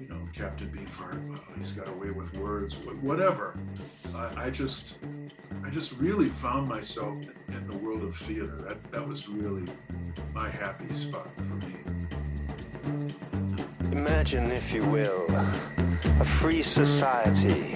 you 0.01 0.09
know, 0.09 0.21
Captain 0.35 0.69
Beefheart, 0.69 1.39
oh, 1.39 1.55
he's 1.57 1.73
got 1.73 1.89
away 1.89 2.11
with 2.11 2.37
words, 2.39 2.77
whatever. 3.01 3.57
I, 4.15 4.47
I, 4.47 4.51
just, 4.51 4.99
I 5.65 5.71
just 5.71 5.93
really 5.93 6.27
found 6.27 6.69
myself 6.69 7.17
in, 7.49 7.55
in 7.55 7.71
the 7.71 7.77
world 7.79 8.03
of 8.03 8.15
theater. 8.17 8.57
That, 8.69 8.83
that 8.93 9.07
was 9.07 9.29
really 9.29 9.65
my 10.35 10.51
happy 10.51 10.93
spot 10.95 11.29
for 11.37 11.55
me. 11.67 11.75
Imagine, 13.93 14.51
if 14.53 14.73
you 14.73 14.85
will, 14.87 15.27
a 16.21 16.25
free 16.25 16.63
society 16.63 17.75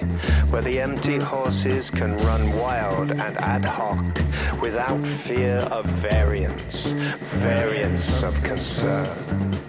where 0.49 0.61
the 0.61 0.79
empty 0.79 1.17
horses 1.17 1.89
can 1.89 2.15
run 2.17 2.51
wild 2.57 3.11
and 3.11 3.37
ad 3.37 3.65
hoc 3.65 4.03
without 4.61 5.01
fear 5.05 5.57
of 5.71 5.85
variance, 5.85 6.91
variance 7.41 8.23
of 8.23 8.41
concern. 8.43 9.62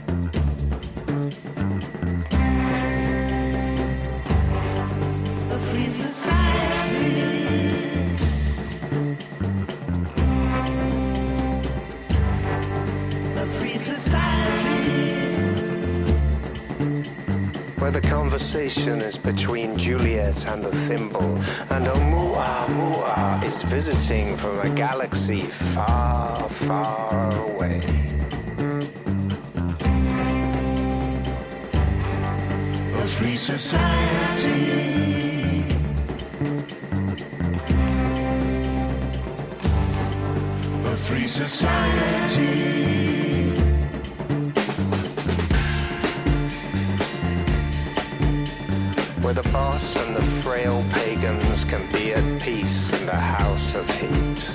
Conversation 18.34 18.98
is 18.98 19.16
between 19.16 19.78
Juliet 19.78 20.44
and 20.46 20.64
the 20.64 20.72
thimble, 20.88 21.36
and 21.70 21.86
Oumuamua 21.86 23.44
is 23.44 23.62
visiting 23.62 24.36
from 24.36 24.58
a 24.58 24.70
galaxy 24.70 25.42
far, 25.42 26.34
far 26.66 27.30
away. 27.52 27.78
A 32.98 33.06
free 33.06 33.36
society. 33.36 34.80
A 40.84 40.96
free 40.96 41.28
society. 41.28 43.23
The 49.34 49.42
boss 49.50 49.96
and 49.96 50.14
the 50.14 50.22
frail 50.42 50.84
pagans 50.90 51.64
can 51.64 51.84
be 51.90 52.12
at 52.12 52.40
peace 52.40 52.92
in 53.00 53.06
the 53.06 53.12
house 53.12 53.74
of 53.74 53.84
heat. 53.98 54.48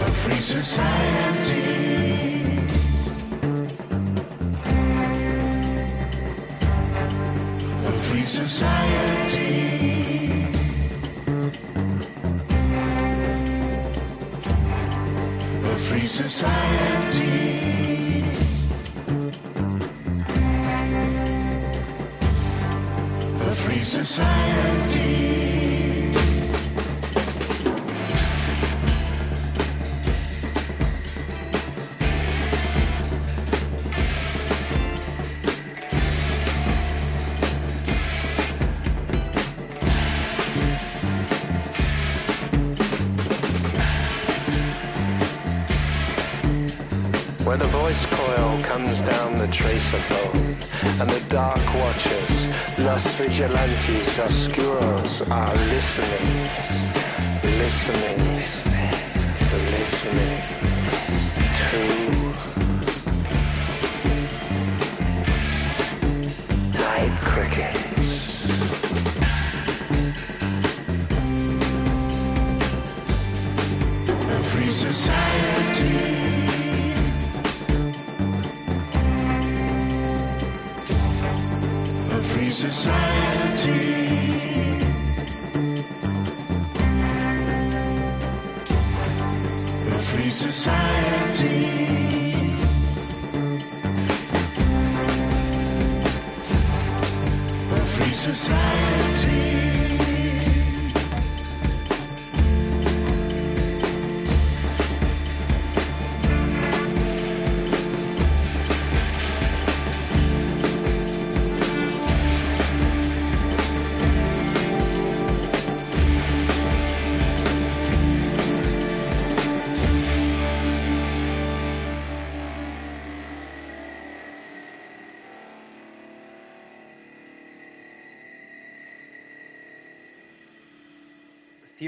A 0.00 0.10
free 0.22 0.34
society. 0.34 1.62
A 7.86 7.92
free 8.06 8.22
society. 8.22 9.62
A 15.70 15.76
free 15.76 16.06
society. 16.06 17.11
Where 24.12 24.20
the 47.56 47.64
voice 47.64 48.06
coil 48.06 48.60
comes 48.62 49.00
down 49.00 49.38
the 49.38 49.48
tracer 49.48 49.98
phone, 49.98 50.51
and 51.00 51.08
the 51.10 51.20
dark 51.28 51.64
watchers, 51.74 52.48
los 52.78 53.06
vigilantes 53.16 54.18
oscuros 54.18 55.22
are 55.30 55.54
listening, 55.74 56.28
listening, 57.58 58.18
listening 59.70 60.42
to 61.58 61.78
night 66.78 67.16
crickets. 67.20 68.11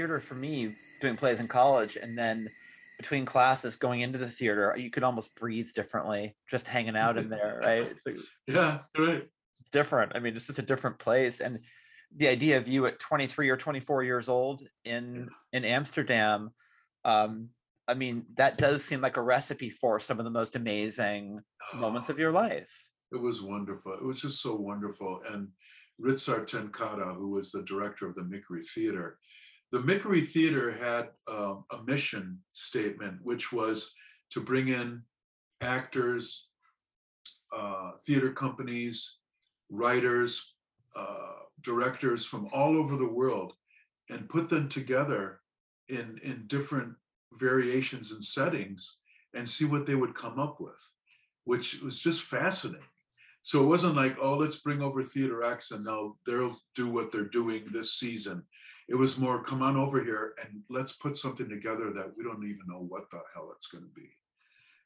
Theater 0.05 0.19
for 0.19 0.35
me 0.35 0.75
doing 1.01 1.15
plays 1.15 1.39
in 1.39 1.47
college 1.47 1.95
and 1.95 2.15
then 2.15 2.47
between 2.97 3.25
classes 3.25 3.75
going 3.75 4.01
into 4.01 4.19
the 4.19 4.29
theater 4.29 4.75
you 4.77 4.91
could 4.91 5.03
almost 5.03 5.35
breathe 5.35 5.67
differently 5.73 6.35
just 6.47 6.67
hanging 6.67 6.95
out 6.95 7.17
in 7.17 7.27
there 7.27 7.59
right 7.65 7.87
it's 7.87 8.05
like 8.05 8.17
Yeah, 8.47 8.79
right. 8.97 9.27
It's 9.59 9.69
different 9.71 10.11
i 10.15 10.19
mean 10.19 10.35
it's 10.35 10.45
just 10.45 10.59
a 10.59 10.61
different 10.61 10.99
place 10.99 11.41
and 11.41 11.59
the 12.17 12.27
idea 12.27 12.57
of 12.57 12.67
you 12.67 12.85
at 12.85 12.99
23 12.99 13.49
or 13.49 13.57
24 13.57 14.03
years 14.03 14.29
old 14.29 14.61
in 14.85 15.27
in 15.53 15.65
amsterdam 15.65 16.51
um 17.03 17.49
i 17.87 17.95
mean 17.95 18.25
that 18.37 18.59
does 18.59 18.85
seem 18.85 19.01
like 19.01 19.17
a 19.17 19.21
recipe 19.21 19.71
for 19.71 19.99
some 19.99 20.19
of 20.19 20.23
the 20.23 20.31
most 20.31 20.55
amazing 20.55 21.41
moments 21.73 22.09
of 22.09 22.19
your 22.19 22.31
life 22.31 22.87
It 23.11 23.21
was 23.21 23.41
wonderful. 23.41 23.93
It 23.93 24.03
was 24.03 24.21
just 24.21 24.41
so 24.41 24.55
wonderful. 24.55 25.21
And 25.31 25.49
Ritsaert 26.01 26.47
ten 26.47 26.71
Cate, 26.71 27.15
who 27.15 27.29
was 27.29 27.51
the 27.51 27.63
director 27.63 28.07
of 28.07 28.15
the 28.15 28.23
Mickery 28.23 28.63
Theater, 28.63 29.17
the 29.75 29.81
Mickery 29.81 30.21
Theater 30.21 30.71
had 30.71 31.09
um, 31.27 31.65
a 31.69 31.83
mission 31.83 32.39
statement, 32.53 33.19
which 33.23 33.51
was 33.51 33.91
to 34.31 34.39
bring 34.39 34.69
in 34.69 35.01
actors, 35.59 36.47
uh, 37.53 37.91
theater 38.07 38.31
companies, 38.31 39.17
writers, 39.69 40.53
uh, 40.95 41.39
directors 41.61 42.23
from 42.23 42.47
all 42.53 42.77
over 42.77 42.95
the 42.95 43.11
world, 43.11 43.51
and 44.09 44.29
put 44.29 44.47
them 44.47 44.69
together 44.69 45.41
in 45.89 46.21
in 46.23 46.47
different 46.47 46.93
variations 47.33 48.13
and 48.13 48.23
settings, 48.23 48.95
and 49.33 49.47
see 49.47 49.65
what 49.65 49.85
they 49.85 49.95
would 49.95 50.15
come 50.15 50.39
up 50.39 50.61
with, 50.61 50.89
which 51.43 51.81
was 51.81 51.99
just 51.99 52.21
fascinating. 52.21 52.87
So 53.41 53.61
it 53.61 53.67
wasn't 53.67 53.95
like, 53.95 54.15
oh, 54.21 54.37
let's 54.37 54.61
bring 54.61 54.81
over 54.81 55.03
Theater 55.03 55.43
X 55.43 55.71
and 55.71 55.83
now 55.83 56.15
they'll 56.25 56.57
do 56.75 56.87
what 56.87 57.11
they're 57.11 57.29
doing 57.41 57.63
this 57.65 57.93
season. 57.93 58.43
It 58.87 58.95
was 58.95 59.17
more, 59.17 59.43
come 59.43 59.61
on 59.61 59.75
over 59.75 60.03
here 60.03 60.33
and 60.43 60.61
let's 60.69 60.93
put 60.93 61.17
something 61.17 61.49
together 61.49 61.91
that 61.93 62.11
we 62.15 62.23
don't 62.23 62.43
even 62.43 62.67
know 62.67 62.85
what 62.87 63.09
the 63.09 63.19
hell 63.33 63.51
it's 63.55 63.67
going 63.67 63.83
to 63.83 63.89
be. 63.95 64.09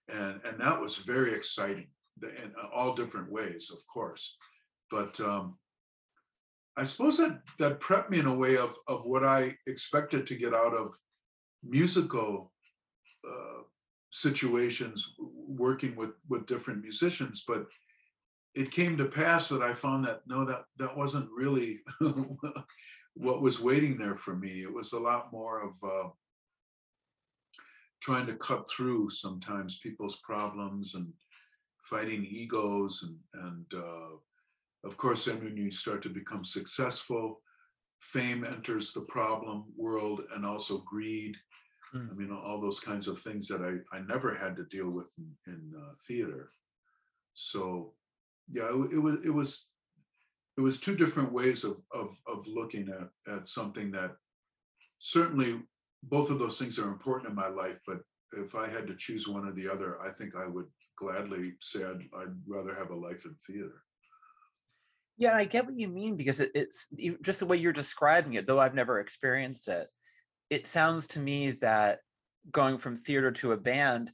And 0.07 0.41
and 0.43 0.59
that 0.59 0.79
was 0.79 0.95
very 0.95 1.35
exciting 1.35 1.89
in 2.21 2.53
all 2.73 2.95
different 2.95 3.31
ways, 3.31 3.69
of 3.71 3.79
course. 3.87 4.37
But 4.89 5.19
um, 5.19 5.57
I 6.77 6.83
suppose 6.83 7.17
that 7.17 7.41
that 7.59 7.79
prepped 7.79 8.09
me 8.09 8.19
in 8.19 8.25
a 8.25 8.33
way 8.33 8.57
of 8.57 8.75
of 8.87 9.05
what 9.05 9.23
I 9.23 9.55
expected 9.67 10.25
to 10.27 10.35
get 10.35 10.53
out 10.53 10.73
of 10.73 10.95
musical 11.63 12.51
uh, 13.27 13.63
situations 14.11 15.13
working 15.19 15.95
with 15.95 16.11
with 16.29 16.47
different 16.47 16.81
musicians 16.81 17.43
but 17.47 17.65
it 18.55 18.71
came 18.71 18.97
to 18.97 19.05
pass 19.05 19.47
that 19.47 19.61
i 19.61 19.71
found 19.71 20.03
that 20.03 20.21
no 20.25 20.43
that 20.43 20.63
that 20.77 20.95
wasn't 20.97 21.29
really 21.31 21.79
what 23.19 23.41
was 23.41 23.59
waiting 23.59 23.97
there 23.97 24.15
for 24.15 24.35
me 24.35 24.63
it 24.63 24.73
was 24.73 24.93
a 24.93 24.99
lot 24.99 25.31
more 25.31 25.61
of 25.61 25.73
uh, 25.83 26.09
trying 28.01 28.25
to 28.25 28.35
cut 28.35 28.69
through 28.69 29.09
sometimes 29.09 29.79
people's 29.83 30.17
problems 30.23 30.95
and 30.95 31.07
fighting 31.83 32.25
egos 32.25 33.03
and 33.05 33.17
and 33.45 33.65
uh, 33.73 34.15
of 34.87 34.95
course 34.97 35.25
then 35.25 35.43
when 35.43 35.57
you 35.57 35.69
start 35.69 36.01
to 36.01 36.09
become 36.09 36.45
successful 36.45 37.41
fame 37.99 38.45
enters 38.45 38.93
the 38.93 39.01
problem 39.01 39.65
world 39.75 40.21
and 40.35 40.45
also 40.45 40.77
greed 40.85 41.35
Mm. 41.95 42.11
i 42.11 42.13
mean 42.13 42.31
all 42.31 42.61
those 42.61 42.79
kinds 42.79 43.07
of 43.07 43.19
things 43.19 43.47
that 43.47 43.61
i 43.61 43.97
i 43.97 43.99
never 44.01 44.35
had 44.35 44.55
to 44.57 44.63
deal 44.65 44.91
with 44.91 45.11
in, 45.17 45.29
in 45.51 45.73
uh, 45.75 45.93
theater 46.07 46.51
so 47.33 47.95
yeah 48.51 48.69
it, 48.69 48.93
it 48.93 48.99
was 48.99 49.25
it 49.25 49.31
was 49.31 49.68
it 50.59 50.63
was 50.63 50.79
two 50.79 50.95
different 50.95 51.31
ways 51.31 51.63
of 51.63 51.77
of 51.91 52.15
of 52.27 52.45
looking 52.47 52.89
at 52.89 53.33
at 53.33 53.47
something 53.47 53.91
that 53.91 54.11
certainly 54.99 55.61
both 56.03 56.29
of 56.29 56.39
those 56.39 56.59
things 56.59 56.77
are 56.77 56.89
important 56.89 57.29
in 57.29 57.35
my 57.35 57.47
life 57.47 57.79
but 57.87 57.99
if 58.33 58.55
I 58.55 58.67
had 58.67 58.87
to 58.87 58.95
choose 58.95 59.27
one 59.27 59.47
or 59.47 59.51
the 59.51 59.69
other, 59.69 59.99
I 60.01 60.11
think 60.11 60.35
I 60.35 60.47
would 60.47 60.67
gladly 60.97 61.53
say 61.61 61.83
I'd, 61.83 62.01
I'd 62.17 62.35
rather 62.47 62.75
have 62.75 62.91
a 62.91 62.95
life 62.95 63.25
in 63.25 63.35
theater. 63.35 63.83
Yeah, 65.17 65.35
I 65.35 65.45
get 65.45 65.65
what 65.65 65.77
you 65.77 65.87
mean 65.87 66.15
because 66.15 66.39
it, 66.39 66.51
it's 66.55 66.93
just 67.21 67.39
the 67.39 67.45
way 67.45 67.57
you're 67.57 67.73
describing 67.73 68.33
it, 68.33 68.47
though 68.47 68.59
I've 68.59 68.75
never 68.75 68.99
experienced 68.99 69.67
it. 69.67 69.87
It 70.49 70.65
sounds 70.65 71.07
to 71.09 71.19
me 71.19 71.51
that 71.61 71.99
going 72.51 72.77
from 72.77 72.95
theater 72.95 73.31
to 73.31 73.51
a 73.51 73.57
band, 73.57 74.11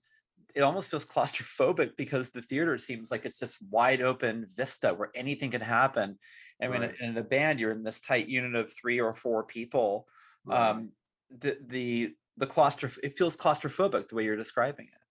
it 0.56 0.62
almost 0.62 0.89
feels 0.91 1.06
claustrophobic 1.06 1.97
because 1.97 2.32
the 2.32 2.41
theater 2.41 2.78
seems 2.78 3.12
like 3.12 3.26
it's 3.26 3.39
this 3.39 3.60
wide 3.62 4.01
open 4.01 4.45
vista 4.56 4.93
where 4.93 5.12
anything 5.16 5.51
can 5.51 5.62
happen. 5.62 6.18
And 6.60 6.72
when 6.72 6.84
Right. 6.84 6.95
in 7.01 7.18
a 7.18 7.24
band, 7.24 7.60
you're 7.60 7.72
in 7.72 7.84
this 7.84 8.01
tight 8.01 8.28
unit 8.28 8.56
of 8.56 8.74
three 8.74 8.99
or 9.01 9.14
four 9.14 9.45
people. 9.45 10.08
Right. 10.45 10.72
Um, 10.72 10.93
the 11.30 11.58
the 11.66 12.16
the 12.38 12.47
claustroph 12.47 12.99
it 13.03 13.18
feels 13.18 13.36
claustrophobic 13.38 14.08
the 14.10 14.16
way 14.16 14.24
you're 14.26 14.36
describing 14.36 14.88
it. 14.88 15.01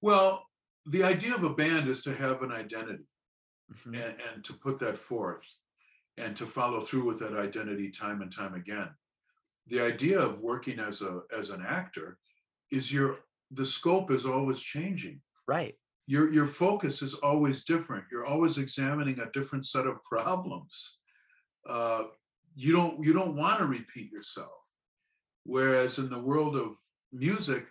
Well, 0.00 0.46
the 0.84 1.02
idea 1.02 1.34
of 1.34 1.42
a 1.44 1.54
band 1.54 1.88
is 1.88 2.02
to 2.02 2.14
have 2.14 2.42
an 2.42 2.52
identity 2.52 3.04
Mhm. 3.72 3.94
and, 3.94 4.20
and 4.20 4.44
to 4.44 4.54
put 4.54 4.78
that 4.80 4.98
forth 4.98 5.56
and 6.16 6.36
to 6.38 6.46
follow 6.46 6.80
through 6.82 7.04
with 7.06 7.20
that 7.20 7.36
identity 7.36 7.90
time 7.90 8.22
and 8.22 8.32
time 8.32 8.54
again. 8.54 8.96
The 9.66 9.80
idea 9.80 10.20
of 10.20 10.40
working 10.42 10.80
as 10.80 11.02
a 11.02 11.24
as 11.32 11.50
an 11.50 11.62
actor 11.62 12.18
is 12.70 12.92
your 12.92 13.24
the 13.50 13.64
scope 13.64 14.10
is 14.10 14.26
always 14.26 14.60
changing. 14.60 15.20
Right. 15.46 15.74
Your 16.06 16.32
your 16.32 16.46
focus 16.46 17.02
is 17.02 17.14
always 17.14 17.64
different. 17.64 18.04
You're 18.10 18.26
always 18.26 18.58
examining 18.58 19.18
a 19.20 19.30
different 19.32 19.66
set 19.66 19.86
of 19.86 20.02
problems. 20.02 20.98
Uh, 21.68 22.04
you 22.54 22.72
don't 22.72 23.02
you 23.02 23.12
don't 23.12 23.36
want 23.36 23.58
to 23.58 23.66
repeat 23.66 24.12
yourself. 24.12 24.52
Whereas 25.44 25.98
in 25.98 26.08
the 26.08 26.18
world 26.18 26.56
of 26.56 26.76
music, 27.12 27.66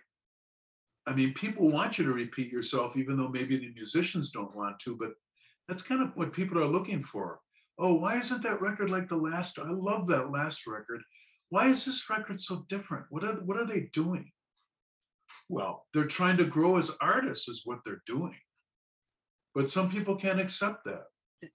I 1.06 1.14
mean, 1.14 1.34
people 1.34 1.70
want 1.70 1.98
you 1.98 2.04
to 2.04 2.12
repeat 2.12 2.50
yourself, 2.50 2.96
even 2.96 3.16
though 3.16 3.28
maybe 3.28 3.58
the 3.58 3.72
musicians 3.74 4.30
don't 4.30 4.54
want 4.56 4.78
to, 4.80 4.96
but 4.96 5.12
that's 5.68 5.82
kind 5.82 6.02
of 6.02 6.16
what 6.16 6.32
people 6.32 6.58
are 6.58 6.66
looking 6.66 7.02
for. 7.02 7.40
Oh, 7.78 7.94
why 7.94 8.16
isn't 8.16 8.42
that 8.42 8.60
record 8.60 8.90
like 8.90 9.08
the 9.08 9.16
last? 9.16 9.58
I 9.58 9.70
love 9.70 10.06
that 10.06 10.30
last 10.30 10.66
record. 10.66 11.02
Why 11.50 11.68
is 11.68 11.84
this 11.84 12.08
record 12.08 12.40
so 12.40 12.64
different? 12.68 13.06
What 13.10 13.24
are 13.24 13.34
what 13.44 13.58
are 13.58 13.66
they 13.66 13.88
doing? 13.92 14.30
Well, 15.48 15.86
they're 15.92 16.06
trying 16.06 16.36
to 16.38 16.44
grow 16.44 16.76
as 16.78 16.90
artists, 17.00 17.48
is 17.48 17.62
what 17.64 17.78
they're 17.84 18.02
doing. 18.06 18.36
But 19.54 19.70
some 19.70 19.90
people 19.90 20.16
can't 20.16 20.40
accept 20.40 20.84
that. 20.84 21.04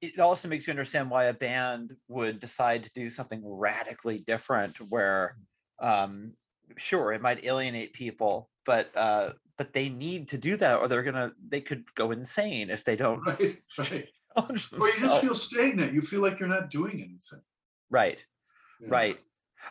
it- 0.02 0.20
also 0.20 0.48
makes 0.48 0.68
you 0.68 0.72
understand 0.72 1.10
why 1.10 1.26
a 1.26 1.34
band 1.34 1.96
would 2.08 2.40
decide 2.40 2.84
to 2.84 2.92
do 2.94 3.10
something 3.10 3.42
radically 3.46 4.20
different 4.20 4.78
where 4.90 5.38
um 5.80 6.34
sure 6.78 7.12
it 7.12 7.22
might 7.22 7.44
alienate 7.44 7.92
people 7.92 8.50
but 8.66 8.96
uh 8.96 9.32
but 9.58 9.74
they 9.74 9.90
need 9.90 10.28
to 10.30 10.38
do 10.38 10.56
that 10.56 10.78
or 10.80 10.88
they're 10.88 11.02
gonna 11.04 11.32
they 11.50 11.60
could 11.62 11.84
go 11.96 12.12
insane 12.12 12.70
if 12.70 12.84
they 12.86 12.96
don't 12.96 13.26
Right, 13.26 13.60
right. 13.80 14.08
Or 14.36 14.46
you 14.52 15.00
just 15.00 15.20
feel 15.20 15.36
stagnant. 15.36 15.94
You 15.94 16.02
feel 16.02 16.22
like 16.22 16.40
you're 16.40 16.48
not 16.48 16.70
doing 16.70 17.02
anything. 17.02 17.42
right 17.90 18.24
Yeah. 18.80 18.88
right 18.90 19.20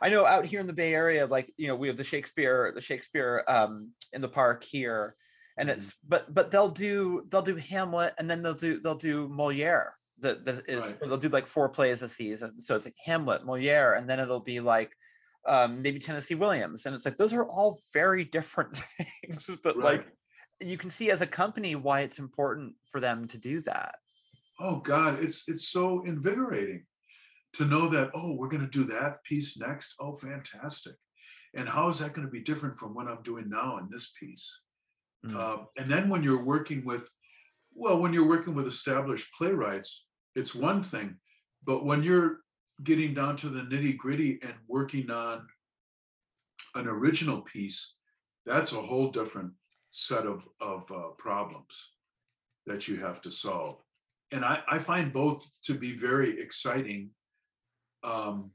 i 0.00 0.08
know 0.08 0.24
out 0.26 0.46
here 0.46 0.60
in 0.60 0.66
the 0.66 0.72
bay 0.72 0.94
area 0.94 1.26
like 1.26 1.52
you 1.56 1.66
know 1.66 1.76
we 1.76 1.88
have 1.88 1.96
the 1.96 2.04
shakespeare 2.04 2.72
the 2.74 2.80
shakespeare 2.80 3.44
um 3.48 3.92
in 4.12 4.20
the 4.20 4.28
park 4.28 4.62
here 4.64 5.14
and 5.56 5.68
Mhm. 5.68 5.72
it's 5.72 5.94
but 6.06 6.32
but 6.32 6.50
they'll 6.50 6.68
do 6.68 7.24
they'll 7.28 7.42
do 7.42 7.56
hamlet 7.56 8.14
and 8.18 8.28
then 8.28 8.42
they'll 8.42 8.54
do 8.54 8.80
they'll 8.80 8.94
do 8.94 9.28
moliere 9.28 9.94
that 10.20 10.44
that 10.44 10.62
is 10.68 10.84
Right. 10.84 11.00
they'll 11.02 11.16
do 11.16 11.28
like 11.28 11.46
four 11.46 11.68
plays 11.68 12.02
a 12.02 12.08
season 12.08 12.60
so 12.62 12.74
it's 12.74 12.84
like 12.84 12.94
hamlet 13.04 13.44
moliere 13.44 13.94
and 13.94 14.08
then 14.08 14.20
it'll 14.20 14.44
be 14.44 14.60
like 14.60 14.92
um 15.46 15.80
maybe 15.82 15.98
tennessee 15.98 16.34
williams 16.34 16.86
and 16.86 16.94
it's 16.94 17.04
like 17.04 17.16
those 17.16 17.32
are 17.32 17.46
all 17.46 17.80
very 17.92 18.24
different 18.24 18.76
things 19.22 19.48
but 19.62 19.78
like 19.78 20.06
you 20.60 20.76
can 20.76 20.90
see 20.90 21.10
as 21.10 21.22
a 21.22 21.26
company 21.26 21.74
why 21.74 22.00
it's 22.00 22.18
important 22.18 22.74
for 22.90 23.00
them 23.00 23.26
to 23.26 23.38
do 23.38 23.60
that 23.60 23.96
Oh 24.62 24.76
God, 24.76 25.20
it's 25.24 25.48
it's 25.48 25.68
so 25.68 26.02
invigorating 26.04 26.84
to 27.54 27.64
know 27.64 27.88
that, 27.88 28.10
oh, 28.14 28.34
we're 28.34 28.48
gonna 28.48 28.68
do 28.68 28.84
that 28.84 29.22
piece 29.24 29.58
next. 29.58 29.94
Oh, 30.00 30.14
fantastic. 30.14 30.94
And 31.54 31.68
how 31.68 31.88
is 31.88 31.98
that 31.98 32.12
going 32.12 32.26
to 32.26 32.30
be 32.30 32.40
different 32.40 32.78
from 32.78 32.94
what 32.94 33.08
I'm 33.08 33.22
doing 33.22 33.48
now 33.48 33.78
in 33.78 33.88
this 33.90 34.12
piece? 34.18 34.60
Mm. 35.26 35.34
Um, 35.34 35.66
and 35.76 35.90
then 35.90 36.08
when 36.08 36.22
you're 36.22 36.44
working 36.44 36.84
with, 36.84 37.10
well, 37.74 37.98
when 37.98 38.12
you're 38.12 38.28
working 38.28 38.54
with 38.54 38.66
established 38.66 39.28
playwrights, 39.36 40.06
it's 40.36 40.54
one 40.54 40.82
thing. 40.82 41.16
But 41.64 41.84
when 41.84 42.02
you're 42.02 42.38
getting 42.84 43.14
down 43.14 43.36
to 43.38 43.48
the 43.48 43.62
nitty 43.62 43.96
gritty 43.96 44.38
and 44.42 44.54
working 44.68 45.10
on 45.10 45.46
an 46.74 46.86
original 46.86 47.42
piece, 47.42 47.94
that's 48.46 48.72
a 48.72 48.80
whole 48.80 49.10
different 49.10 49.52
set 49.90 50.26
of, 50.26 50.48
of 50.60 50.90
uh, 50.92 51.08
problems 51.18 51.88
that 52.66 52.86
you 52.86 52.96
have 52.98 53.20
to 53.22 53.30
solve. 53.30 53.82
And 54.30 54.44
I, 54.44 54.62
I 54.68 54.78
find 54.78 55.12
both 55.12 55.44
to 55.64 55.74
be 55.74 55.96
very 55.96 56.40
exciting. 56.40 57.10
Um, 58.02 58.50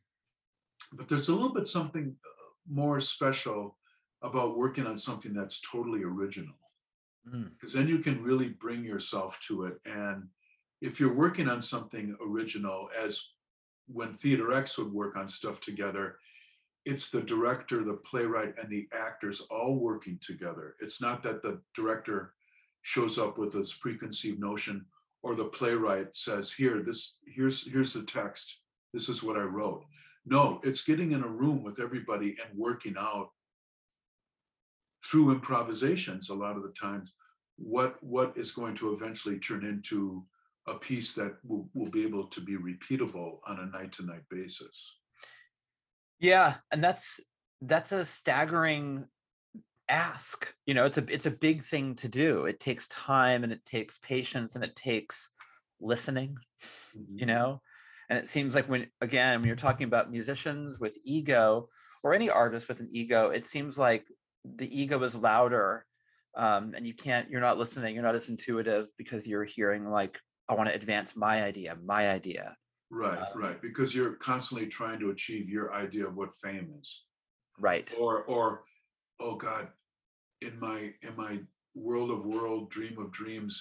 but 0.94 1.10
there's 1.10 1.30
a 1.30 1.34
little 1.34 1.54
bit 1.54 1.68
something 1.68 2.16
uh, 2.26 2.50
more 2.68 3.02
special 3.02 3.78
about 4.22 4.58
working 4.58 4.88
on 4.88 4.98
something 4.98 5.34
that's 5.34 5.62
totally 5.62 6.04
original 6.04 6.56
Mm. 7.28 7.52
because 7.54 7.74
then 7.74 7.88
you 7.88 8.00
can 8.00 8.22
really 8.22 8.50
bring 8.50 8.84
yourself 8.84 9.40
to 9.48 9.66
it. 9.66 9.80
And 9.86 10.28
if 10.82 11.00
you're 11.00 11.14
working 11.16 11.50
on 11.50 11.62
something 11.62 12.16
original, 12.22 12.90
as 13.00 13.20
when 13.88 14.14
Theater 14.14 14.54
X 14.54 14.78
would 14.78 14.94
work 14.94 15.16
on 15.16 15.28
stuff 15.28 15.60
together, 15.60 16.18
it's 16.86 17.10
the 17.10 17.22
director, 17.22 17.84
the 17.84 17.96
playwright, 17.96 18.54
and 18.62 18.70
the 18.70 18.88
actors 18.94 19.42
all 19.50 19.80
working 19.80 20.20
together. 20.22 20.76
It's 20.80 21.02
not 21.02 21.24
that 21.24 21.42
the 21.42 21.62
director 21.74 22.34
shows 22.84 23.18
up 23.18 23.40
with 23.40 23.54
this 23.54 23.74
preconceived 23.74 24.40
notion 24.40 24.86
or 25.24 25.34
the 25.34 25.46
playwright 25.46 26.16
says, 26.16 26.52
here, 26.52 26.84
this, 26.84 27.18
here's, 27.26 27.66
here's 27.72 27.94
the 27.94 28.04
text. 28.04 28.60
This 28.96 29.10
is 29.10 29.22
what 29.22 29.36
I 29.36 29.42
wrote. 29.42 29.84
No, 30.26 30.62
it's 30.64 30.86
getting 30.86 31.12
in 31.12 31.22
a 31.22 31.28
room 31.28 31.64
with 31.64 31.82
everybody 31.82 32.38
and 32.42 32.58
working 32.58 32.96
out 32.98 33.28
through 35.04 35.32
improvisations 35.32 36.30
a 36.30 36.34
lot 36.34 36.56
of 36.56 36.64
the 36.64 36.74
times 36.80 37.12
what 37.58 38.02
what 38.02 38.36
is 38.38 38.52
going 38.52 38.74
to 38.76 38.94
eventually 38.94 39.38
turn 39.38 39.66
into 39.66 40.24
a 40.68 40.76
piece 40.76 41.12
that 41.14 41.34
will, 41.46 41.70
will 41.74 41.92
be 41.92 42.04
able 42.04 42.26
to 42.28 42.40
be 42.40 42.56
repeatable 42.56 43.40
on 43.46 43.60
a 43.60 43.78
night 43.78 43.92
to 43.92 44.06
night 44.06 44.24
basis 44.30 44.98
Yeah, 46.20 46.56
and 46.72 46.82
that's 46.82 47.20
that's 47.62 47.92
a 47.92 48.06
staggering 48.06 49.06
ask. 49.90 50.54
You 50.66 50.74
know, 50.74 50.86
it's 50.86 50.98
a 50.98 51.06
it's 51.10 51.26
a 51.26 51.32
big 51.32 51.62
thing 51.62 51.96
to 51.96 52.08
do. 52.08 52.46
It 52.46 52.62
takes 52.62 52.88
time 52.88 53.44
and 53.44 53.52
it 53.52 53.64
takes 53.66 53.98
patience 54.00 54.56
and 54.56 54.64
it 54.64 54.76
takes 54.78 55.32
listening, 55.82 56.38
mm-hmm. 56.98 57.20
you 57.20 57.26
know? 57.26 57.62
And 58.10 58.20
it 58.20 58.30
seems 58.30 58.56
like 58.56 58.68
when 58.70 58.88
again, 59.02 59.40
when 59.40 59.48
you're 59.48 59.56
talking 59.56 59.86
about 59.88 60.12
musicians 60.12 60.80
with 60.80 60.98
ego 61.04 61.70
or 62.04 62.14
any 62.14 62.30
artist 62.30 62.68
with 62.68 62.80
an 62.80 62.90
ego, 62.92 63.30
it 63.30 63.46
seems 63.46 63.78
like 63.78 64.06
the 64.44 64.70
ego 64.82 65.02
is 65.04 65.16
louder 65.16 65.86
um, 66.38 66.74
and 66.76 66.86
you 66.86 66.94
can't 66.94 67.30
you're 67.30 67.42
not 67.42 67.58
listening, 67.58 67.94
you're 67.96 68.04
not 68.04 68.16
as 68.16 68.30
intuitive 68.30 68.88
because 68.98 69.26
you're 69.28 69.44
hearing 69.46 69.90
like 69.90 70.20
I 70.48 70.54
want 70.54 70.70
to 70.70 70.76
advance 70.76 71.16
my 71.16 71.44
idea, 71.44 71.76
my 71.84 72.10
idea. 72.10 72.56
right 72.92 73.18
Um, 73.18 73.42
right 73.42 73.62
because 73.62 73.96
you're 73.96 74.14
constantly 74.14 74.68
trying 74.68 75.00
to 75.00 75.10
achieve 75.10 75.50
your 75.50 75.74
idea 75.74 76.06
of 76.08 76.16
what 76.16 76.36
fame 76.36 76.70
is 76.80 77.06
Right. 77.58 77.92
or 77.98 78.24
or 78.26 78.64
oh 79.20 79.36
god 79.36 79.70
in 80.42 80.60
my 80.60 80.94
in 81.02 81.16
my 81.16 81.40
world 81.76 82.12
of 82.12 82.24
world 82.26 82.70
dream 82.70 83.00
of 83.00 83.12
dreams 83.12 83.54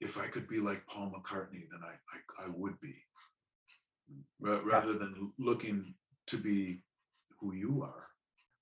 if 0.00 0.18
i 0.18 0.26
could 0.26 0.48
be 0.48 0.58
like 0.58 0.84
paul 0.88 1.12
mccartney 1.14 1.64
then 1.70 1.80
i 1.84 1.94
i, 2.14 2.44
I 2.44 2.48
would 2.48 2.78
be 2.80 2.94
Ra- 4.40 4.60
rather 4.64 4.94
than 4.94 5.32
looking 5.38 5.94
to 6.26 6.38
be 6.38 6.82
who 7.40 7.54
you 7.54 7.82
are. 7.82 8.06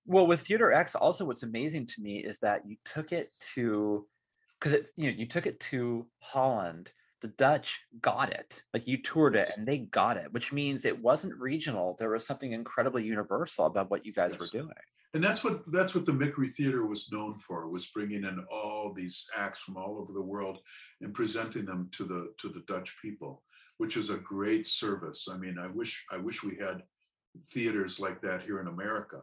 Well 0.06 0.26
with 0.26 0.40
theater 0.40 0.72
x 0.72 0.94
also 0.94 1.24
what's 1.24 1.42
amazing 1.42 1.86
to 1.86 2.02
me 2.02 2.18
is 2.18 2.38
that 2.40 2.66
you 2.66 2.76
took 2.84 3.12
it 3.12 3.32
to 3.54 4.06
because 4.58 4.72
it 4.72 4.90
you 4.96 5.10
know 5.10 5.16
you 5.16 5.26
took 5.26 5.46
it 5.46 5.60
to 5.60 6.06
holland. 6.20 6.92
The 7.22 7.28
dutch 7.28 7.80
got 8.02 8.30
it. 8.30 8.62
Like 8.74 8.86
you 8.86 8.98
toured 8.98 9.34
it 9.34 9.50
and 9.56 9.66
they 9.66 9.78
got 9.78 10.16
it 10.16 10.32
which 10.32 10.52
means 10.52 10.84
it 10.84 11.00
wasn't 11.00 11.40
regional. 11.40 11.96
There 11.98 12.10
was 12.10 12.26
something 12.26 12.52
incredibly 12.52 13.02
universal 13.04 13.66
about 13.66 13.90
what 13.90 14.04
you 14.04 14.12
guys 14.12 14.38
were 14.38 14.48
doing. 14.48 14.68
And 15.14 15.22
that's 15.22 15.44
what 15.44 15.70
that's 15.70 15.94
what 15.94 16.06
the 16.06 16.12
Mickery 16.12 16.48
Theater 16.48 16.86
was 16.86 17.10
known 17.12 17.34
for 17.34 17.68
was 17.68 17.86
bringing 17.86 18.24
in 18.24 18.44
all 18.50 18.92
these 18.92 19.26
acts 19.36 19.60
from 19.60 19.76
all 19.76 19.96
over 19.98 20.12
the 20.12 20.20
world 20.20 20.58
and 21.00 21.14
presenting 21.14 21.64
them 21.64 21.88
to 21.92 22.04
the 22.04 22.32
to 22.40 22.48
the 22.48 22.64
Dutch 22.66 22.96
people, 23.00 23.44
which 23.78 23.96
is 23.96 24.10
a 24.10 24.16
great 24.16 24.66
service. 24.66 25.28
I 25.30 25.36
mean, 25.36 25.58
I 25.58 25.66
wish 25.66 26.04
I 26.10 26.16
wish 26.16 26.42
we 26.42 26.56
had 26.56 26.82
theaters 27.46 27.98
like 27.98 28.20
that 28.22 28.42
here 28.42 28.60
in 28.60 28.68
America 28.68 29.20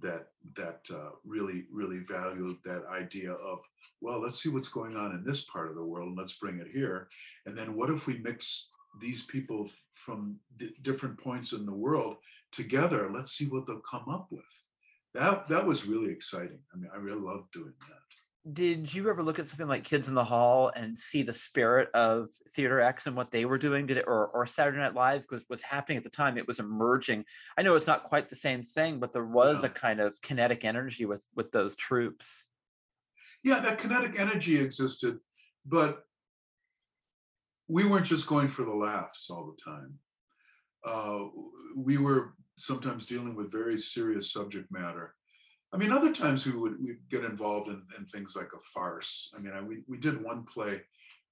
that 0.00 0.28
that 0.56 0.80
uh, 0.92 1.10
really 1.24 1.64
really 1.70 1.98
valued 1.98 2.56
that 2.64 2.84
idea 2.86 3.32
of 3.32 3.60
well, 4.00 4.20
let's 4.20 4.42
see 4.42 4.48
what's 4.48 4.68
going 4.68 4.96
on 4.96 5.12
in 5.12 5.24
this 5.24 5.44
part 5.44 5.68
of 5.68 5.76
the 5.76 5.84
world 5.84 6.08
and 6.08 6.18
let's 6.18 6.34
bring 6.34 6.58
it 6.58 6.68
here, 6.72 7.08
and 7.46 7.56
then 7.56 7.76
what 7.76 7.90
if 7.90 8.06
we 8.06 8.18
mix 8.18 8.70
these 9.00 9.22
people 9.22 9.70
from 9.92 10.36
di- 10.58 10.74
different 10.82 11.18
points 11.18 11.52
in 11.52 11.64
the 11.64 11.72
world 11.72 12.16
together? 12.50 13.10
Let's 13.12 13.32
see 13.32 13.46
what 13.46 13.66
they'll 13.66 13.80
come 13.80 14.08
up 14.08 14.28
with 14.30 14.44
that 15.14 15.48
that 15.48 15.66
was 15.66 15.86
really 15.86 16.10
exciting. 16.10 16.60
I 16.72 16.76
mean, 16.76 16.90
I 16.92 16.98
really 16.98 17.20
loved 17.20 17.52
doing 17.52 17.74
that. 17.80 18.11
Did 18.50 18.92
you 18.92 19.08
ever 19.08 19.22
look 19.22 19.38
at 19.38 19.46
something 19.46 19.68
like 19.68 19.84
Kids 19.84 20.08
in 20.08 20.16
the 20.16 20.24
Hall 20.24 20.72
and 20.74 20.98
see 20.98 21.22
the 21.22 21.32
spirit 21.32 21.88
of 21.94 22.28
Theater 22.56 22.80
X 22.80 23.06
and 23.06 23.14
what 23.14 23.30
they 23.30 23.44
were 23.44 23.58
doing? 23.58 23.86
Did 23.86 23.98
it 23.98 24.04
or, 24.08 24.28
or 24.28 24.46
Saturday 24.46 24.78
Night 24.78 24.94
Live 24.94 25.24
was 25.30 25.44
was 25.48 25.62
happening 25.62 25.96
at 25.96 26.02
the 26.02 26.10
time? 26.10 26.36
It 26.36 26.48
was 26.48 26.58
emerging. 26.58 27.24
I 27.56 27.62
know 27.62 27.76
it's 27.76 27.86
not 27.86 28.02
quite 28.02 28.28
the 28.28 28.34
same 28.34 28.64
thing, 28.64 28.98
but 28.98 29.12
there 29.12 29.24
was 29.26 29.62
Yeah. 29.62 29.68
a 29.68 29.72
kind 29.72 30.00
of 30.00 30.20
kinetic 30.22 30.64
energy 30.64 31.04
with 31.04 31.24
with 31.36 31.52
those 31.52 31.76
troops. 31.76 32.46
Yeah, 33.44 33.60
that 33.60 33.78
kinetic 33.78 34.18
energy 34.18 34.58
existed, 34.58 35.18
but 35.64 36.04
we 37.68 37.84
weren't 37.84 38.06
just 38.06 38.26
going 38.26 38.48
for 38.48 38.64
the 38.64 38.74
laughs 38.74 39.30
all 39.30 39.46
the 39.54 39.62
time. 39.62 39.98
Uh, 40.84 41.28
we 41.76 41.96
were 41.96 42.34
sometimes 42.58 43.06
dealing 43.06 43.36
with 43.36 43.52
very 43.52 43.78
serious 43.78 44.32
subject 44.32 44.66
matter. 44.72 45.14
I 45.72 45.78
mean, 45.78 45.92
other 45.92 46.12
times 46.12 46.44
we 46.46 46.52
would 46.52 46.82
we'd 46.82 47.08
get 47.10 47.24
involved 47.24 47.68
in, 47.68 47.82
in 47.98 48.04
things 48.04 48.36
like 48.36 48.50
a 48.54 48.60
farce. 48.74 49.32
I 49.36 49.40
mean, 49.40 49.52
I, 49.54 49.62
we, 49.62 49.82
we 49.88 49.96
did 49.96 50.22
one 50.22 50.44
play, 50.44 50.82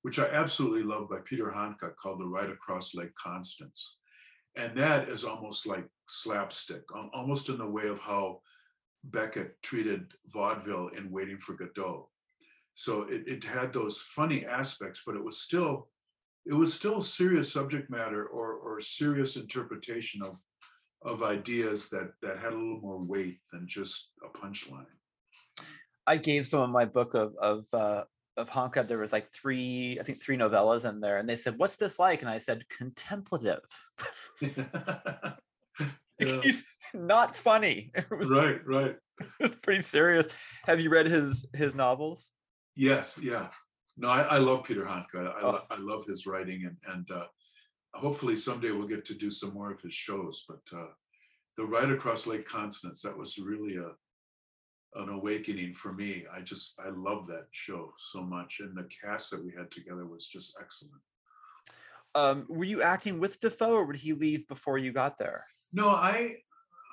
which 0.03 0.19
I 0.19 0.27
absolutely 0.27 0.83
love 0.83 1.11
by 1.11 1.19
Peter 1.25 1.53
Handke 1.55 1.95
called 1.97 2.21
The 2.21 2.27
Ride 2.27 2.51
Across 2.51 2.95
Lake 2.95 3.15
Constance. 3.15 3.97
And 4.57 4.77
that 4.79 5.09
is 5.09 5.25
almost 5.25 5.67
like 5.67 5.87
slapstick, 6.09 6.83
almost 7.15 7.49
in 7.51 7.59
the 7.59 7.67
way 7.67 7.87
of 7.87 8.01
how 8.01 8.41
Beckett 9.05 9.63
treated 9.63 10.13
vaudeville 10.27 10.89
in 10.89 11.11
Waiting 11.11 11.39
for 11.39 11.55
Godot. 11.55 12.09
So 12.75 13.03
it, 13.03 13.23
it 13.27 13.45
had 13.45 13.73
those 13.73 14.01
funny 14.01 14.47
aspects, 14.47 15.03
but 15.05 15.17
it 15.17 15.25
was 15.25 15.41
still 15.41 15.89
it 16.47 16.55
was 16.55 16.73
still 16.73 17.03
serious 17.03 17.53
subject 17.53 17.91
matter 17.91 18.25
or 18.27 18.55
or 18.55 18.81
serious 18.81 19.37
interpretation 19.37 20.23
of 20.23 20.39
of 21.03 21.23
ideas 21.23 21.89
that 21.91 22.13
that 22.23 22.39
had 22.39 22.53
a 22.53 22.57
little 22.57 22.81
more 22.81 23.03
weight 23.03 23.39
than 23.53 23.67
just 23.67 24.11
a 24.25 24.29
punchline. 24.39 24.87
I 26.07 26.17
gave 26.17 26.47
someone 26.47 26.71
my 26.71 26.85
book 26.85 27.15
of 27.15 27.35
of 27.41 27.65
uh, 27.73 28.05
of 28.37 28.51
Handke. 28.51 28.87
There 28.87 28.99
was 28.99 29.13
like 29.13 29.33
three, 29.33 29.99
I 30.01 30.03
think 30.03 30.23
three 30.23 30.37
novellas 30.37 30.89
in 30.89 31.01
there, 31.01 31.19
and 31.19 31.29
they 31.29 31.37
said, 31.37 31.59
"What's 31.59 31.77
this 31.77 31.99
like?" 31.99 32.21
And 32.23 32.31
I 32.31 32.39
said, 32.39 32.65
"Contemplative." 32.69 33.61
Yeah, 36.21 36.41
He's 36.43 36.65
not 36.93 37.35
funny. 37.35 37.91
It 37.95 38.11
was, 38.11 38.29
right, 38.29 38.61
right. 38.67 38.95
it 39.21 39.27
was 39.41 39.55
pretty 39.57 39.81
serious. 39.83 40.27
Have 40.67 40.79
you 40.79 40.91
read 40.91 41.07
his 41.07 41.47
his 41.55 41.75
novels? 41.75 42.29
Yes, 42.77 43.19
yeah. 43.23 43.49
No, 43.97 44.09
I, 44.09 44.23
I 44.23 44.37
love 44.39 44.65
Peter 44.65 44.85
Handke. 44.85 45.15
I, 45.27 45.41
Oh. 45.41 45.63
I 45.71 45.79
love 45.79 46.05
his 46.07 46.27
writing, 46.27 46.67
and 46.67 46.77
and 46.95 47.11
uh, 47.11 47.25
hopefully 47.95 48.37
someday 48.37 48.71
we'll 48.71 48.89
get 48.89 49.05
to 49.07 49.15
do 49.15 49.31
some 49.31 49.55
more 49.55 49.73
of 49.73 49.81
his 49.81 49.95
shows. 49.95 50.45
But 50.49 50.63
uh, 50.77 50.91
the 51.57 51.65
Ride 51.65 51.91
Across 51.91 52.27
Lake 52.27 52.47
Constance 52.47 53.03
that 53.03 53.17
was 53.17 53.39
really 53.39 53.77
a 53.77 53.91
an 54.97 55.09
awakening 55.09 55.73
for 55.75 55.93
me. 55.93 56.25
I 56.33 56.41
just 56.41 56.79
I 56.85 56.91
love 56.91 57.27
that 57.29 57.47
show 57.53 57.93
so 57.99 58.23
much, 58.23 58.61
and 58.61 58.77
the 58.77 58.89
cast 59.03 59.31
that 59.31 59.45
we 59.45 59.53
had 59.57 59.71
together 59.71 60.07
was 60.07 60.27
just 60.27 60.55
excellent. 60.61 61.01
Um, 62.15 62.47
were 62.49 62.65
you 62.65 62.83
acting 62.83 63.21
with 63.21 63.39
Dafoe, 63.39 63.75
or 63.75 63.85
would 63.85 63.97
he 63.97 64.13
leave 64.13 64.49
before 64.49 64.79
you 64.79 64.93
got 64.93 65.17
there? 65.17 65.47
No, 65.73 65.91
I 65.91 66.37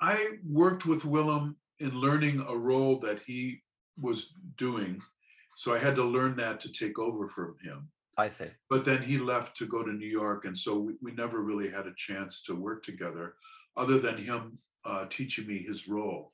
I 0.00 0.38
worked 0.46 0.86
with 0.86 1.04
Willem 1.04 1.56
in 1.80 2.00
learning 2.00 2.44
a 2.46 2.56
role 2.56 2.98
that 3.00 3.20
he 3.26 3.62
was 4.00 4.32
doing, 4.56 5.02
so 5.56 5.74
I 5.74 5.78
had 5.78 5.96
to 5.96 6.04
learn 6.04 6.36
that 6.36 6.60
to 6.60 6.72
take 6.72 6.98
over 6.98 7.28
from 7.28 7.56
him. 7.64 7.90
I 8.18 8.28
see. 8.28 8.46
but 8.68 8.84
then 8.84 9.00
he 9.00 9.16
left 9.16 9.56
to 9.58 9.66
go 9.66 9.84
to 9.84 9.92
New 9.92 10.08
York, 10.08 10.44
and 10.44 10.56
so 10.56 10.76
we, 10.76 10.94
we 11.00 11.12
never 11.12 11.40
really 11.40 11.70
had 11.70 11.86
a 11.86 11.94
chance 11.96 12.42
to 12.42 12.54
work 12.54 12.82
together, 12.82 13.34
other 13.76 13.98
than 13.98 14.16
him 14.16 14.58
uh, 14.84 15.06
teaching 15.08 15.46
me 15.46 15.58
his 15.58 15.86
role 15.86 16.32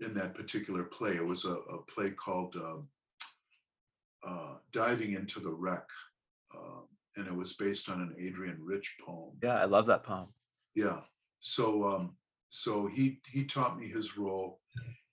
in 0.00 0.12
that 0.14 0.34
particular 0.34 0.84
play. 0.84 1.16
It 1.16 1.26
was 1.26 1.46
a, 1.46 1.54
a 1.54 1.82
play 1.88 2.10
called 2.10 2.54
um, 2.56 2.88
uh, 4.26 4.54
"Diving 4.72 5.14
into 5.14 5.40
the 5.40 5.50
Wreck," 5.50 5.88
um, 6.54 6.84
and 7.16 7.26
it 7.26 7.34
was 7.34 7.54
based 7.54 7.88
on 7.88 8.00
an 8.02 8.14
Adrienne 8.22 8.60
Rich 8.60 8.96
poem. 9.04 9.30
Yeah, 9.42 9.56
I 9.56 9.64
love 9.64 9.86
that 9.86 10.04
poem. 10.04 10.28
Yeah. 10.74 11.00
So 11.40 11.88
um, 11.88 12.16
so 12.50 12.86
he 12.86 13.20
he 13.26 13.44
taught 13.44 13.78
me 13.78 13.88
his 13.88 14.18
role, 14.18 14.60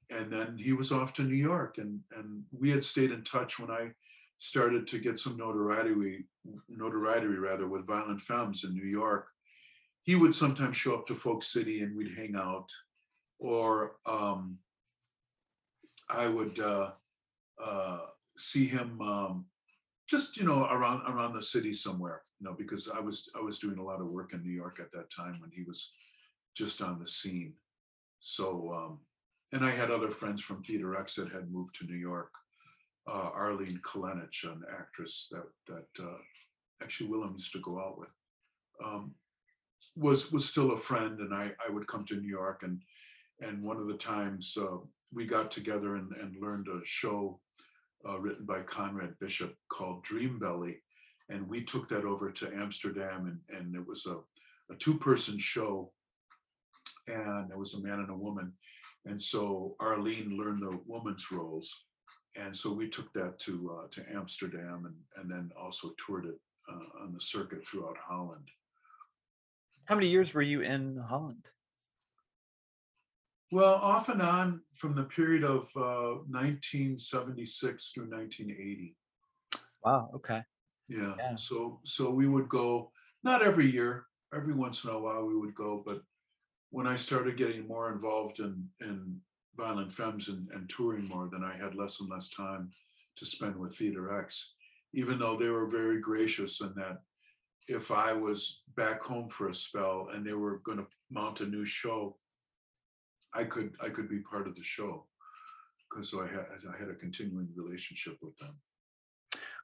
and 0.09 0.29
then 0.31 0.57
he 0.57 0.73
was 0.73 0.91
off 0.91 1.13
to 1.13 1.23
New 1.23 1.35
York, 1.35 1.77
and 1.77 2.01
and 2.17 2.43
we 2.51 2.69
had 2.71 2.83
stayed 2.83 3.11
in 3.11 3.23
touch 3.23 3.57
when 3.57 3.71
I 3.71 3.91
started 4.39 4.87
to 4.87 4.97
get 4.97 5.19
some 5.19 5.37
notoriety 5.37 6.25
notoriety 6.67 7.27
rather 7.27 7.67
with 7.67 7.85
Violent 7.85 8.19
Femmes 8.19 8.63
in 8.63 8.73
New 8.73 8.87
York. 8.87 9.27
He 10.03 10.15
would 10.15 10.33
sometimes 10.33 10.75
show 10.75 10.95
up 10.95 11.05
to 11.07 11.15
Folk 11.15 11.43
City 11.43 11.81
and 11.81 11.95
we'd 11.95 12.17
hang 12.17 12.35
out, 12.35 12.69
or 13.37 13.97
um, 14.07 14.57
I 16.09 16.27
would 16.27 16.59
uh, 16.59 16.91
uh, 17.63 17.99
see 18.35 18.65
him 18.65 18.99
um, 19.01 19.45
just 20.09 20.37
you 20.37 20.45
know 20.45 20.65
around 20.65 21.01
around 21.07 21.33
the 21.33 21.41
city 21.41 21.71
somewhere 21.71 22.23
you 22.39 22.47
know 22.47 22.55
because 22.57 22.89
i 22.89 22.99
was 22.99 23.29
i 23.37 23.39
was 23.39 23.59
doing 23.59 23.77
a 23.77 23.83
lot 23.83 24.01
of 24.01 24.07
work 24.07 24.33
in 24.33 24.41
new 24.41 24.51
york 24.51 24.79
at 24.79 24.91
that 24.91 25.11
time 25.11 25.37
when 25.39 25.51
he 25.53 25.63
was 25.63 25.91
just 26.55 26.81
on 26.81 26.99
the 26.99 27.07
scene. 27.07 27.53
So 28.19 28.73
um 28.73 28.99
and 29.53 29.63
i 29.63 29.71
had 29.71 29.91
other 29.91 30.07
friends 30.07 30.41
from 30.41 30.63
theater 30.63 30.95
x 30.95 31.15
that 31.15 31.31
had 31.31 31.51
moved 31.51 31.75
to 31.75 31.85
new 31.85 31.95
york 31.95 32.31
uh 33.07 33.29
arlene 33.33 33.79
kalenich 33.83 34.43
an 34.43 34.61
actress 34.79 35.27
that 35.31 35.47
that 35.67 36.03
uh 36.03 36.17
actually 36.81 37.09
willem 37.09 37.33
used 37.35 37.53
to 37.53 37.59
go 37.59 37.79
out 37.79 37.97
with 37.97 38.09
um 38.83 39.13
was 39.95 40.31
was 40.31 40.45
still 40.45 40.71
a 40.71 40.77
friend 40.77 41.19
and 41.19 41.33
i 41.33 41.51
i 41.65 41.71
would 41.71 41.87
come 41.87 42.05
to 42.05 42.15
new 42.15 42.29
york 42.29 42.63
and 42.63 42.81
and 43.41 43.63
one 43.63 43.77
of 43.77 43.87
the 43.87 43.97
times 43.97 44.57
uh, 44.59 44.77
we 45.13 45.25
got 45.25 45.49
together 45.49 45.95
and, 45.95 46.11
and 46.21 46.35
learned 46.41 46.67
a 46.67 46.81
show 46.83 47.39
uh, 48.07 48.19
written 48.19 48.45
by 48.45 48.61
Conrad 48.61 49.15
Bishop 49.19 49.55
called 49.69 50.03
Dream 50.03 50.39
Belly. 50.39 50.81
And 51.29 51.47
we 51.47 51.63
took 51.63 51.87
that 51.89 52.05
over 52.05 52.31
to 52.31 52.53
Amsterdam, 52.55 53.27
and, 53.27 53.57
and 53.57 53.75
it 53.75 53.85
was 53.85 54.05
a, 54.07 54.17
a 54.73 54.75
two 54.77 54.97
person 54.97 55.37
show. 55.37 55.91
And 57.07 57.49
there 57.49 57.57
was 57.57 57.73
a 57.73 57.81
man 57.81 57.99
and 57.99 58.09
a 58.09 58.15
woman. 58.15 58.53
And 59.05 59.21
so 59.21 59.75
Arlene 59.79 60.37
learned 60.37 60.61
the 60.61 60.79
woman's 60.85 61.31
roles. 61.31 61.73
And 62.39 62.55
so 62.55 62.71
we 62.71 62.87
took 62.87 63.11
that 63.13 63.39
to 63.39 63.79
uh, 63.79 63.87
to 63.91 64.05
Amsterdam 64.13 64.85
and, 64.85 64.95
and 65.17 65.31
then 65.31 65.51
also 65.59 65.91
toured 66.05 66.25
it 66.25 66.39
uh, 66.71 67.03
on 67.03 67.13
the 67.13 67.19
circuit 67.19 67.65
throughout 67.65 67.97
Holland. 67.97 68.47
How 69.85 69.95
many 69.95 70.07
years 70.07 70.33
were 70.33 70.41
you 70.41 70.61
in 70.61 70.97
Holland? 70.97 71.49
Well, 73.51 73.73
off 73.73 74.09
and 74.09 74.21
on 74.21 74.61
from 74.75 74.93
the 74.95 75.03
period 75.03 75.43
of 75.43 75.63
uh, 75.75 76.21
1976 76.29 77.91
through 77.91 78.09
1980. 78.09 78.95
Wow. 79.83 80.11
Okay. 80.15 80.41
Yeah. 80.87 81.15
Yeah. 81.17 81.35
So 81.35 81.79
so 81.83 82.09
we 82.11 82.27
would 82.27 82.47
go 82.47 82.91
not 83.23 83.41
every 83.41 83.69
year, 83.69 84.05
every 84.33 84.53
once 84.53 84.83
in 84.83 84.91
a 84.91 84.99
while 84.99 85.25
we 85.25 85.35
would 85.35 85.55
go, 85.55 85.83
but 85.85 86.01
when 86.69 86.85
I 86.87 86.95
started 86.95 87.37
getting 87.37 87.67
more 87.67 87.91
involved 87.91 88.39
in 88.39 88.69
in 88.79 89.19
Violent 89.59 89.91
Femmes 89.91 90.29
and, 90.29 90.47
and 90.53 90.69
touring 90.69 91.07
more, 91.07 91.29
then 91.31 91.43
I 91.43 91.55
had 91.55 91.75
less 91.75 91.99
and 91.99 92.09
less 92.09 92.29
time 92.29 92.71
to 93.17 93.25
spend 93.25 93.55
with 93.55 93.75
Theater 93.75 94.17
X, 94.17 94.53
even 94.93 95.19
though 95.19 95.35
they 95.35 95.49
were 95.49 95.67
very 95.67 95.99
gracious 95.99 96.61
in 96.61 96.73
that 96.75 97.01
if 97.67 97.91
I 97.91 98.13
was 98.13 98.61
back 98.75 99.01
home 99.01 99.29
for 99.29 99.49
a 99.49 99.53
spell 99.53 100.07
and 100.13 100.25
they 100.25 100.33
were 100.33 100.57
going 100.65 100.79
to 100.79 100.87
mount 101.11 101.41
a 101.41 101.45
new 101.45 101.65
show, 101.65 102.17
I 103.33 103.43
could 103.43 103.75
I 103.79 103.89
could 103.89 104.09
be 104.09 104.19
part 104.19 104.47
of 104.47 104.55
the 104.55 104.63
show 104.63 105.05
because 105.89 106.13
I 106.13 106.25
had 106.25 106.45
I 106.73 106.77
had 106.79 106.89
a 106.89 106.95
continuing 106.95 107.49
relationship 107.55 108.17
with 108.21 108.35
them. 108.37 108.55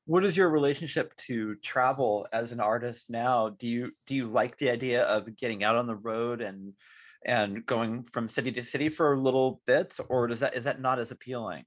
What 0.06 0.24
is 0.24 0.38
your 0.38 0.50
relationship 0.50 1.16
to 1.28 1.56
travel 1.56 2.28
as 2.32 2.52
an 2.52 2.60
artist 2.60 3.10
now? 3.10 3.50
Do 3.50 3.68
you 3.68 3.92
do 4.06 4.14
you 4.14 4.28
like 4.28 4.56
the 4.58 4.70
idea 4.70 5.04
of 5.06 5.36
getting 5.36 5.64
out 5.64 5.76
on 5.76 5.88
the 5.88 5.96
road 5.96 6.42
and 6.42 6.74
and 7.26 7.66
going 7.66 8.04
from 8.12 8.28
city 8.28 8.52
to 8.52 8.64
city 8.64 8.90
for 8.90 9.18
little 9.18 9.62
bits, 9.66 10.00
or 10.10 10.28
does 10.28 10.40
that 10.40 10.56
is 10.56 10.64
that 10.64 10.82
not 10.82 11.00
as 11.00 11.12
appealing? 11.12 11.66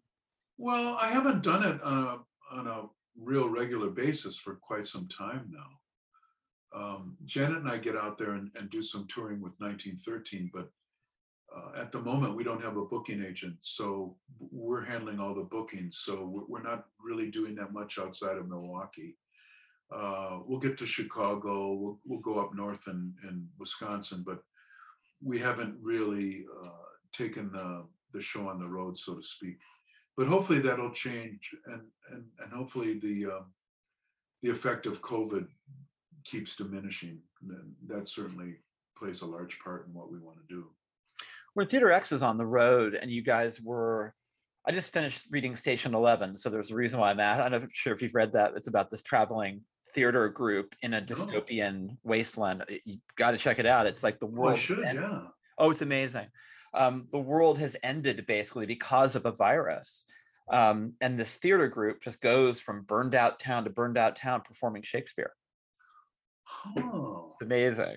Well, 0.56 0.96
I 1.00 1.08
haven't 1.08 1.42
done 1.42 1.62
it 1.64 1.82
on 1.82 2.04
a 2.04 2.56
on 2.56 2.66
a 2.66 2.84
real 3.20 3.48
regular 3.48 3.90
basis 3.90 4.36
for 4.36 4.54
quite 4.54 4.86
some 4.86 5.08
time 5.08 5.52
now. 5.52 6.80
Um, 6.80 7.16
Janet 7.24 7.58
and 7.58 7.70
I 7.70 7.78
get 7.78 7.96
out 7.96 8.18
there 8.18 8.32
and, 8.32 8.50
and 8.56 8.70
do 8.70 8.82
some 8.82 9.06
touring 9.08 9.40
with 9.40 9.52
1913, 9.58 10.50
but 10.52 10.70
uh, 11.54 11.80
at 11.80 11.92
the 11.92 12.00
moment 12.00 12.36
we 12.36 12.44
don't 12.44 12.62
have 12.62 12.76
a 12.76 12.84
booking 12.84 13.24
agent, 13.24 13.56
so 13.60 14.16
we're 14.38 14.84
handling 14.84 15.18
all 15.18 15.34
the 15.34 15.42
bookings. 15.42 15.98
So 15.98 16.46
we're, 16.46 16.62
not 16.62 16.86
really 17.02 17.30
doing 17.30 17.54
that 17.54 17.72
much 17.72 17.98
outside 17.98 18.36
of 18.36 18.48
Milwaukee. 18.48 19.16
Uh, 19.90 20.40
we'll 20.46 20.60
get 20.60 20.76
to 20.78 20.86
Chicago. 20.86 21.72
We'll, 21.72 21.98
we'll 22.04 22.20
go 22.20 22.38
up 22.38 22.54
north 22.54 22.86
in, 22.86 23.14
in 23.26 23.48
Wisconsin, 23.58 24.22
but 24.26 24.42
we 25.22 25.38
haven't 25.38 25.76
really 25.82 26.44
uh, 26.64 26.70
taken 27.12 27.50
the, 27.52 27.84
the 28.12 28.20
show 28.20 28.48
on 28.48 28.58
the 28.58 28.66
road, 28.66 28.98
so 28.98 29.14
to 29.14 29.22
speak 29.22 29.58
but 30.16 30.26
hopefully 30.26 30.58
that'll 30.58 30.90
change 30.90 31.54
and 31.66 31.82
and 32.10 32.24
and 32.42 32.52
hopefully 32.52 32.98
the 32.98 33.26
um, 33.26 33.46
the 34.42 34.50
effect 34.50 34.84
of 34.84 35.00
covid 35.00 35.46
keeps 36.24 36.56
diminishing 36.56 37.20
and 37.40 37.72
that 37.86 38.08
certainly 38.08 38.56
plays 38.98 39.22
a 39.22 39.26
large 39.26 39.60
part 39.60 39.86
in 39.86 39.94
what 39.94 40.10
we 40.10 40.18
want 40.18 40.36
to 40.36 40.54
do 40.54 40.66
when 41.54 41.66
Theater 41.66 41.90
X 41.90 42.12
is 42.12 42.22
on 42.22 42.38
the 42.38 42.46
road 42.46 42.94
and 42.94 43.10
you 43.10 43.20
guys 43.20 43.60
were, 43.60 44.14
I 44.64 44.70
just 44.70 44.92
finished 44.92 45.26
reading 45.30 45.56
Station 45.56 45.92
11. 45.92 46.36
So 46.36 46.50
there's 46.50 46.70
a 46.70 46.76
reason 46.76 47.00
why 47.00 47.10
I'm 47.10 47.18
at. 47.18 47.40
I'm 47.40 47.50
not 47.50 47.62
sure 47.72 47.92
if 47.92 48.00
you've 48.00 48.14
read 48.14 48.32
that. 48.34 48.52
It's 48.54 48.68
about 48.68 48.90
this 48.90 49.02
traveling 49.02 49.62
theater 49.98 50.28
group 50.28 50.76
in 50.82 50.94
a 50.94 51.00
dystopian 51.02 51.96
wasteland. 52.04 52.62
You 52.84 52.98
got 53.16 53.32
to 53.32 53.36
check 53.38 53.58
it 53.58 53.66
out. 53.66 53.84
It's 53.86 54.04
like 54.04 54.20
the 54.20 54.26
Oh, 54.26 54.30
I 54.30 54.38
world. 54.38 54.58
should, 54.60 54.84
end- 54.84 55.00
yeah. 55.00 55.22
Oh, 55.58 55.70
it's 55.70 55.82
amazing. 55.82 56.28
Um, 56.72 57.08
the 57.10 57.18
world 57.18 57.58
has 57.58 57.74
ended 57.82 58.24
basically 58.28 58.64
because 58.64 59.16
of 59.16 59.26
a 59.26 59.32
virus. 59.32 60.04
Um, 60.50 60.92
and 61.00 61.18
this 61.18 61.34
theater 61.34 61.66
group 61.66 62.00
just 62.00 62.20
goes 62.20 62.60
from 62.60 62.82
burned 62.82 63.16
out 63.16 63.40
town 63.40 63.64
to 63.64 63.70
burned 63.70 63.98
out 63.98 64.14
town 64.14 64.42
performing 64.42 64.82
Shakespeare. 64.84 65.32
Oh, 66.76 67.32
It's 67.32 67.42
amazing. 67.42 67.96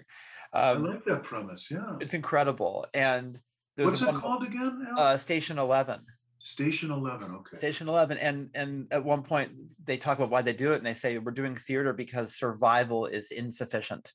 I 0.54 0.72
Um, 0.72 0.84
like 0.84 1.06
that 1.06 1.22
premise. 1.24 1.70
Yeah. 1.70 1.98
it's 2.02 2.16
incredible. 2.16 2.88
And 2.96 3.40
there's 3.78 3.90
What's 3.92 4.02
it 4.02 4.08
one- 4.08 4.22
called 4.22 4.44
again? 4.44 4.88
Uh, 4.98 5.18
Station 5.20 5.60
11. 5.60 6.02
Station 6.44 6.92
Eleven. 6.92 7.32
Okay. 7.36 7.56
Station 7.56 7.88
11 7.88 8.18
and 8.18 8.50
and 8.56 8.88
at 8.92 9.04
one 9.04 9.22
point 9.24 9.52
they 9.84 9.98
talk 9.98 10.18
about 10.18 10.30
why 10.30 10.42
they 10.42 10.54
do 10.54 10.74
it 10.74 10.78
and 10.78 10.86
they 10.86 10.94
say 10.94 11.18
we're 11.18 11.32
doing 11.32 11.56
theater 11.56 11.94
because 11.94 12.36
survival 12.36 13.06
is 13.06 13.32
insufficient 13.32 14.12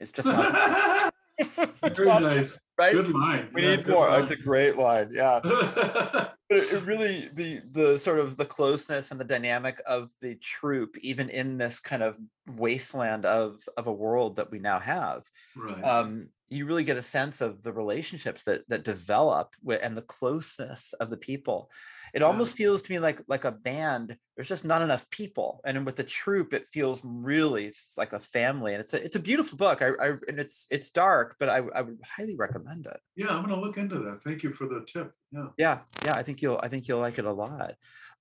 it's 0.00 0.12
just 0.12 0.26
not, 0.28 1.12
it's 1.38 1.50
Very 1.96 2.08
not- 2.08 2.22
nice. 2.22 2.60
right 2.78 2.92
Good 2.92 3.10
line. 3.10 3.48
we 3.52 3.62
Yeah, 3.62 3.76
need 3.76 3.88
more 3.88 4.08
line. 4.08 4.22
it's 4.22 4.30
a 4.30 4.36
great 4.36 4.76
line 4.76 5.10
yeah 5.12 5.40
but 5.42 6.36
it, 6.50 6.82
really 6.84 7.28
the 7.32 7.60
the 7.72 7.98
sort 7.98 8.20
of 8.20 8.36
the 8.36 8.44
closeness 8.44 9.10
and 9.10 9.18
the 9.20 9.24
dynamic 9.24 9.80
of 9.86 10.10
the 10.20 10.36
troop 10.36 10.96
even 11.00 11.28
in 11.28 11.58
this 11.58 11.80
kind 11.80 12.02
of 12.02 12.16
wasteland 12.56 13.24
of 13.26 13.60
of 13.76 13.86
a 13.88 13.92
world 13.92 14.36
that 14.36 14.50
we 14.50 14.58
now 14.60 14.78
have 14.78 15.24
right. 15.56 15.82
um, 15.82 16.28
you 16.50 16.66
really 16.66 16.84
get 16.84 16.96
a 16.96 17.02
sense 17.02 17.40
of 17.40 17.62
the 17.62 17.72
relationships 17.72 18.42
that 18.44 18.68
that 18.68 18.84
develop 18.84 19.54
and 19.82 19.96
the 19.96 20.02
closeness 20.02 20.92
of 20.94 21.10
the 21.10 21.16
people. 21.16 21.70
It 22.12 22.20
Yeah. 22.20 22.26
almost 22.28 22.52
feels 22.54 22.82
to 22.82 22.92
me 22.92 22.98
like 22.98 23.22
like 23.28 23.44
a 23.44 23.52
band. 23.52 24.16
There's 24.36 24.48
just 24.48 24.64
not 24.64 24.82
enough 24.82 25.08
people, 25.10 25.60
and 25.64 25.86
with 25.86 25.96
the 25.96 26.04
troop, 26.04 26.52
it 26.52 26.68
feels 26.68 27.00
really 27.04 27.72
like 27.96 28.12
a 28.12 28.20
family. 28.20 28.74
And 28.74 28.80
it's 28.82 28.94
a 28.94 29.02
it's 29.04 29.16
a 29.16 29.20
beautiful 29.20 29.56
book. 29.56 29.80
I, 29.82 29.88
I 30.00 30.08
and 30.28 30.38
it's 30.38 30.66
it's 30.70 30.90
dark, 30.90 31.36
but 31.38 31.48
I 31.48 31.58
I 31.74 31.82
would 31.82 31.98
highly 32.04 32.36
recommend 32.36 32.86
it. 32.86 33.00
yeah, 33.16 33.28
I'm 33.28 33.42
gonna 33.42 33.60
look 33.60 33.78
into 33.78 33.98
that. 34.00 34.22
Thank 34.22 34.42
you 34.42 34.52
for 34.52 34.66
the 34.66 34.84
tip. 34.84 35.12
Yeah. 35.32 35.48
Yeah, 35.56 35.78
yeah, 36.04 36.14
I 36.14 36.22
think 36.22 36.42
you'll 36.42 36.60
I 36.62 36.68
think 36.68 36.86
you'll 36.88 37.00
like 37.00 37.18
it 37.18 37.24
a 37.24 37.32
lot. 37.32 37.74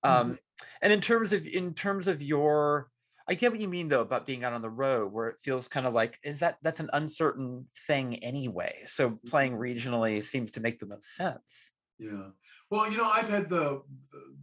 Um, 0.04 0.38
and 0.82 0.92
in 0.92 1.00
terms 1.02 1.32
of 1.34 1.46
in 1.48 1.74
terms 1.74 2.08
of 2.08 2.22
your 2.22 2.90
I 3.28 3.36
get 3.36 3.52
what 3.52 3.62
you 3.62 3.70
mean 3.70 3.88
though 3.88 4.02
about 4.02 4.26
being 4.26 4.44
out 4.44 4.54
on 4.54 4.62
the 4.62 4.70
road 4.70 5.12
where 5.12 5.30
it 5.30 5.40
feels 5.42 5.68
kind 5.68 5.88
of 5.88 5.94
like 5.94 6.20
is 6.24 6.40
that 6.40 6.58
that's 6.62 6.82
an 6.82 6.90
uncertain 6.94 7.66
thing 7.88 8.18
anyway. 8.24 8.76
So 8.86 9.18
playing 9.28 9.54
regionally 9.54 10.24
seems 10.24 10.52
to 10.52 10.60
make 10.60 10.80
the 10.80 10.86
most 10.86 11.16
sense. 11.16 11.72
Yeah. 12.00 12.30
Well, 12.70 12.92
you 12.92 12.98
know, 12.98 13.10
I've 13.10 13.30
had 13.30 13.50
the 13.50 13.82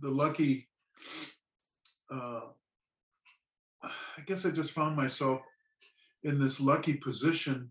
the 0.00 0.10
lucky. 0.10 0.68
Uh, 2.10 2.40
I 3.82 4.20
guess 4.26 4.44
I 4.46 4.50
just 4.50 4.72
found 4.72 4.96
myself 4.96 5.42
in 6.22 6.38
this 6.38 6.60
lucky 6.60 6.94
position 6.94 7.70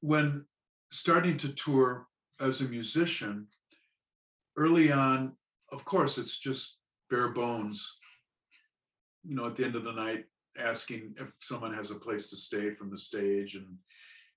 when 0.00 0.44
starting 0.90 1.36
to 1.38 1.52
tour 1.52 2.06
as 2.40 2.60
a 2.60 2.64
musician. 2.64 3.46
Early 4.56 4.90
on, 4.90 5.36
of 5.72 5.84
course, 5.84 6.18
it's 6.18 6.38
just 6.38 6.78
bare 7.08 7.30
bones. 7.30 7.98
You 9.24 9.36
know, 9.36 9.46
at 9.46 9.56
the 9.56 9.64
end 9.64 9.76
of 9.76 9.84
the 9.84 9.92
night, 9.92 10.24
asking 10.58 11.14
if 11.18 11.34
someone 11.40 11.74
has 11.74 11.90
a 11.90 11.96
place 11.96 12.26
to 12.28 12.36
stay 12.36 12.70
from 12.70 12.90
the 12.90 12.98
stage, 12.98 13.54
and 13.54 13.66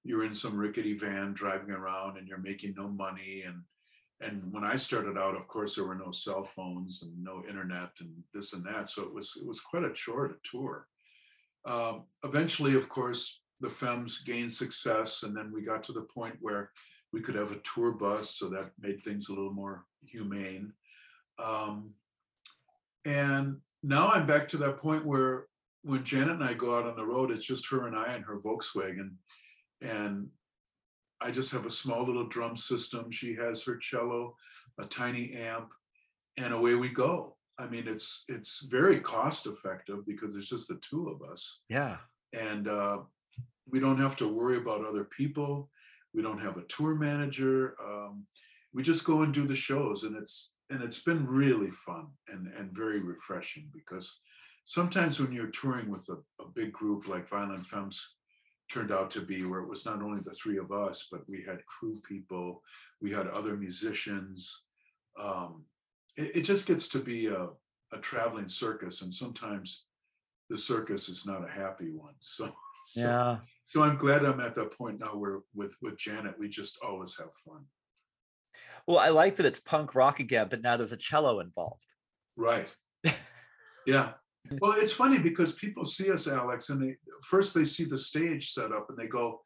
you're 0.03 0.25
in 0.25 0.35
some 0.35 0.57
rickety 0.57 0.93
van 0.97 1.33
driving 1.33 1.71
around, 1.71 2.17
and 2.17 2.27
you're 2.27 2.37
making 2.37 2.75
no 2.75 2.87
money, 2.87 3.43
and 3.45 3.61
and 4.21 4.53
when 4.53 4.63
I 4.63 4.77
started 4.77 5.17
out, 5.17 5.35
of 5.35 5.47
course, 5.47 5.75
there 5.75 5.85
were 5.85 5.95
no 5.95 6.11
cell 6.11 6.43
phones 6.43 7.03
and 7.03 7.11
no 7.21 7.43
internet 7.47 7.89
and 7.99 8.11
this 8.33 8.53
and 8.53 8.63
that. 8.65 8.89
So 8.89 9.03
it 9.03 9.13
was 9.13 9.37
it 9.39 9.45
was 9.45 9.59
quite 9.59 9.83
a 9.83 9.93
chore 9.93 10.27
to 10.27 10.35
tour. 10.43 10.87
Um, 11.65 12.03
eventually, 12.23 12.75
of 12.75 12.89
course, 12.89 13.41
the 13.59 13.69
Femmes 13.69 14.19
gained 14.19 14.51
success, 14.51 15.23
and 15.23 15.35
then 15.35 15.51
we 15.53 15.61
got 15.61 15.83
to 15.83 15.93
the 15.93 16.01
point 16.01 16.35
where 16.41 16.71
we 17.11 17.21
could 17.21 17.35
have 17.35 17.51
a 17.51 17.61
tour 17.63 17.93
bus, 17.93 18.29
so 18.31 18.49
that 18.49 18.71
made 18.79 18.99
things 18.99 19.29
a 19.29 19.33
little 19.33 19.53
more 19.53 19.85
humane. 20.05 20.73
Um, 21.39 21.91
and 23.05 23.57
now 23.83 24.07
I'm 24.09 24.25
back 24.25 24.47
to 24.49 24.57
that 24.57 24.77
point 24.79 25.05
where 25.05 25.45
when 25.83 26.03
Janet 26.03 26.35
and 26.35 26.43
I 26.43 26.53
go 26.53 26.77
out 26.77 26.87
on 26.87 26.95
the 26.95 27.05
road, 27.05 27.29
it's 27.29 27.45
just 27.45 27.69
her 27.69 27.87
and 27.87 27.95
I 27.95 28.13
and 28.13 28.23
her 28.25 28.39
Volkswagen, 28.39 29.15
and 29.81 30.27
I 31.21 31.31
just 31.31 31.51
have 31.51 31.65
a 31.65 31.69
small 31.69 32.03
little 32.05 32.27
drum 32.27 32.55
system. 32.55 33.11
She 33.11 33.35
has 33.35 33.63
her 33.63 33.77
cello, 33.77 34.35
a 34.79 34.85
tiny 34.85 35.33
amp, 35.33 35.69
and 36.37 36.53
away 36.53 36.75
we 36.75 36.89
go. 36.89 37.35
I 37.59 37.67
mean, 37.67 37.87
it's 37.87 38.23
it's 38.29 38.61
very 38.65 38.99
cost 38.99 39.45
effective 39.45 40.05
because 40.07 40.35
it's 40.35 40.49
just 40.49 40.69
the 40.69 40.79
two 40.81 41.09
of 41.09 41.21
us, 41.29 41.59
Yeah. 41.69 41.97
and 42.31 42.67
uh, 42.67 42.99
we 43.69 43.79
don't 43.79 43.99
have 43.99 44.15
to 44.17 44.27
worry 44.27 44.57
about 44.57 44.85
other 44.85 45.03
people. 45.03 45.69
We 46.13 46.21
don't 46.21 46.39
have 46.41 46.57
a 46.57 46.63
tour 46.63 46.95
manager. 46.95 47.75
Um, 47.83 48.25
we 48.73 48.83
just 48.83 49.03
go 49.03 49.21
and 49.23 49.33
do 49.33 49.45
the 49.45 49.55
shows, 49.55 50.03
and 50.03 50.15
it's 50.15 50.52
and 50.69 50.81
it's 50.81 51.01
been 51.01 51.25
really 51.27 51.71
fun 51.71 52.07
and 52.27 52.47
and 52.57 52.71
very 52.71 53.01
refreshing 53.01 53.69
because 53.73 54.19
sometimes 54.63 55.19
when 55.19 55.31
you're 55.31 55.47
touring 55.47 55.89
with 55.89 56.07
a, 56.09 56.17
a 56.41 56.47
big 56.55 56.71
group 56.71 57.07
like 57.07 57.27
Violent 57.27 57.65
Femmes 57.65 58.15
turned 58.71 58.91
out 58.91 59.11
to 59.11 59.21
be 59.21 59.43
where 59.45 59.59
it 59.59 59.69
was 59.69 59.85
not 59.85 60.01
only 60.01 60.21
the 60.23 60.31
three 60.31 60.57
of 60.57 60.71
us, 60.71 61.07
but 61.11 61.21
we 61.29 61.43
had 61.45 61.65
crew 61.65 61.99
people, 62.07 62.61
we 63.01 63.11
had 63.11 63.27
other 63.27 63.55
musicians. 63.57 64.63
Um, 65.19 65.65
it, 66.15 66.37
it 66.37 66.41
just 66.41 66.65
gets 66.65 66.87
to 66.89 66.99
be 66.99 67.27
a, 67.27 67.49
a 67.91 67.97
traveling 67.99 68.47
circus, 68.47 69.01
and 69.01 69.13
sometimes 69.13 69.85
the 70.49 70.57
circus 70.57 71.09
is 71.09 71.25
not 71.25 71.47
a 71.47 71.51
happy 71.51 71.91
one. 71.91 72.13
So, 72.21 72.51
so, 72.85 73.01
Yeah. 73.01 73.37
so 73.67 73.83
I'm 73.83 73.97
glad 73.97 74.25
I'm 74.25 74.39
at 74.41 74.55
that 74.55 74.77
point 74.77 74.99
now 74.99 75.15
where 75.15 75.39
with 75.53 75.75
with 75.81 75.97
Janet, 75.97 76.35
we 76.39 76.49
just 76.49 76.77
always 76.85 77.15
have 77.17 77.33
fun. 77.45 77.63
Well, 78.87 78.99
I 78.99 79.09
like 79.09 79.37
that 79.37 79.45
it's 79.45 79.59
punk 79.59 79.95
rock 79.95 80.19
again, 80.19 80.47
but 80.49 80.61
now 80.61 80.77
there's 80.77 80.91
a 80.91 80.97
cello 80.97 81.39
involved. 81.39 81.85
Right. 82.35 82.67
yeah. 83.87 84.13
Well, 84.59 84.73
it's 84.73 84.91
funny 84.91 85.19
because 85.19 85.53
people 85.53 85.85
see 85.85 86.11
us, 86.11 86.27
Alex, 86.27 86.69
and 86.69 86.81
they 86.81 86.97
first 87.23 87.53
they 87.53 87.63
see 87.63 87.85
the 87.85 87.97
stage 87.97 88.51
set 88.51 88.73
up 88.73 88.87
and 88.89 88.97
they 88.97 89.07
go, 89.07 89.41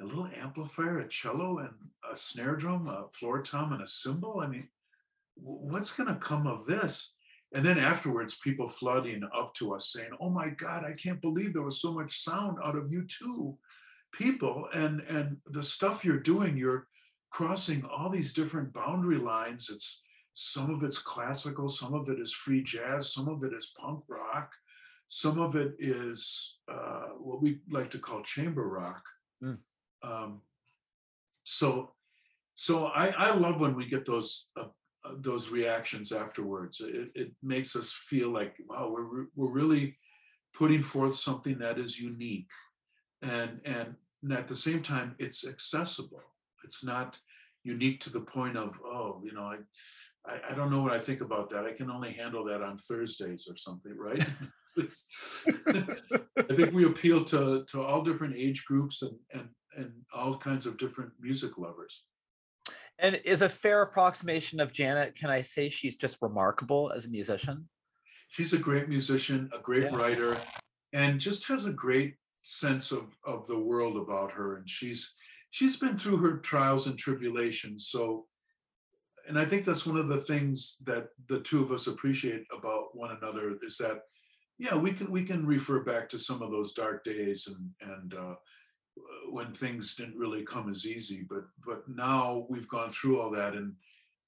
a 0.00 0.04
little 0.04 0.28
amplifier, 0.40 1.00
a 1.00 1.08
cello, 1.08 1.58
and 1.58 1.70
a 2.10 2.16
snare 2.16 2.56
drum, 2.56 2.88
a 2.88 3.08
floor 3.12 3.42
tom, 3.42 3.72
and 3.72 3.82
a 3.82 3.86
cymbal. 3.86 4.40
I 4.40 4.46
mean, 4.46 4.68
what's 5.34 5.92
going 5.92 6.08
to 6.08 6.20
come 6.20 6.46
of 6.46 6.66
this? 6.66 7.12
And 7.54 7.64
then 7.64 7.78
afterwards, 7.78 8.38
people 8.42 8.66
flooding 8.66 9.22
up 9.36 9.54
to 9.56 9.74
us 9.74 9.92
saying, 9.92 10.10
"Oh 10.20 10.30
my 10.30 10.48
God, 10.48 10.84
I 10.84 10.92
can't 10.94 11.20
believe 11.20 11.52
there 11.52 11.62
was 11.62 11.82
so 11.82 11.92
much 11.92 12.20
sound 12.20 12.58
out 12.64 12.76
of 12.76 12.90
you 12.90 13.04
two 13.06 13.58
people, 14.12 14.68
and 14.72 15.00
and 15.00 15.36
the 15.46 15.62
stuff 15.62 16.04
you're 16.04 16.20
doing, 16.20 16.56
you're 16.56 16.86
crossing 17.32 17.82
all 17.84 18.10
these 18.10 18.32
different 18.32 18.72
boundary 18.72 19.18
lines. 19.18 19.70
It's 19.72 20.02
some 20.34 20.70
of 20.70 20.82
it's 20.82 20.98
classical, 20.98 21.68
some 21.68 21.94
of 21.94 22.08
it 22.08 22.20
is 22.20 22.32
free 22.32 22.62
jazz, 22.62 23.12
some 23.12 23.28
of 23.28 23.42
it 23.42 23.52
is 23.52 23.72
punk 23.78 24.04
rock, 24.08 24.52
some 25.08 25.38
of 25.40 25.56
it 25.56 25.74
is 25.78 26.58
uh, 26.70 27.08
what 27.18 27.42
we 27.42 27.60
like 27.70 27.90
to 27.90 27.98
call 27.98 28.22
chamber 28.22 28.66
rock. 28.68 29.02
Mm. 29.42 29.58
Um, 30.02 30.40
so, 31.44 31.92
so 32.54 32.86
I, 32.86 33.08
I 33.08 33.34
love 33.34 33.60
when 33.60 33.74
we 33.74 33.86
get 33.86 34.06
those 34.06 34.48
uh, 34.58 34.68
uh, 35.04 35.14
those 35.16 35.48
reactions 35.48 36.12
afterwards. 36.12 36.80
It, 36.80 37.10
it 37.14 37.32
makes 37.42 37.74
us 37.74 37.92
feel 37.92 38.28
like 38.28 38.54
wow, 38.68 38.88
we're 38.94 39.26
we're 39.34 39.50
really 39.50 39.96
putting 40.54 40.82
forth 40.82 41.14
something 41.14 41.58
that 41.58 41.78
is 41.78 41.98
unique, 41.98 42.50
and 43.20 43.60
and 43.64 43.96
at 44.32 44.46
the 44.48 44.56
same 44.56 44.82
time, 44.82 45.16
it's 45.18 45.46
accessible. 45.46 46.22
It's 46.64 46.84
not 46.84 47.18
unique 47.64 48.00
to 48.00 48.10
the 48.10 48.20
point 48.20 48.56
of 48.56 48.80
oh, 48.84 49.20
you 49.24 49.32
know, 49.32 49.42
I 49.44 49.58
I, 50.24 50.50
I 50.50 50.54
don't 50.54 50.70
know 50.70 50.82
what 50.82 50.92
I 50.92 50.98
think 50.98 51.20
about 51.20 51.50
that. 51.50 51.64
I 51.64 51.72
can 51.72 51.90
only 51.90 52.12
handle 52.12 52.44
that 52.44 52.62
on 52.62 52.78
Thursdays 52.78 53.48
or 53.50 53.56
something, 53.56 53.96
right? 53.96 54.24
I 54.78 56.54
think 56.54 56.72
we 56.72 56.84
appeal 56.84 57.24
to 57.24 57.64
to 57.66 57.82
all 57.82 58.02
different 58.02 58.36
age 58.36 58.64
groups 58.64 59.02
and 59.02 59.16
and 59.32 59.48
and 59.76 59.92
all 60.14 60.36
kinds 60.36 60.66
of 60.66 60.76
different 60.76 61.12
music 61.20 61.58
lovers. 61.58 62.04
And 62.98 63.20
is 63.24 63.42
a 63.42 63.48
fair 63.48 63.82
approximation 63.82 64.60
of 64.60 64.72
Janet, 64.72 65.16
can 65.16 65.30
I 65.30 65.40
say 65.40 65.70
she's 65.70 65.96
just 65.96 66.18
remarkable 66.20 66.92
as 66.94 67.06
a 67.06 67.10
musician? 67.10 67.68
She's 68.28 68.52
a 68.52 68.58
great 68.58 68.88
musician, 68.88 69.50
a 69.52 69.58
great 69.58 69.84
Yeah. 69.84 69.96
writer, 69.96 70.38
and 70.92 71.18
just 71.18 71.48
has 71.48 71.66
a 71.66 71.72
great 71.72 72.16
sense 72.42 72.92
of 72.92 73.16
of 73.24 73.46
the 73.46 73.58
world 73.58 73.96
about 73.96 74.32
her. 74.32 74.56
And 74.56 74.68
she's 74.68 75.12
she's 75.52 75.76
been 75.76 75.98
through 75.98 76.16
her 76.16 76.38
trials 76.38 76.86
and 76.86 76.98
tribulations. 76.98 77.88
So, 77.88 78.26
and 79.28 79.38
I 79.38 79.44
think 79.44 79.64
that's 79.64 79.86
one 79.86 79.98
of 79.98 80.08
the 80.08 80.22
things 80.22 80.78
that 80.84 81.08
the 81.28 81.40
two 81.40 81.62
of 81.62 81.70
us 81.70 81.86
appreciate 81.86 82.44
about 82.56 82.96
one 82.96 83.16
another 83.16 83.56
is 83.62 83.76
that, 83.76 84.00
yeah, 84.58 84.74
we 84.74 84.92
can 84.92 85.10
we 85.10 85.22
can 85.22 85.46
refer 85.46 85.84
back 85.84 86.08
to 86.08 86.18
some 86.18 86.42
of 86.42 86.50
those 86.50 86.72
dark 86.72 87.04
days 87.04 87.48
and 87.48 87.92
and 87.92 88.14
uh, 88.14 88.34
when 89.30 89.52
things 89.52 89.94
didn't 89.94 90.16
really 90.16 90.42
come 90.42 90.70
as 90.70 90.86
easy. 90.86 91.24
But 91.28 91.44
but 91.64 91.82
now 91.86 92.46
we've 92.48 92.68
gone 92.68 92.90
through 92.90 93.20
all 93.20 93.30
that 93.30 93.54
and 93.54 93.74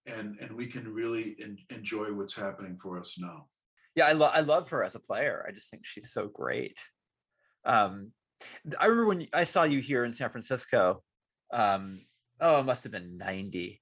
and 0.06 0.36
and 0.40 0.52
we 0.52 0.66
can 0.66 0.92
really 0.92 1.36
en- 1.42 1.58
enjoy 1.70 2.12
what's 2.12 2.36
happening 2.36 2.76
for 2.76 3.00
us 3.00 3.16
now. 3.18 3.46
Yeah, 3.94 4.06
I 4.08 4.12
love 4.12 4.32
I 4.34 4.40
love 4.40 4.68
her 4.68 4.84
as 4.84 4.94
a 4.94 5.00
player. 5.00 5.44
I 5.48 5.52
just 5.52 5.70
think 5.70 5.84
she's 5.86 6.12
so 6.12 6.28
great. 6.28 6.78
Um, 7.64 8.12
I 8.78 8.86
remember 8.86 9.06
when 9.06 9.26
I 9.32 9.44
saw 9.44 9.64
you 9.64 9.80
here 9.80 10.04
in 10.04 10.12
San 10.12 10.28
Francisco. 10.28 11.02
Um, 11.52 12.00
oh, 12.40 12.60
it 12.60 12.64
must 12.64 12.84
have 12.84 12.92
been 12.92 13.16
ninety. 13.16 13.80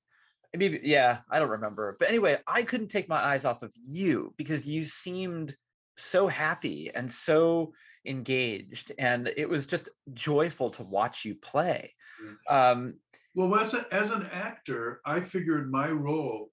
Maybe 0.55 0.81
yeah, 0.83 1.19
I 1.31 1.39
don't 1.39 1.49
remember. 1.49 1.97
But 1.99 2.09
anyway, 2.09 2.39
I 2.47 2.63
couldn't 2.63 2.89
take 2.89 3.09
my 3.09 3.17
eyes 3.17 3.45
off 3.45 3.63
of 3.63 3.75
you 3.87 4.35
because 4.37 4.69
you 4.69 4.83
seemed 4.83 5.57
so 5.97 6.27
happy 6.27 6.91
and 6.95 7.11
so 7.11 7.73
engaged, 8.05 8.93
and 8.99 9.33
it 9.37 9.49
was 9.49 9.67
just 9.67 9.89
joyful 10.13 10.71
to 10.71 10.83
watch 10.83 11.25
you 11.25 11.35
play. 11.37 11.95
Um, 12.49 12.95
Well, 13.35 13.55
as, 13.57 13.75
a, 13.75 13.87
as 13.91 14.11
an 14.11 14.29
actor, 14.33 15.01
I 15.07 15.21
figured 15.21 15.71
my 15.71 15.89
role 15.91 16.51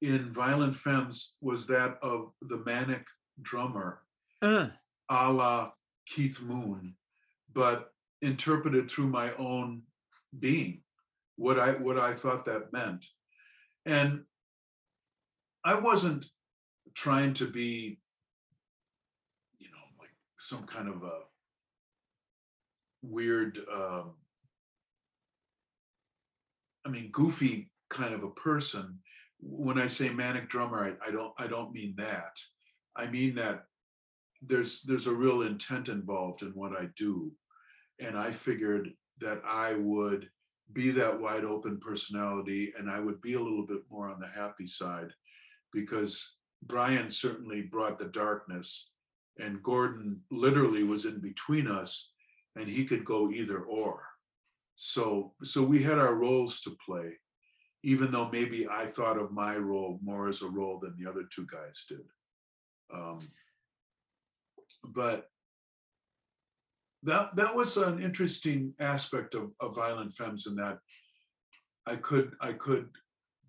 in 0.00 0.30
Violent 0.30 0.74
Femmes 0.74 1.34
was 1.40 1.66
that 1.66 1.98
of 2.02 2.32
the 2.42 2.62
manic 2.64 3.06
drummer, 3.42 4.02
uh, 4.40 4.68
a 5.10 5.30
la 5.30 5.70
Keith 6.06 6.40
Moon, 6.40 6.94
but 7.52 7.90
interpreted 8.22 8.90
through 8.90 9.08
my 9.08 9.34
own 9.34 9.82
being, 10.38 10.82
what 11.36 11.58
I 11.58 11.72
what 11.72 11.98
I 11.98 12.14
thought 12.14 12.44
that 12.46 12.72
meant. 12.72 13.04
And 13.84 14.22
I 15.64 15.74
wasn't 15.74 16.26
trying 16.94 17.34
to 17.34 17.46
be, 17.46 17.98
you 19.58 19.68
know, 19.68 19.84
like 19.98 20.12
some 20.38 20.64
kind 20.64 20.88
of 20.88 21.02
a 21.02 21.20
weird 23.02 23.58
um, 23.72 24.12
I 26.84 26.88
mean, 26.88 27.10
goofy 27.12 27.70
kind 27.90 28.14
of 28.14 28.22
a 28.22 28.30
person. 28.30 28.98
When 29.40 29.78
I 29.78 29.86
say 29.86 30.08
manic 30.10 30.48
drummer, 30.48 30.84
I, 30.84 31.08
I 31.08 31.10
don't 31.10 31.32
I 31.38 31.46
don't 31.46 31.72
mean 31.72 31.94
that. 31.98 32.38
I 32.96 33.06
mean 33.06 33.34
that 33.36 33.64
there's 34.40 34.82
there's 34.82 35.06
a 35.06 35.12
real 35.12 35.42
intent 35.42 35.88
involved 35.88 36.42
in 36.42 36.50
what 36.50 36.72
I 36.72 36.88
do, 36.96 37.32
and 38.00 38.16
I 38.16 38.32
figured 38.32 38.90
that 39.22 39.42
I 39.46 39.74
would 39.74 40.28
be 40.72 40.90
that 40.92 41.20
wide 41.20 41.44
open 41.44 41.78
personality, 41.78 42.72
and 42.78 42.90
I 42.90 43.00
would 43.00 43.20
be 43.20 43.34
a 43.34 43.40
little 43.40 43.66
bit 43.66 43.82
more 43.90 44.08
on 44.08 44.20
the 44.20 44.28
happy 44.28 44.66
side, 44.66 45.12
because 45.72 46.36
Brian 46.62 47.10
certainly 47.10 47.62
brought 47.62 47.98
the 47.98 48.06
darkness, 48.06 48.90
and 49.38 49.62
Gordon 49.62 50.20
literally 50.30 50.84
was 50.84 51.04
in 51.04 51.20
between 51.20 51.66
us, 51.66 52.10
and 52.56 52.68
he 52.68 52.84
could 52.84 53.04
go 53.04 53.30
either 53.30 53.60
or. 53.60 54.02
So 54.74 55.34
so 55.42 55.62
we 55.62 55.82
had 55.82 55.98
our 55.98 56.14
roles 56.14 56.60
to 56.60 56.76
play 56.84 57.18
even 57.84 58.10
though 58.10 58.28
maybe 58.30 58.66
i 58.68 58.86
thought 58.86 59.18
of 59.18 59.32
my 59.32 59.56
role 59.56 59.98
more 60.02 60.28
as 60.28 60.42
a 60.42 60.48
role 60.48 60.78
than 60.78 60.94
the 60.96 61.08
other 61.08 61.24
two 61.34 61.46
guys 61.50 61.84
did. 61.88 62.04
Um, 62.92 63.20
but 64.84 65.28
that 67.02 67.34
that 67.36 67.54
was 67.54 67.76
an 67.76 68.02
interesting 68.02 68.74
aspect 68.80 69.34
of, 69.34 69.52
of 69.60 69.74
violent 69.74 70.12
femmes 70.14 70.46
in 70.46 70.54
that 70.56 70.78
i 71.86 71.96
could 71.96 72.32
i 72.40 72.52
could 72.52 72.88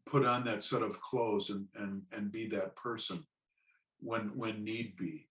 put 0.06 0.26
on 0.26 0.44
that 0.44 0.64
set 0.64 0.82
of 0.82 1.02
clothes 1.02 1.50
and 1.50 1.68
and 1.76 2.02
and 2.12 2.32
be 2.32 2.48
that 2.48 2.76
person 2.76 3.26
when 4.00 4.36
when 4.36 4.64
need 4.64 4.96
be. 4.98 5.28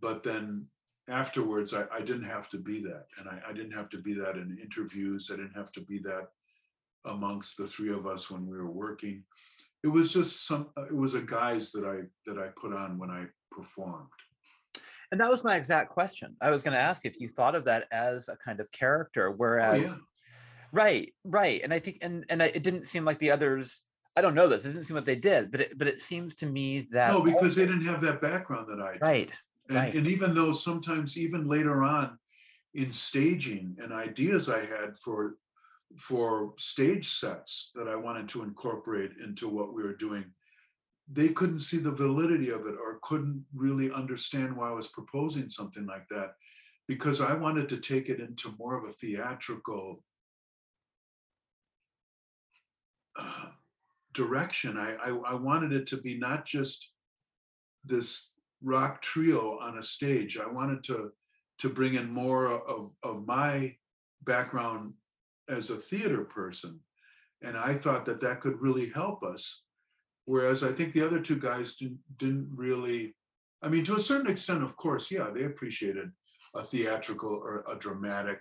But 0.00 0.22
then 0.22 0.66
afterwards 1.08 1.74
I, 1.74 1.84
I 1.92 2.00
didn't 2.00 2.24
have 2.24 2.48
to 2.50 2.58
be 2.58 2.82
that. 2.82 3.06
And 3.18 3.28
I, 3.28 3.50
I 3.50 3.52
didn't 3.52 3.72
have 3.72 3.88
to 3.90 3.98
be 3.98 4.14
that 4.14 4.36
in 4.36 4.58
interviews. 4.62 5.30
I 5.32 5.36
didn't 5.36 5.56
have 5.56 5.72
to 5.72 5.80
be 5.80 5.98
that 6.00 6.28
amongst 7.04 7.56
the 7.56 7.66
three 7.66 7.92
of 7.92 8.06
us 8.06 8.30
when 8.30 8.46
we 8.46 8.56
were 8.56 8.70
working. 8.70 9.24
It 9.82 9.88
was 9.88 10.12
just 10.12 10.46
some 10.46 10.68
it 10.76 10.96
was 10.96 11.14
a 11.14 11.22
guise 11.22 11.72
that 11.72 11.84
i 11.84 12.02
that 12.26 12.40
i 12.40 12.48
put 12.48 12.72
on 12.72 12.98
when 12.98 13.10
i 13.10 13.24
performed 13.50 14.08
and 15.12 15.20
that 15.20 15.30
was 15.30 15.44
my 15.44 15.56
exact 15.56 15.90
question. 15.90 16.34
I 16.40 16.50
was 16.50 16.62
going 16.62 16.72
to 16.72 16.80
ask 16.80 17.04
if 17.04 17.20
you 17.20 17.28
thought 17.28 17.54
of 17.54 17.64
that 17.64 17.86
as 17.92 18.28
a 18.28 18.36
kind 18.36 18.60
of 18.60 18.72
character, 18.72 19.28
oh, 19.28 19.34
whereas, 19.36 19.90
yeah. 19.90 19.96
right, 20.72 21.12
right, 21.22 21.60
and 21.62 21.72
I 21.72 21.78
think, 21.78 21.98
and 22.00 22.24
and 22.30 22.42
I, 22.42 22.46
it 22.46 22.62
didn't 22.62 22.86
seem 22.86 23.04
like 23.04 23.18
the 23.18 23.30
others. 23.30 23.82
I 24.16 24.22
don't 24.22 24.34
know 24.34 24.48
this. 24.48 24.64
It 24.64 24.72
didn't 24.72 24.84
seem 24.84 24.94
what 24.94 25.04
they 25.04 25.16
did, 25.16 25.52
but 25.52 25.60
it, 25.60 25.78
but 25.78 25.86
it 25.86 26.00
seems 26.00 26.34
to 26.36 26.46
me 26.46 26.88
that 26.92 27.12
no 27.12 27.22
because 27.22 27.54
they 27.54 27.66
didn't 27.66 27.86
have 27.86 28.00
that 28.00 28.20
background 28.20 28.66
that 28.68 28.82
i 28.82 28.92
did. 28.94 29.02
right, 29.02 29.30
and, 29.68 29.76
right. 29.76 29.94
and 29.94 30.06
even 30.06 30.34
though 30.34 30.52
sometimes 30.52 31.18
even 31.18 31.46
later 31.46 31.82
on 31.82 32.18
in 32.74 32.90
staging 32.90 33.76
and 33.82 33.92
ideas 33.92 34.48
i 34.48 34.60
had 34.60 34.96
for 34.96 35.36
for 35.98 36.54
stage 36.56 37.06
sets 37.08 37.70
that 37.74 37.86
i 37.86 37.94
wanted 37.94 38.26
to 38.26 38.42
incorporate 38.42 39.12
into 39.22 39.46
what 39.46 39.74
we 39.74 39.82
were 39.82 39.94
doing 39.94 40.24
they 41.10 41.28
couldn't 41.28 41.60
see 41.60 41.78
the 41.78 41.90
validity 41.90 42.50
of 42.50 42.66
it 42.66 42.74
or 42.82 43.00
couldn't 43.02 43.44
really 43.54 43.90
understand 43.92 44.56
why 44.56 44.68
i 44.68 44.72
was 44.72 44.88
proposing 44.88 45.48
something 45.48 45.86
like 45.86 46.06
that 46.08 46.34
because 46.88 47.20
i 47.20 47.34
wanted 47.34 47.68
to 47.68 47.78
take 47.78 48.08
it 48.08 48.20
into 48.20 48.54
more 48.58 48.76
of 48.76 48.84
a 48.84 48.92
theatrical 48.92 50.02
uh, 53.18 53.46
direction 54.14 54.76
I, 54.76 54.94
I 54.94 55.08
i 55.08 55.34
wanted 55.34 55.72
it 55.72 55.86
to 55.88 55.96
be 55.96 56.18
not 56.18 56.44
just 56.44 56.92
this 57.84 58.30
rock 58.62 59.02
trio 59.02 59.58
on 59.60 59.78
a 59.78 59.82
stage. 59.82 60.38
I 60.38 60.50
wanted 60.50 60.84
to 60.84 61.10
to 61.58 61.68
bring 61.68 61.94
in 61.94 62.10
more 62.10 62.46
of, 62.46 62.90
of 63.04 63.26
my 63.26 63.76
background 64.24 64.94
as 65.48 65.70
a 65.70 65.76
theater 65.76 66.24
person. 66.24 66.80
And 67.42 67.56
I 67.56 67.74
thought 67.74 68.04
that 68.06 68.20
that 68.22 68.40
could 68.40 68.60
really 68.60 68.90
help 68.92 69.22
us. 69.22 69.61
Whereas 70.24 70.62
I 70.62 70.72
think 70.72 70.92
the 70.92 71.04
other 71.04 71.20
two 71.20 71.38
guys 71.38 71.74
didn't, 71.74 72.00
didn't 72.16 72.48
really, 72.54 73.14
I 73.62 73.68
mean, 73.68 73.84
to 73.84 73.96
a 73.96 74.00
certain 74.00 74.30
extent, 74.30 74.62
of 74.62 74.76
course, 74.76 75.10
yeah, 75.10 75.30
they 75.34 75.44
appreciated 75.44 76.10
a 76.54 76.62
theatrical 76.62 77.30
or 77.30 77.64
a 77.70 77.76
dramatic 77.76 78.40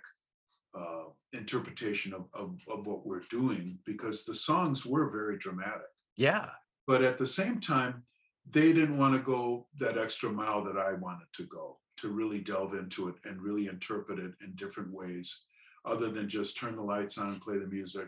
uh, 0.77 1.05
interpretation 1.33 2.13
of, 2.13 2.25
of, 2.33 2.59
of 2.69 2.85
what 2.85 3.05
we're 3.05 3.23
doing 3.29 3.79
because 3.85 4.23
the 4.23 4.35
songs 4.35 4.85
were 4.85 5.09
very 5.09 5.37
dramatic. 5.37 5.89
Yeah, 6.17 6.49
but 6.87 7.03
at 7.03 7.17
the 7.17 7.27
same 7.27 7.59
time 7.59 8.03
they 8.49 8.73
didn't 8.73 8.97
want 8.97 9.13
to 9.13 9.19
go 9.19 9.67
that 9.79 9.99
extra 9.99 10.31
mile 10.31 10.63
that 10.63 10.75
i 10.75 10.93
wanted 10.93 11.27
to 11.31 11.43
go 11.43 11.77
to 11.95 12.09
really 12.09 12.39
delve 12.39 12.73
into 12.73 13.07
it 13.07 13.15
and 13.23 13.39
really 13.39 13.67
interpret 13.67 14.17
it 14.17 14.31
in 14.43 14.51
different 14.55 14.91
ways 14.91 15.43
other 15.85 16.09
than 16.09 16.27
just 16.27 16.57
turn 16.57 16.75
the 16.75 16.81
lights 16.81 17.19
on 17.19 17.39
play 17.39 17.59
the 17.59 17.67
music 17.67 18.07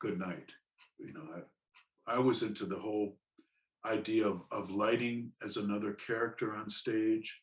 good 0.00 0.18
night. 0.18 0.50
You 0.98 1.12
know 1.12 1.26
i, 2.08 2.18
was 2.18 2.42
into 2.42 2.66
the 2.66 2.78
whole 2.78 3.16
idea 3.86 4.26
of, 4.26 4.42
of 4.50 4.70
lighting 4.70 5.30
as 5.44 5.56
another 5.56 5.92
character 5.92 6.54
on 6.54 6.68
stage 6.68 7.40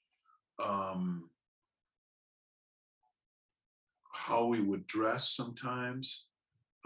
um, 0.63 1.29
how 4.13 4.45
we 4.45 4.61
would 4.61 4.85
dress 4.87 5.29
sometimes 5.29 6.25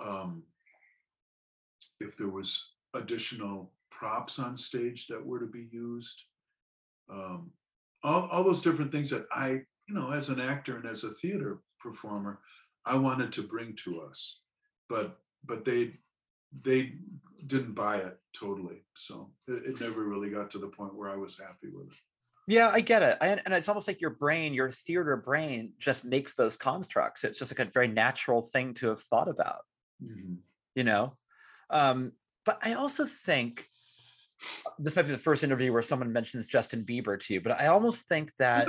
um, 0.04 0.44
if 2.00 2.18
there 2.18 2.30
was 2.30 2.74
additional 2.94 3.72
props 3.92 4.40
on 4.40 4.56
stage 4.56 5.08
that 5.08 5.24
were 5.24 5.40
to 5.40 5.48
be 5.48 5.68
used 5.72 6.24
um, 7.12 7.52
all, 8.04 8.28
all 8.32 8.44
those 8.44 8.62
different 8.62 8.92
things 8.92 9.10
that 9.10 9.26
i 9.32 9.50
you 9.88 9.96
know 9.96 10.12
as 10.12 10.30
an 10.30 10.40
actor 10.40 10.78
and 10.78 10.86
as 10.86 11.04
a 11.04 11.14
theater 11.14 11.60
performer 11.80 12.40
i 12.86 12.96
wanted 12.96 13.32
to 13.32 13.44
bring 13.44 13.76
to 13.76 14.02
us. 14.02 14.42
But 14.90 15.20
but 15.46 15.64
they 15.64 15.94
they 16.62 16.94
didn't 17.48 17.74
buy 17.74 17.98
it 17.98 18.18
totally 18.34 18.84
so 18.96 19.32
it, 19.48 19.64
it 19.66 19.82
never 19.82 20.04
really 20.04 20.30
got 20.30 20.52
to 20.52 20.58
the 20.58 20.68
point 20.68 20.96
where 20.96 21.10
i 21.10 21.16
was 21.16 21.38
happy 21.38 21.70
with 21.74 21.88
it 21.88 21.98
yeah, 22.48 22.72
I 22.74 22.82
get 22.82 23.04
it. 23.04 23.16
I, 23.22 23.28
and 23.28 23.54
it's 23.54 23.70
almost 23.70 23.88
like 23.88 24.02
your 24.02 24.10
brain, 24.10 24.56
your 24.56 24.72
theater 24.72 25.16
brain, 25.16 25.74
just 25.78 26.04
makes 26.04 26.34
those 26.34 26.58
constructs. 26.58 27.24
It's 27.24 27.38
just 27.38 27.52
like 27.52 27.68
a 27.68 27.72
very 27.72 27.88
natural 27.88 28.42
thing 28.42 28.74
to 28.76 28.88
have 28.88 29.04
thought 29.04 29.28
about. 29.28 29.62
Mhm. 30.04 30.38
you 30.76 30.84
know 30.84 31.18
um 31.70 32.14
but 32.46 32.58
i 32.64 32.74
also 32.74 33.06
think 33.06 33.68
this 34.78 34.96
might 34.96 35.04
be 35.04 35.12
the 35.12 35.18
first 35.18 35.44
interview 35.44 35.74
where 35.74 35.82
someone 35.82 36.14
mentions 36.14 36.48
justin 36.48 36.84
bieber 36.86 37.20
to 37.20 37.34
you 37.34 37.42
but 37.42 37.60
i 37.60 37.68
almost 37.68 38.08
think 38.08 38.32
that 38.38 38.68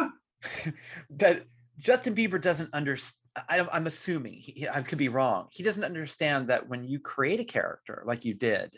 that 1.11 1.45
justin 1.79 2.15
bieber 2.15 2.41
doesn't 2.41 2.73
understand 2.75 3.17
i'm 3.49 3.87
assuming 3.87 4.35
he, 4.35 4.69
i 4.69 4.83
could 4.83 4.99
be 4.99 5.09
wrong 5.09 5.47
he 5.51 5.63
doesn't 5.63 5.85
understand 5.85 6.49
that 6.49 6.69
when 6.69 6.85
you 6.85 6.99
create 6.99 7.41
a 7.41 7.45
character 7.45 8.03
like 8.07 8.25
you 8.25 8.35
did 8.35 8.71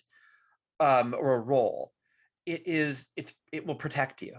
um 0.81 1.15
or 1.19 1.35
a 1.35 1.41
role 1.41 1.93
it 2.47 2.67
is 2.67 3.07
it's 3.17 3.33
it 3.53 3.67
will 3.67 3.75
protect 3.75 4.23
you 4.23 4.37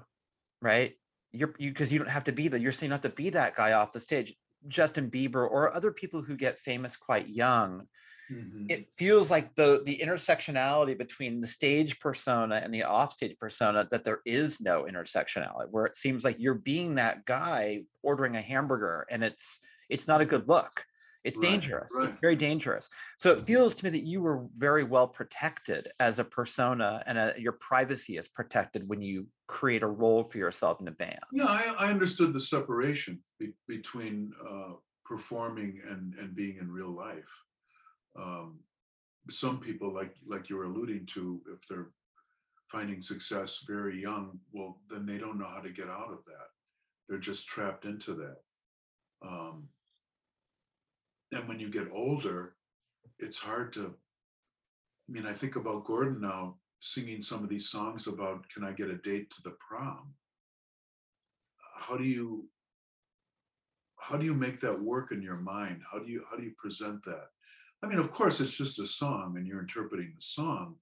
right 0.61 0.93
you're 1.32 1.53
you 1.57 1.72
because 1.72 1.91
you 1.91 1.99
don't 1.99 2.09
have 2.09 2.26
to 2.26 2.32
be 2.32 2.47
that 2.47 2.61
you're 2.61 2.72
saying 2.72 2.89
you 2.89 2.91
don't 2.91 3.03
have 3.03 3.11
to 3.11 3.16
be 3.16 3.30
that 3.32 3.55
guy 3.55 3.74
off 3.74 3.91
the 3.91 3.99
stage 3.99 4.36
justin 4.68 5.09
bieber 5.09 5.49
or 5.49 5.74
other 5.74 5.91
people 5.91 6.22
who 6.22 6.36
get 6.36 6.59
famous 6.59 6.95
quite 6.95 7.28
young 7.28 7.88
Mhm. 8.32 8.72
it 8.72 8.89
feels 8.97 9.30
like 9.30 9.53
the 9.55 9.82
the 9.84 9.99
intersectionality 10.01 10.97
between 10.97 11.41
the 11.41 11.47
stage 11.47 11.99
persona 11.99 12.61
and 12.64 12.74
the 12.74 12.86
offstage 12.86 13.38
persona 13.38 13.86
that 13.91 14.05
there 14.05 14.22
is 14.26 14.61
no 14.61 14.84
intersectionality 14.84 15.70
where 15.70 15.86
it 15.86 15.97
seems 15.97 16.24
like 16.24 16.39
you're 16.39 16.53
being 16.53 16.95
that 16.95 17.26
guy 17.26 17.84
ordering 18.01 18.38
a 18.38 18.41
hamburger 18.41 19.05
and 19.09 19.24
it's 19.24 19.59
it's 19.90 20.08
not 20.08 20.22
a 20.22 20.26
good 20.26 20.48
look 20.48 20.86
it's 21.24 21.40
Right, 21.40 21.50
dangerous 21.50 21.92
right. 21.96 22.10
it's 22.10 22.20
very 22.20 22.36
dangerous 22.36 22.90
so 23.18 23.32
it 23.32 23.46
feels 23.46 23.74
to 23.76 23.86
me 23.86 23.92
that 23.92 24.04
you 24.04 24.22
were 24.22 24.46
very 24.58 24.84
well 24.84 25.08
protected 25.08 25.88
as 26.00 26.20
a 26.20 26.24
persona 26.24 27.02
and 27.06 27.18
uh 27.18 27.32
your 27.38 27.54
privacy 27.54 28.18
is 28.18 28.28
protected 28.28 28.88
when 28.88 29.02
you 29.02 29.26
create 29.48 29.84
a 29.84 29.88
role 29.88 30.24
for 30.24 30.38
yourself 30.38 30.82
in 30.82 30.88
a 30.88 30.92
band 30.92 31.20
Yeah, 31.32 31.46
I, 31.46 31.74
I 31.78 31.90
understood 31.90 32.34
the 32.34 32.42
separation 32.42 33.22
be, 33.40 33.54
between 33.68 34.34
uh, 34.50 34.74
performing 35.06 35.82
and, 35.90 36.14
and 36.16 36.36
being 36.36 36.58
in 36.58 36.72
real 36.72 36.92
life. 36.92 37.30
Um, 38.18 38.60
some 39.30 39.60
people, 39.60 39.94
like 39.94 40.16
like 40.28 40.50
you 40.50 40.58
were 40.58 40.66
alluding 40.66 41.06
to, 41.14 41.42
if 41.54 41.68
they're 41.68 41.92
finding 42.72 43.02
success 43.02 43.64
very 43.68 44.02
young, 44.02 44.40
well, 44.52 44.80
then 44.90 45.06
they 45.06 45.18
don't 45.18 45.40
know 45.40 45.48
how 45.48 45.62
to 45.62 45.70
get 45.70 45.88
out 45.90 46.12
of 46.12 46.24
that. 46.26 46.48
They're 47.08 47.20
just 47.20 47.48
trapped 47.48 47.86
into 47.86 48.14
that. 48.16 48.38
Um, 49.24 49.70
and 51.32 51.48
when 51.48 51.60
you 51.60 51.70
get 51.70 51.90
older, 51.92 52.56
it's 53.20 53.38
hard 53.38 53.74
to. 53.74 53.94
I 55.10 55.12
mean, 55.12 55.26
I 55.26 55.34
think 55.34 55.56
about 55.56 55.86
Gordon 55.86 56.22
now 56.22 56.56
singing 56.80 57.22
some 57.22 57.44
of 57.44 57.50
these 57.50 57.70
songs 57.70 58.08
about 58.08 58.50
"Can 58.50 58.64
I 58.64 58.72
get 58.72 58.90
a 58.90 58.96
date 58.96 59.32
to 59.32 59.42
the 59.44 59.56
prom?" 59.60 60.14
how 61.84 61.98
do 61.98 62.04
you 62.04 62.48
how 63.98 64.18
do 64.18 64.26
you 64.26 64.34
make 64.34 64.60
that 64.62 64.82
work 64.82 65.12
in 65.12 65.22
your 65.22 65.36
mind 65.36 65.82
how 65.90 66.00
do 66.00 66.10
you 66.10 66.24
how 66.30 66.38
do 66.38 66.44
you 66.44 66.54
present 66.58 67.04
that 67.04 67.28
i 67.84 67.88
mean 67.88 68.00
of 68.00 68.12
course 68.12 68.40
it's 68.40 68.56
just 68.56 68.80
a 68.80 68.86
song 68.86 69.36
and 69.38 69.46
you're 69.46 69.60
interpreting 69.60 70.14
the 70.16 70.22
song 70.22 70.76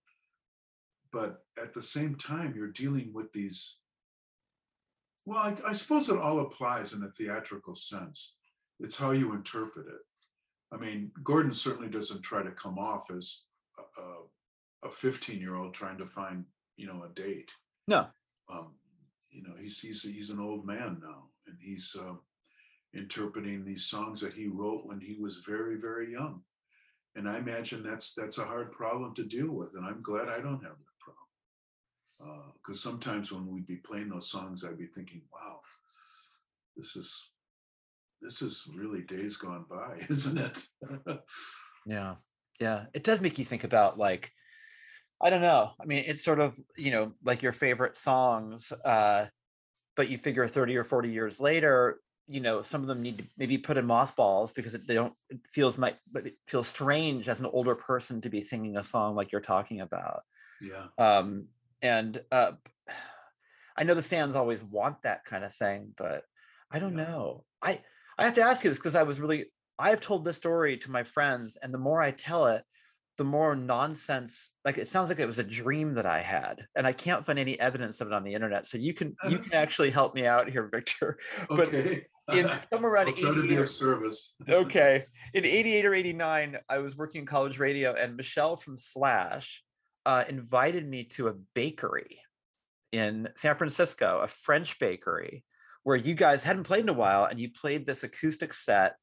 but 1.11 1.43
at 1.61 1.73
the 1.73 1.81
same 1.81 2.15
time 2.15 2.53
you're 2.55 2.71
dealing 2.71 3.11
with 3.13 3.31
these 3.33 3.77
well 5.25 5.39
i, 5.39 5.55
I 5.65 5.73
suppose 5.73 6.09
it 6.09 6.17
all 6.17 6.39
applies 6.39 6.93
in 6.93 7.03
a 7.03 7.09
theatrical 7.09 7.75
sense. 7.75 8.33
It's 8.79 8.97
how 8.97 9.11
you 9.11 9.33
interpret 9.33 9.87
it. 9.87 10.01
I 10.73 10.77
mean 10.77 11.11
gordon 11.23 11.53
certainly 11.53 11.89
doesn't 11.89 12.21
try 12.21 12.43
to 12.43 12.51
come 12.51 12.77
off 12.77 13.11
as 13.11 13.41
a 14.83 14.89
15 14.89 15.39
year 15.39 15.55
old 15.55 15.73
trying 15.73 15.97
to 15.97 16.05
find 16.05 16.45
you 16.77 16.87
know 16.87 17.03
a 17.03 17.13
date. 17.13 17.51
No. 17.87 18.07
Um, 18.51 18.73
you 19.31 19.43
know 19.43 19.53
he's 19.59 19.79
he's 19.79 20.01
he's 20.03 20.29
an 20.29 20.39
old 20.39 20.65
man 20.65 20.99
now 21.01 21.25
and 21.47 21.57
he's 21.61 21.95
uh, 21.99 22.13
interpreting 22.93 23.63
these 23.63 23.85
songs 23.85 24.21
that 24.21 24.33
he 24.33 24.47
wrote 24.47 24.85
when 24.85 24.99
he 24.99 25.15
was 25.19 25.37
very 25.47 25.77
very 25.77 26.11
young. 26.11 26.41
And 27.15 27.27
i 27.27 27.37
imagine 27.37 27.83
that's 27.83 28.13
that's 28.13 28.37
a 28.37 28.45
hard 28.45 28.71
problem 28.71 29.13
to 29.15 29.23
deal 29.23 29.51
with 29.51 29.75
and 29.75 29.85
i'm 29.85 30.01
glad 30.01 30.29
i 30.29 30.39
don't 30.39 30.63
have 30.63 30.79
that 30.79 30.90
because 32.55 32.81
sometimes 32.81 33.31
when 33.31 33.47
we'd 33.47 33.67
be 33.67 33.77
playing 33.77 34.09
those 34.09 34.29
songs 34.29 34.63
i'd 34.63 34.77
be 34.77 34.87
thinking 34.87 35.21
wow 35.33 35.59
this 36.75 36.95
is 36.95 37.31
this 38.21 38.41
is 38.41 38.67
really 38.75 39.01
days 39.01 39.37
gone 39.37 39.65
by 39.69 40.05
isn't 40.09 40.37
it 40.37 40.67
Yeah. 41.85 42.15
Yeah. 42.59 42.85
It 42.93 43.03
does 43.03 43.21
make 43.21 43.39
you 43.39 43.45
think 43.45 43.63
about 43.63 43.97
like, 43.97 44.31
I 45.21 45.29
don't 45.29 45.41
know. 45.41 45.71
I 45.79 45.85
mean, 45.85 46.03
it's 46.07 46.23
sort 46.23 46.39
of, 46.39 46.59
you 46.77 46.91
know, 46.91 47.13
like 47.23 47.41
your 47.41 47.53
favorite 47.53 47.97
songs, 47.97 48.71
uh, 48.85 49.27
but 49.95 50.09
you 50.09 50.17
figure 50.17 50.47
30 50.47 50.77
or 50.77 50.83
40 50.83 51.09
years 51.09 51.39
later, 51.39 51.99
you 52.27 52.39
know, 52.39 52.61
some 52.61 52.81
of 52.81 52.87
them 52.87 53.01
need 53.01 53.17
to 53.19 53.23
maybe 53.37 53.57
put 53.57 53.77
in 53.77 53.85
mothballs 53.85 54.51
because 54.51 54.73
it, 54.73 54.87
they 54.87 54.93
don't, 54.93 55.13
it 55.29 55.39
feels 55.49 55.77
might, 55.77 55.97
but 56.11 56.25
it 56.25 56.35
feels 56.47 56.67
strange 56.67 57.27
as 57.29 57.39
an 57.39 57.45
older 57.47 57.75
person 57.75 58.21
to 58.21 58.29
be 58.29 58.41
singing 58.41 58.77
a 58.77 58.83
song 58.83 59.15
like 59.15 59.31
you're 59.31 59.41
talking 59.41 59.81
about. 59.81 60.21
yeah 60.61 60.87
Um, 60.97 61.47
and 61.81 62.21
uh, 62.31 62.53
I 63.77 63.83
know 63.83 63.93
the 63.93 64.03
fans 64.03 64.35
always 64.35 64.63
want 64.63 65.01
that 65.03 65.23
kind 65.25 65.43
of 65.43 65.53
thing, 65.55 65.93
but 65.97 66.23
I 66.69 66.79
don't 66.79 66.97
Yeah. 66.97 67.05
know. 67.05 67.45
I 67.61 67.81
I 68.17 68.25
have 68.25 68.35
to 68.35 68.41
ask 68.41 68.63
you 68.63 68.69
this 68.69 68.77
because 68.77 68.95
I 68.95 69.03
was 69.03 69.19
really 69.19 69.51
I've 69.79 70.01
told 70.01 70.25
this 70.25 70.37
story 70.37 70.77
to 70.77 70.91
my 70.91 71.03
friends, 71.03 71.57
and 71.57 71.73
the 71.73 71.79
more 71.79 72.01
I 72.01 72.11
tell 72.11 72.47
it, 72.47 72.63
the 73.17 73.23
more 73.23 73.55
nonsense. 73.55 74.51
Like 74.63 74.77
it 74.77 74.87
sounds 74.87 75.09
like 75.09 75.19
it 75.19 75.25
was 75.25 75.39
a 75.39 75.43
dream 75.43 75.95
that 75.95 76.05
I 76.05 76.21
had, 76.21 76.67
and 76.75 76.85
I 76.85 76.93
can't 76.93 77.25
find 77.25 77.39
any 77.39 77.59
evidence 77.59 78.01
of 78.01 78.07
it 78.07 78.13
on 78.13 78.23
the 78.23 78.33
internet. 78.33 78.67
So 78.67 78.77
you 78.77 78.93
can 78.93 79.15
you 79.29 79.39
can 79.45 79.53
actually 79.53 79.89
help 79.91 80.13
me 80.15 80.25
out 80.25 80.49
here, 80.49 80.67
Victor. 80.71 81.17
But 81.49 81.69
okay 81.69 82.05
in 82.31 82.49
somewhere 82.71 82.93
around 82.93 83.07
I'll 83.07 83.13
try 83.13 83.33
to 83.33 83.39
88 83.39 83.47
be 83.49 83.57
or 83.57 83.65
service 83.65 84.33
okay 84.47 85.03
in 85.33 85.43
88 85.43 85.85
or 85.85 85.93
89 85.93 86.57
i 86.69 86.77
was 86.77 86.95
working 86.95 87.21
in 87.21 87.25
college 87.25 87.59
radio 87.59 87.93
and 87.93 88.15
michelle 88.15 88.55
from 88.55 88.77
slash 88.77 89.63
uh, 90.05 90.23
invited 90.29 90.87
me 90.87 91.03
to 91.03 91.27
a 91.27 91.33
bakery 91.53 92.19
in 92.91 93.29
san 93.35 93.55
francisco 93.55 94.19
a 94.21 94.27
french 94.27 94.77
bakery 94.79 95.43
where 95.83 95.95
you 95.95 96.13
guys 96.13 96.43
hadn't 96.43 96.63
played 96.63 96.81
in 96.81 96.89
a 96.89 96.93
while 96.93 97.25
and 97.25 97.39
you 97.39 97.49
played 97.49 97.85
this 97.85 98.03
acoustic 98.03 98.53
set 98.53 98.95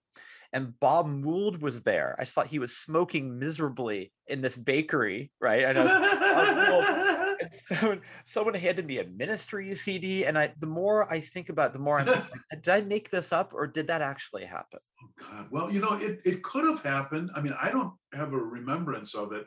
and 0.53 0.79
bob 0.81 1.07
mould 1.07 1.61
was 1.61 1.83
there. 1.83 2.17
I 2.19 2.25
thought 2.25 2.47
he 2.47 2.59
was 2.59 2.77
smoking 2.77 3.39
miserably 3.39 4.13
in 4.27 4.41
this 4.41 4.57
bakery 4.57 5.31
right? 5.41 5.65
And, 5.65 5.79
I 5.79 5.83
was, 5.83 7.37
and 7.41 7.51
someone, 7.53 8.01
someone 8.25 8.55
handed 8.55 8.87
me 8.87 8.99
a 8.99 9.05
ministry 9.05 9.75
cd 9.75 10.25
and 10.25 10.39
i 10.39 10.53
the 10.59 10.67
more 10.67 11.11
i 11.13 11.21
think 11.21 11.51
about 11.51 11.71
it, 11.71 11.73
the 11.75 11.79
more 11.79 12.01
i'm 12.01 12.07
like, 12.07 12.25
did 12.63 12.69
i 12.69 12.81
make 12.81 13.11
this 13.11 13.33
up 13.33 13.53
or 13.55 13.67
did 13.67 13.87
that 13.89 14.03
actually 14.03 14.45
happen? 14.45 14.81
Oh 15.03 15.09
God, 15.21 15.47
well, 15.51 15.71
you 15.71 15.81
know, 15.81 15.95
it, 15.95 16.21
it 16.25 16.43
could 16.43 16.65
have 16.65 16.83
happened. 16.83 17.31
I 17.35 17.41
mean, 17.41 17.55
I 17.61 17.71
don't 17.71 17.93
have 18.15 18.33
a 18.33 18.39
remembrance 18.39 19.15
of 19.15 19.33
it, 19.33 19.47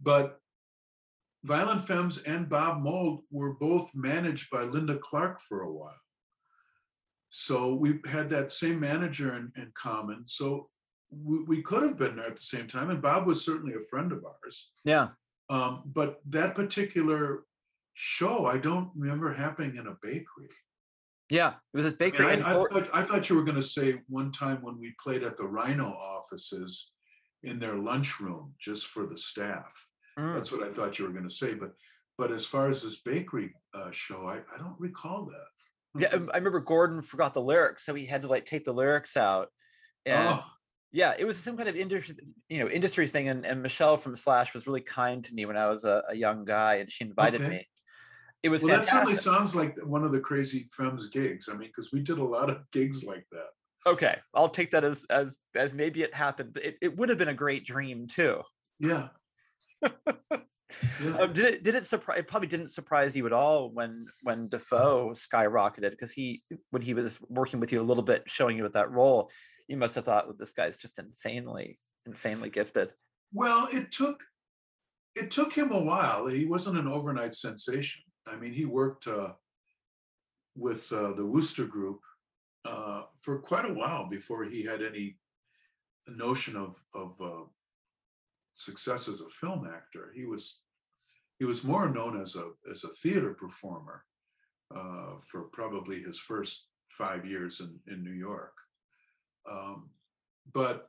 but 0.00 0.38
Violent 1.44 1.86
Femmes 1.86 2.18
and 2.18 2.48
Bob 2.48 2.82
Mould 2.82 3.22
were 3.30 3.54
both 3.54 3.90
managed 3.94 4.48
by 4.50 4.62
Linda 4.62 4.96
Clark 4.98 5.40
for 5.40 5.62
a 5.62 5.72
while. 5.72 6.00
So 7.30 7.74
we 7.74 7.98
had 8.06 8.30
that 8.30 8.50
same 8.50 8.78
manager 8.78 9.34
in, 9.36 9.50
in 9.56 9.72
common. 9.74 10.26
So 10.26 10.68
we, 11.10 11.42
we 11.44 11.62
could 11.62 11.82
have 11.82 11.98
been 11.98 12.16
there 12.16 12.26
at 12.26 12.36
the 12.36 12.42
same 12.42 12.68
time. 12.68 12.90
And 12.90 13.02
Bob 13.02 13.26
was 13.26 13.44
certainly 13.44 13.74
a 13.74 13.80
friend 13.90 14.12
of 14.12 14.24
ours. 14.24 14.72
yeah 14.84 15.08
Um, 15.50 15.82
but 15.86 16.20
that 16.28 16.54
particular 16.54 17.44
show, 17.94 18.46
I 18.46 18.58
don't 18.58 18.90
remember 18.94 19.32
happening 19.32 19.76
in 19.76 19.86
a 19.86 19.96
bakery. 20.02 20.50
Yeah, 21.30 21.54
it 21.72 21.76
was 21.76 21.86
I, 21.86 21.90
bakery. 21.90 22.26
mean, 22.36 22.42
I, 22.42 22.50
I 22.50 22.54
thought, 22.54 22.90
I 22.92 23.02
thought 23.02 23.30
you 23.30 23.36
were 23.36 23.44
going 23.44 23.56
to 23.56 23.62
say 23.62 24.00
one 24.08 24.30
time 24.30 24.58
when 24.60 24.78
we 24.78 24.94
played 25.02 25.22
at 25.22 25.36
the 25.38 25.46
Rhino 25.46 25.88
offices 25.88 26.92
in 27.42 27.58
their 27.58 27.76
lunchroom 27.76 28.54
just 28.60 28.86
for 28.86 29.06
the 29.06 29.16
staff. 29.16 29.88
Mm, 30.18 30.34
That's 30.34 30.52
what 30.52 30.62
I 30.62 30.70
thought 30.70 30.98
you 30.98 31.06
were 31.06 31.12
going 31.12 31.28
to 31.28 31.34
say. 31.34 31.54
But 31.54 31.72
but 32.18 32.30
as 32.30 32.44
far 32.44 32.68
as 32.68 32.82
this 32.82 33.00
bakery 33.00 33.54
uh, 33.74 33.90
show, 33.90 34.26
I, 34.26 34.38
I 34.54 34.58
don't 34.58 34.78
recall 34.78 35.26
that. 35.26 36.00
yeah, 36.00 36.08
I 36.32 36.36
remember 36.36 36.60
Gordon 36.60 37.02
forgot 37.02 37.34
the 37.34 37.40
lyrics, 37.42 37.84
so 37.84 37.94
he 37.94 38.06
had 38.06 38.22
to 38.22 38.28
like 38.28 38.44
take 38.44 38.64
the 38.64 38.72
lyrics 38.74 39.16
out. 39.16 39.48
And 40.04 40.28
Oh, 40.28 40.44
yeah, 40.92 41.14
it 41.18 41.24
was 41.24 41.38
some 41.38 41.56
kind 41.56 41.68
of 41.68 41.76
industry, 41.76 42.16
you 42.48 42.58
know, 42.58 42.68
industry 42.68 43.06
thing. 43.06 43.28
And, 43.28 43.46
and 43.46 43.62
Michelle 43.62 43.96
from 43.96 44.14
Slash 44.14 44.52
was 44.52 44.66
really 44.66 44.82
kind 44.82 45.24
to 45.24 45.34
me 45.34 45.46
when 45.46 45.56
I 45.56 45.68
was 45.70 45.84
a, 45.84 46.02
a 46.10 46.14
young 46.14 46.44
guy, 46.44 46.76
and 46.76 46.92
she 46.92 47.04
invited 47.04 47.40
Okay. 47.40 47.50
me. 47.50 47.68
It 48.42 48.48
was 48.48 48.62
well, 48.62 48.76
that 48.76 48.86
fantastic. 48.86 49.20
sounds 49.20 49.54
like 49.54 49.78
one 49.84 50.04
of 50.04 50.12
the 50.12 50.20
Crazy 50.20 50.68
Femmes 50.76 51.08
gigs. 51.08 51.48
I 51.48 51.52
mean, 51.52 51.68
because 51.68 51.92
we 51.92 52.00
did 52.00 52.18
a 52.18 52.24
lot 52.24 52.50
of 52.50 52.68
gigs 52.72 53.04
like 53.04 53.24
that. 53.30 53.46
Okay, 53.86 54.16
I'll 54.34 54.48
take 54.48 54.70
that 54.72 54.84
as 54.84 55.04
as 55.10 55.38
as 55.54 55.74
maybe 55.74 56.02
it 56.02 56.14
happened. 56.14 56.56
It, 56.62 56.76
it 56.82 56.96
would 56.96 57.08
have 57.08 57.18
been 57.18 57.28
a 57.28 57.34
great 57.34 57.64
dream 57.64 58.06
too. 58.06 58.42
Yeah. 58.78 59.08
Yeah. 61.04 61.18
Um, 61.18 61.32
did 61.32 61.44
it 61.46 61.62
did 61.62 61.74
it 61.74 61.84
surprise? 61.84 62.18
It 62.18 62.26
probably 62.26 62.48
didn't 62.48 62.68
surprise 62.68 63.16
you 63.16 63.26
at 63.26 63.32
all 63.32 63.70
when 63.70 64.06
when 64.22 64.48
Dafoe 64.48 65.10
skyrocketed 65.10 65.90
because 65.90 66.12
he 66.12 66.42
when 66.70 66.82
he 66.82 66.94
was 66.94 67.18
working 67.28 67.60
with 67.60 67.72
you 67.72 67.80
a 67.80 67.84
little 67.84 68.02
bit, 68.02 68.24
showing 68.26 68.56
you 68.56 68.62
with 68.62 68.72
that 68.74 68.90
role, 68.90 69.30
you 69.68 69.76
must 69.76 69.94
have 69.94 70.04
thought, 70.04 70.26
well, 70.26 70.36
this 70.38 70.52
guy's 70.52 70.78
just 70.78 70.98
insanely 70.98 71.76
insanely 72.06 72.50
gifted. 72.50 72.90
Well, 73.32 73.68
it 73.72 73.90
took 73.92 74.22
it 75.14 75.30
took 75.30 75.52
him 75.52 75.72
a 75.72 75.80
while. 75.80 76.26
He 76.26 76.46
wasn't 76.46 76.78
an 76.78 76.88
overnight 76.88 77.34
sensation. 77.34 78.02
I 78.26 78.36
mean, 78.36 78.52
he 78.52 78.64
worked 78.64 79.06
uh, 79.06 79.32
with 80.56 80.90
uh, 80.92 81.12
the 81.12 81.26
Wooster 81.26 81.64
Group 81.64 82.00
uh, 82.64 83.02
for 83.20 83.38
quite 83.40 83.68
a 83.68 83.74
while 83.74 84.08
before 84.08 84.44
he 84.44 84.62
had 84.62 84.82
any 84.82 85.18
notion 86.08 86.56
of 86.56 86.82
of 86.94 87.20
uh, 87.20 87.44
success 88.54 89.08
as 89.08 89.20
a 89.20 89.28
film 89.28 89.66
actor. 89.66 90.12
He 90.14 90.24
was 90.24 90.58
he 91.38 91.44
was 91.44 91.64
more 91.64 91.88
known 91.88 92.20
as 92.20 92.36
a 92.36 92.50
as 92.70 92.84
a 92.84 92.88
theater 92.88 93.34
performer 93.34 94.04
uh, 94.74 95.18
for 95.30 95.42
probably 95.52 96.00
his 96.00 96.18
first 96.18 96.66
five 96.90 97.24
years 97.26 97.60
in 97.60 97.78
in 97.92 98.02
New 98.02 98.12
York. 98.12 98.54
Um, 99.50 99.90
but 100.52 100.88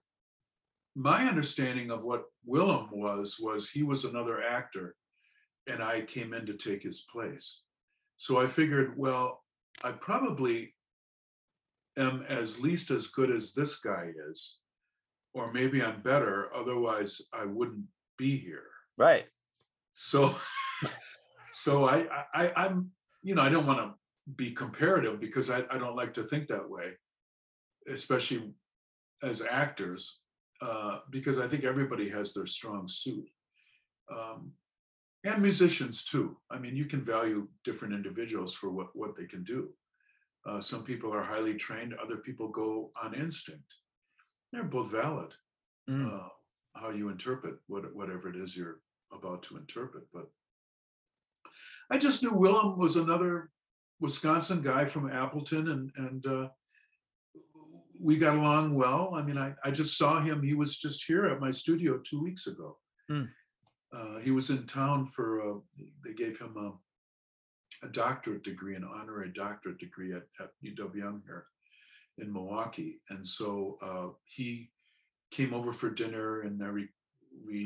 my 0.95 1.27
understanding 1.27 1.89
of 1.89 2.03
what 2.03 2.25
Willem 2.45 2.89
was 2.91 3.37
was 3.39 3.69
he 3.69 3.83
was 3.83 4.03
another 4.03 4.43
actor, 4.43 4.95
and 5.67 5.81
I 5.81 6.01
came 6.01 6.33
in 6.33 6.45
to 6.45 6.53
take 6.53 6.83
his 6.83 7.01
place. 7.11 7.61
So 8.15 8.39
I 8.39 8.47
figured, 8.47 8.93
well, 8.97 9.43
I 9.83 9.91
probably 9.91 10.75
am 11.97 12.23
as 12.29 12.61
least 12.61 12.91
as 12.91 13.07
good 13.07 13.31
as 13.31 13.53
this 13.53 13.77
guy 13.77 14.11
is, 14.29 14.59
or 15.33 15.51
maybe 15.51 15.81
I'm 15.81 16.01
better. 16.01 16.49
Otherwise, 16.55 17.21
I 17.33 17.45
wouldn't 17.45 17.85
be 18.17 18.37
here. 18.37 18.67
Right. 18.97 19.25
So, 19.91 20.35
so 21.49 21.87
I, 21.87 22.05
I, 22.33 22.51
I'm, 22.55 22.91
you 23.21 23.35
know, 23.35 23.41
I 23.41 23.49
don't 23.49 23.65
want 23.65 23.79
to 23.79 23.93
be 24.35 24.51
comparative 24.51 25.19
because 25.19 25.49
I, 25.49 25.63
I 25.69 25.77
don't 25.77 25.95
like 25.95 26.13
to 26.15 26.23
think 26.23 26.47
that 26.47 26.69
way, 26.69 26.93
especially 27.87 28.53
as 29.21 29.41
actors 29.41 30.19
uh, 30.61 30.99
because 31.09 31.39
I 31.39 31.47
think 31.47 31.63
everybody 31.63 32.09
has 32.09 32.33
their 32.33 32.45
strong 32.45 32.87
suit. 32.87 33.27
Um, 34.11 34.51
and 35.25 35.41
musicians 35.41 36.03
too. 36.03 36.37
I 36.51 36.59
mean, 36.59 36.75
you 36.75 36.85
can 36.85 37.01
value 37.01 37.47
different 37.63 37.93
individuals 37.93 38.53
for 38.53 38.69
what, 38.69 38.87
what 38.93 39.15
they 39.15 39.25
can 39.25 39.43
do. 39.43 39.69
Uh, 40.45 40.59
some 40.59 40.83
people 40.83 41.13
are 41.13 41.23
highly 41.23 41.55
trained, 41.55 41.93
other 41.93 42.17
people 42.17 42.49
go 42.49 42.91
on 43.01 43.13
instinct. 43.13 43.73
They're 44.53 44.63
both 44.63 44.91
valid. 44.91 45.33
Mm. 45.89 46.13
Uh, 46.13 46.27
how 46.75 46.91
you 46.91 47.09
interpret 47.09 47.55
what, 47.67 47.93
whatever 47.93 48.29
it 48.29 48.35
is 48.35 48.55
you're 48.55 48.79
about 49.11 49.43
to 49.43 49.57
interpret. 49.57 50.05
But 50.13 50.29
I 51.89 51.97
just 51.97 52.21
knew 52.21 52.33
Willem 52.33 52.77
was 52.77 52.95
another 52.95 53.49
Wisconsin 53.99 54.61
guy 54.61 54.85
from 54.85 55.11
Appleton, 55.11 55.69
and 55.69 55.91
and 55.97 56.25
uh, 56.25 56.47
we 57.99 58.17
got 58.17 58.37
along 58.37 58.75
well. 58.75 59.13
I 59.15 59.23
mean, 59.23 59.37
I, 59.37 59.53
I 59.63 59.71
just 59.71 59.97
saw 59.97 60.21
him. 60.21 60.43
He 60.43 60.53
was 60.53 60.77
just 60.77 61.03
here 61.05 61.25
at 61.25 61.39
my 61.39 61.51
studio 61.51 61.99
two 61.99 62.21
weeks 62.21 62.47
ago. 62.47 62.77
Hmm. 63.09 63.23
Uh, 63.91 64.19
he 64.19 64.31
was 64.31 64.49
in 64.49 64.65
town 64.65 65.05
for, 65.05 65.41
uh, 65.41 65.59
they 66.03 66.13
gave 66.13 66.39
him 66.39 66.55
a, 66.57 67.85
a 67.85 67.89
doctorate 67.89 68.43
degree, 68.43 68.75
an 68.75 68.83
honorary 68.83 69.31
doctorate 69.33 69.77
degree 69.77 70.13
at, 70.13 70.23
at 70.39 70.49
UWM 70.65 71.21
here 71.25 71.45
in 72.17 72.31
Milwaukee. 72.31 73.01
And 73.09 73.25
so 73.25 73.77
uh, 73.81 74.13
he 74.25 74.69
came 75.31 75.53
over 75.53 75.73
for 75.73 75.89
dinner 75.89 76.41
and 76.41 76.61
I 76.63 76.67
re, 76.67 76.87
we, 77.45 77.59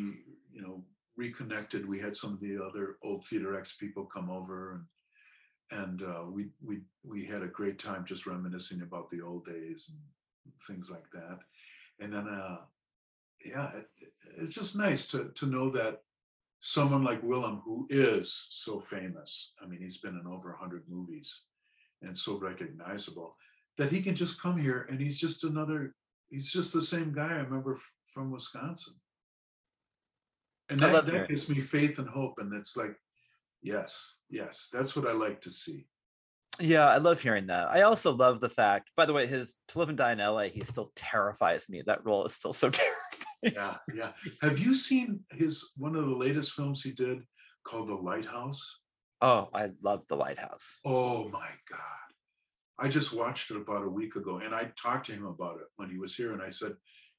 you 0.51 0.61
know, 0.61 0.83
reconnected. 1.15 1.87
We 1.87 1.99
had 1.99 2.15
some 2.15 2.33
of 2.33 2.39
the 2.39 2.57
other 2.63 2.97
old 3.03 3.25
Theater 3.25 3.57
X 3.57 3.75
people 3.75 4.05
come 4.05 4.29
over 4.29 4.73
and 4.75 4.83
and 5.71 6.01
uh, 6.01 6.23
we 6.29 6.47
we 6.63 6.79
we 7.03 7.25
had 7.25 7.43
a 7.43 7.47
great 7.47 7.77
time 7.79 8.05
just 8.05 8.25
reminiscing 8.25 8.81
about 8.81 9.09
the 9.09 9.21
old 9.21 9.45
days 9.45 9.91
and 9.91 10.53
things 10.67 10.89
like 10.89 11.09
that. 11.11 11.39
And 11.99 12.13
then, 12.13 12.27
uh, 12.27 12.57
yeah, 13.43 13.71
it, 13.75 13.89
it's 14.37 14.55
just 14.55 14.77
nice 14.77 15.07
to 15.07 15.31
to 15.35 15.45
know 15.45 15.69
that 15.71 16.03
someone 16.59 17.03
like 17.03 17.21
Willem, 17.21 17.61
who 17.65 17.85
is 17.89 18.47
so 18.49 18.79
famous, 18.79 19.53
I 19.61 19.67
mean, 19.67 19.81
he's 19.81 19.97
been 19.97 20.17
in 20.17 20.25
over 20.25 20.53
a 20.53 20.57
hundred 20.57 20.83
movies 20.87 21.41
and 22.01 22.15
so 22.15 22.37
recognizable, 22.37 23.35
that 23.77 23.91
he 23.91 24.01
can 24.01 24.15
just 24.15 24.41
come 24.41 24.57
here 24.57 24.87
and 24.89 24.99
he's 24.99 25.19
just 25.19 25.43
another, 25.43 25.93
he's 26.29 26.51
just 26.51 26.73
the 26.73 26.81
same 26.81 27.13
guy 27.13 27.29
I 27.29 27.37
remember 27.37 27.79
from 28.07 28.31
Wisconsin. 28.31 28.93
And 30.69 30.79
that, 30.79 31.05
that 31.05 31.29
gives 31.29 31.47
me 31.47 31.61
faith 31.61 31.97
and 31.99 32.09
hope. 32.09 32.39
And 32.39 32.53
it's 32.53 32.75
like, 32.75 32.95
yes, 33.61 34.17
yes, 34.29 34.67
that's 34.73 34.95
what 34.95 35.07
I 35.07 35.13
like 35.13 35.39
to 35.41 35.51
see. 35.51 35.87
Yeah, 36.59 36.87
I 36.87 36.97
love 36.97 37.21
hearing 37.21 37.47
that. 37.47 37.69
I 37.69 37.81
also 37.81 38.11
love 38.11 38.39
the 38.39 38.49
fact, 38.49 38.91
by 38.95 39.05
the 39.05 39.13
way, 39.13 39.27
his 39.27 39.57
To 39.69 39.79
Live 39.79 39.89
and 39.89 39.97
Die 39.97 40.11
in 40.11 40.17
LA, 40.17 40.43
he 40.43 40.63
still 40.63 40.91
terrifies 40.95 41.69
me. 41.69 41.83
That 41.85 42.03
role 42.03 42.25
is 42.25 42.33
still 42.33 42.53
so 42.53 42.69
terrifying. 42.71 42.97
Yeah, 43.43 43.75
yeah. 43.93 44.11
Have 44.41 44.57
you 44.57 44.73
seen 44.73 45.19
his 45.31 45.71
one 45.77 45.95
of 45.95 46.05
the 46.05 46.15
latest 46.15 46.53
films 46.53 46.81
he 46.81 46.91
did 46.91 47.19
called 47.63 47.87
The 47.87 47.95
Lighthouse? 47.95 48.79
Oh, 49.21 49.49
I 49.53 49.69
love 49.83 50.07
The 50.07 50.15
Lighthouse. 50.15 50.79
Oh 50.83 51.29
my 51.29 51.49
God. 51.69 52.06
I 52.79 52.87
just 52.87 53.13
watched 53.13 53.51
it 53.51 53.57
about 53.57 53.83
a 53.83 53.89
week 53.89 54.15
ago 54.15 54.37
and 54.37 54.53
I 54.53 54.71
talked 54.81 55.07
to 55.07 55.13
him 55.13 55.25
about 55.25 55.57
it 55.57 55.67
when 55.77 55.89
he 55.89 55.97
was 55.97 56.15
here. 56.15 56.33
And 56.33 56.41
I 56.41 56.49
said, 56.49 56.73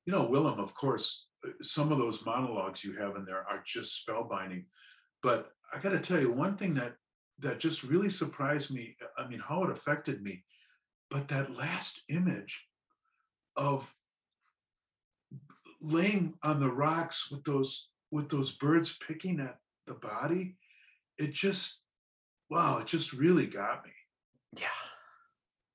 you 0.06 0.12
know, 0.12 0.24
Willem, 0.24 0.60
of 0.60 0.74
course, 0.74 1.26
uh, 1.44 1.50
some 1.60 1.90
of 1.92 1.98
those 1.98 2.24
monologues 2.24 2.84
you 2.84 2.96
have 2.96 3.16
in 3.16 3.24
there 3.24 3.44
are 3.50 3.62
just 3.66 4.06
spellbinding. 4.06 4.64
But 5.22 5.50
I 5.72 5.78
got 5.78 5.90
to 5.90 5.98
tell 5.98 6.20
you, 6.20 6.32
one 6.32 6.56
thing 6.56 6.74
that 6.74 6.94
that 7.40 7.60
just 7.60 7.84
really 7.84 8.10
surprised 8.10 8.74
me, 8.74 8.96
I 9.16 9.28
mean, 9.28 9.40
how 9.40 9.62
it 9.62 9.70
affected 9.70 10.22
me, 10.22 10.42
but 11.08 11.28
that 11.28 11.54
last 11.56 12.02
image 12.08 12.66
of 13.56 13.94
laying 15.80 16.34
on 16.42 16.58
the 16.58 16.70
rocks 16.70 17.30
with 17.30 17.44
those 17.44 17.90
with 18.10 18.28
those 18.28 18.52
birds 18.52 18.96
picking 19.06 19.40
at 19.40 19.58
the 19.86 19.94
body, 19.94 20.56
it 21.18 21.32
just 21.32 21.80
wow, 22.50 22.78
it 22.78 22.86
just 22.86 23.12
really 23.12 23.46
got 23.46 23.84
me. 23.84 23.92
Yeah. 24.58 24.68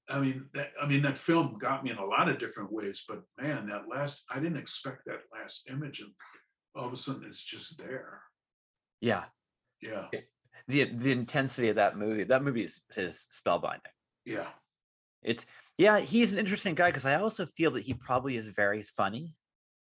I 0.10 0.20
mean, 0.20 0.50
that 0.54 0.72
I 0.82 0.86
mean 0.88 1.02
that 1.04 1.18
film 1.18 1.58
got 1.60 1.84
me 1.84 1.92
in 1.92 1.98
a 1.98 2.06
lot 2.06 2.30
of 2.30 2.38
different 2.40 2.72
ways, 2.72 3.04
but 3.08 3.22
man, 3.40 3.68
that 3.68 3.84
last 3.90 4.24
I 4.30 4.40
didn't 4.40 4.58
expect 4.58 5.06
that 5.06 5.22
last 5.32 5.70
image, 5.70 6.02
and 6.02 6.12
all 6.76 6.86
of 6.88 6.94
a 6.94 6.98
sudden 6.98 7.24
it's 7.26 7.44
just 7.44 7.78
there. 7.78 8.22
Yeah. 9.02 9.26
Yeah, 9.82 10.08
The 10.70 10.86
the 10.86 11.12
intensity 11.12 11.68
of 11.68 11.76
that 11.76 11.98
movie, 11.98 12.24
that 12.24 12.42
movie 12.42 12.64
is, 12.64 12.82
is 12.96 13.28
spellbinding. 13.32 13.82
yeah, 14.24 14.48
It's 15.22 15.46
yeah, 15.78 16.00
he's 16.00 16.32
an 16.32 16.40
interesting 16.40 16.74
guy 16.74 16.88
because 16.90 17.06
I 17.06 17.16
also 17.16 17.46
feel 17.46 17.72
that 17.72 17.84
he 17.84 17.94
probably 17.94 18.38
is 18.38 18.48
very 18.48 18.82
funny. 18.84 19.36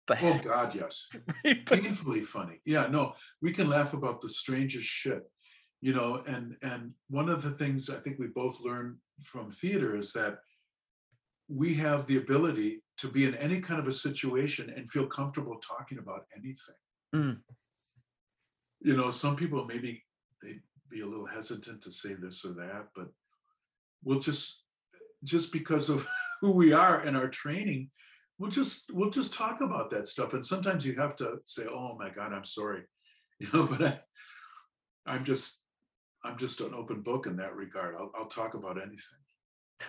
But, 0.06 0.22
oh 0.22 0.38
God, 0.38 0.74
yes, 0.76 1.08
painfully 1.66 2.22
funny. 2.22 2.60
Yeah, 2.64 2.86
no, 2.86 3.14
we 3.42 3.52
can 3.52 3.68
laugh 3.68 3.92
about 3.92 4.20
the 4.20 4.28
strangest 4.28 4.86
shit, 4.86 5.22
you 5.80 5.94
know. 5.94 6.22
And 6.26 6.56
and 6.62 6.94
one 7.08 7.28
of 7.28 7.42
the 7.42 7.50
things 7.50 7.90
I 7.90 7.96
think 7.96 8.18
we 8.18 8.26
both 8.26 8.60
learned 8.60 8.96
from 9.22 9.50
theater 9.50 9.96
is 9.96 10.12
that 10.12 10.38
we 11.48 11.74
have 11.74 12.06
the 12.06 12.18
ability 12.18 12.82
to 12.98 13.08
be 13.08 13.24
in 13.24 13.34
any 13.36 13.60
kind 13.60 13.80
of 13.80 13.88
a 13.88 13.92
situation 13.92 14.72
and 14.76 14.90
feel 14.90 15.06
comfortable 15.06 15.56
talking 15.56 15.98
about 15.98 16.26
anything. 16.36 16.74
Mm. 17.14 17.38
You 18.80 18.96
know, 18.96 19.10
some 19.10 19.36
people 19.36 19.64
maybe 19.64 20.04
they'd 20.42 20.60
be 20.90 21.00
a 21.00 21.06
little 21.06 21.26
hesitant 21.26 21.82
to 21.82 21.92
say 21.92 22.14
this 22.14 22.44
or 22.44 22.52
that, 22.54 22.88
but 22.94 23.08
we'll 24.04 24.20
just 24.20 24.62
just 25.24 25.52
because 25.52 25.90
of 25.90 26.06
who 26.40 26.52
we 26.52 26.72
are 26.72 27.00
and 27.00 27.16
our 27.16 27.28
training, 27.28 27.90
we'll 28.38 28.50
just 28.50 28.90
we'll 28.92 29.10
just 29.10 29.32
talk 29.32 29.60
about 29.60 29.90
that 29.90 30.06
stuff. 30.06 30.34
And 30.34 30.44
sometimes 30.44 30.84
you 30.84 30.94
have 30.96 31.16
to 31.16 31.38
say, 31.44 31.64
"Oh 31.68 31.96
my 31.98 32.10
God, 32.10 32.32
I'm 32.32 32.44
sorry," 32.44 32.82
you 33.40 33.48
know. 33.52 33.64
But 33.64 33.82
I, 33.82 34.00
I'm 35.06 35.24
just 35.24 35.58
I'm 36.24 36.36
just 36.38 36.60
an 36.60 36.74
open 36.74 37.02
book 37.02 37.26
in 37.26 37.36
that 37.36 37.54
regard. 37.54 37.94
I'll 37.96 38.10
I'll 38.18 38.26
talk 38.26 38.54
about 38.54 38.76
anything. 38.76 39.18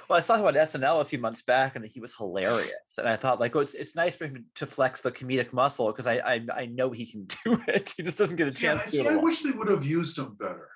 well, 0.07 0.17
I 0.17 0.19
saw 0.19 0.35
him 0.37 0.45
on 0.45 0.53
SNL 0.53 1.01
a 1.01 1.05
few 1.05 1.17
months 1.19 1.41
back, 1.41 1.75
and 1.75 1.83
he 1.85 1.99
was 1.99 2.15
hilarious. 2.15 2.69
And 2.97 3.07
I 3.07 3.15
thought, 3.15 3.39
like, 3.39 3.55
oh, 3.55 3.59
it's, 3.59 3.73
it's 3.73 3.95
nice 3.95 4.15
for 4.15 4.27
him 4.27 4.45
to 4.55 4.67
flex 4.67 5.01
the 5.01 5.11
comedic 5.11 5.51
muscle 5.53 5.87
because 5.87 6.05
I, 6.07 6.17
I 6.17 6.45
I 6.53 6.65
know 6.67 6.91
he 6.91 7.05
can 7.05 7.25
do 7.45 7.59
it. 7.67 7.93
He 7.97 8.03
just 8.03 8.17
doesn't 8.17 8.35
get 8.35 8.47
a 8.47 8.51
Yeah, 8.51 8.75
chance 8.75 8.83
to 8.85 8.91
see, 8.91 9.03
do 9.03 9.09
it. 9.09 9.13
I 9.13 9.15
wish 9.17 9.41
they 9.41 9.51
would 9.51 9.67
have 9.69 9.85
used 9.85 10.17
him 10.17 10.35
better. 10.39 10.69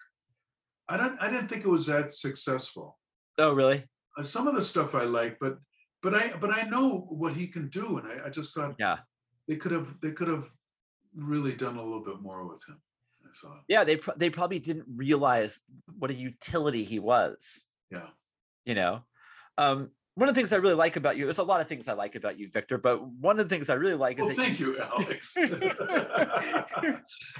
I 0.89 0.97
don't. 0.97 1.17
I 1.21 1.29
didn't 1.29 1.47
think 1.47 1.63
it 1.65 1.69
was 1.69 1.85
that 1.85 2.11
successful. 2.11 2.97
Oh, 3.37 3.53
really? 3.53 3.83
Uh, 4.17 4.23
some 4.23 4.47
of 4.47 4.55
the 4.55 4.61
stuff 4.63 4.95
I 4.95 5.03
like, 5.03 5.37
but 5.39 5.57
but 6.01 6.13
I 6.15 6.33
but 6.39 6.51
I 6.51 6.63
know 6.63 7.05
what 7.09 7.33
he 7.35 7.47
can 7.47 7.69
do, 7.69 7.97
and 7.99 8.07
I, 8.07 8.25
I 8.27 8.29
just 8.29 8.53
thought 8.55 8.75
Yeah. 8.79 8.97
they 9.47 9.55
could 9.55 9.71
have 9.71 9.95
they 10.01 10.11
could 10.11 10.27
have 10.27 10.49
really 11.15 11.53
done 11.53 11.77
a 11.77 11.83
little 11.83 12.03
bit 12.03 12.21
more 12.21 12.45
with 12.47 12.63
him. 12.67 12.81
Yeah, 13.67 13.83
they 13.83 13.97
pro- 13.97 14.15
they 14.15 14.29
probably 14.29 14.59
didn't 14.59 14.85
realize 14.95 15.59
what 15.97 16.11
a 16.11 16.13
utility 16.13 16.83
he 16.83 16.99
was. 16.99 17.61
yeah, 17.91 18.07
you 18.65 18.75
know? 18.75 19.03
Um 19.57 19.91
one 20.15 20.29
of 20.29 20.35
the 20.35 20.39
things 20.39 20.53
i 20.53 20.57
really 20.57 20.75
like 20.75 20.95
about 20.95 21.17
you 21.17 21.23
there's 21.25 21.39
a 21.39 21.43
lot 21.43 21.59
of 21.59 21.67
things 21.67 21.87
i 21.87 21.93
like 21.93 22.13
about 22.15 22.37
you 22.37 22.47
victor 22.51 22.77
but 22.77 23.03
one 23.07 23.39
of 23.39 23.49
the 23.49 23.55
things 23.55 23.69
i 23.69 23.73
really 23.73 23.95
like 23.95 24.19
is 24.19 24.27
Well, 24.27 24.35
that 24.35 24.37
thank 24.37 24.59
you, 24.59 24.79
Alex. 24.79 25.35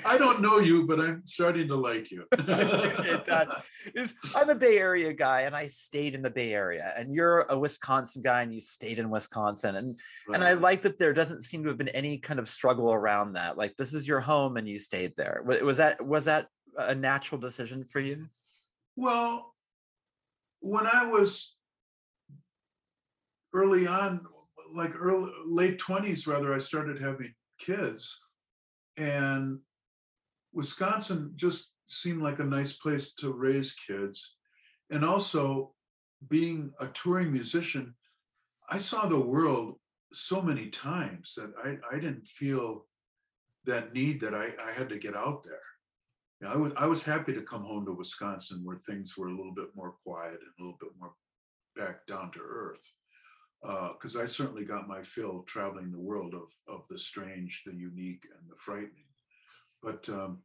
I 0.06 0.18
don't 0.18 0.42
know 0.42 0.60
you, 0.60 0.86
but 0.86 1.00
I'm 1.00 1.26
starting 1.26 1.68
to 1.68 1.76
like 1.76 2.12
you. 2.12 2.24
appreciate 2.32 3.26
that 3.26 3.48
is 3.96 4.16
i'm 4.36 4.50
a 4.50 4.56
bay 4.56 4.78
area 4.80 5.14
guy 5.14 5.42
and 5.42 5.56
i 5.56 5.68
stayed 5.68 6.16
in 6.16 6.22
the 6.22 6.30
bay 6.30 6.54
area 6.54 6.94
and 6.98 7.14
you're 7.14 7.42
a 7.50 7.58
wisconsin 7.58 8.22
guy 8.22 8.42
and 8.42 8.54
you 8.54 8.62
stayed 8.62 9.00
in 9.00 9.10
wisconsin 9.10 9.76
and 9.76 10.00
and 10.34 10.44
i 10.44 10.54
like 10.54 10.82
that 10.82 10.98
there 11.00 11.14
doesn't 11.14 11.42
seem 11.44 11.64
to 11.64 11.70
have 11.70 11.78
been 11.78 11.90
any 11.90 12.18
kind 12.18 12.40
of 12.40 12.48
struggle 12.50 12.92
around 12.94 13.34
that 13.34 13.58
like 13.58 13.76
this 13.76 13.94
is 13.94 14.08
your 14.08 14.20
home 14.20 14.58
and 14.58 14.68
you 14.68 14.80
stayed 14.80 15.14
there 15.16 15.44
was 15.46 15.78
that 15.78 16.04
was 16.06 16.26
that 16.26 16.48
a 16.78 16.96
natural 16.96 17.40
decision 17.40 17.84
for 17.84 18.00
you 18.00 18.28
Well, 18.96 19.54
when 20.60 20.88
I 20.88 21.08
was 21.08 21.56
early 23.54 23.88
on, 23.88 24.26
like 24.74 24.94
early 24.96 25.32
late 25.46 25.80
twenties, 25.80 26.28
rather, 26.28 26.54
I 26.54 26.58
started 26.58 27.02
having 27.02 27.34
kids, 27.60 28.20
and 28.98 29.60
Wisconsin 30.54 31.34
just 31.36 31.74
seemed 31.88 32.22
like 32.22 32.40
a 32.40 32.46
nice 32.46 32.74
place 32.74 33.14
to 33.16 33.32
raise 33.32 33.74
kids, 33.74 34.36
and 34.90 35.04
also 35.06 35.74
being 36.30 36.72
a 36.80 36.88
touring 36.88 37.32
musician, 37.32 37.96
I 38.70 38.78
saw 38.78 39.08
the 39.08 39.20
world 39.20 39.76
so 40.14 40.42
many 40.42 40.70
times 40.70 41.34
that 41.36 41.54
I, 41.64 41.96
I 41.96 42.00
didn't 42.00 42.28
feel 42.28 42.86
that 43.66 43.94
need 43.94 44.22
that 44.22 44.34
I, 44.34 44.50
I 44.64 44.72
had 44.72 44.90
to 44.90 44.98
get 44.98 45.16
out 45.16 45.44
there. 45.44 45.60
Yeah, 46.42 46.54
I 46.54 46.58
was 46.58 46.74
I 46.76 46.86
was 46.86 47.04
happy 47.04 47.34
to 47.34 47.42
come 47.42 47.64
home 47.64 47.86
to 47.86 47.94
Wisconsin 47.94 48.62
where 48.64 48.78
things 48.78 49.18
were 49.18 49.28
a 49.28 49.36
little 49.36 49.54
bit 49.54 49.70
more 49.76 49.96
quiet 50.04 50.40
and 50.40 50.52
a 50.60 50.62
little 50.62 50.78
bit 50.80 50.92
more 51.00 51.14
back 51.76 52.06
down 52.08 52.32
to 52.32 52.40
earth. 52.40 52.94
Because 53.64 54.18
I 54.18 54.26
certainly 54.26 54.66
got 54.66 54.88
my 54.88 55.02
fill 55.02 55.44
traveling 55.48 55.92
the 55.92 56.00
world 56.00 56.34
of 56.34 56.50
of 56.68 56.84
the 56.90 56.98
strange, 56.98 57.64
the 57.66 57.74
unique, 57.74 58.26
and 58.38 58.50
the 58.50 58.58
frightening. 58.58 59.08
But 59.82 60.08
um, 60.10 60.40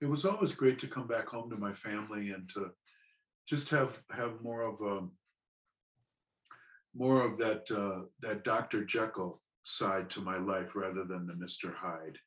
it 0.00 0.06
was 0.06 0.24
always 0.24 0.54
great 0.54 0.78
to 0.80 0.86
come 0.86 1.06
back 1.06 1.28
home 1.28 1.50
to 1.50 1.56
my 1.56 1.72
family 1.72 2.30
and 2.30 2.48
to 2.54 2.70
just 3.46 3.68
have 3.70 4.02
have 4.10 4.42
more 4.42 4.62
of 4.62 4.80
a 4.80 5.06
more 6.94 7.24
of 7.24 7.36
that 7.38 7.70
uh, 7.70 8.06
that 8.20 8.44
Dr. 8.44 8.84
Jekyll 8.84 9.42
side 9.62 10.08
to 10.10 10.20
my 10.20 10.38
life 10.38 10.74
rather 10.74 11.04
than 11.04 11.26
the 11.26 11.34
Mr. 11.34 11.74
Hyde 11.74 12.18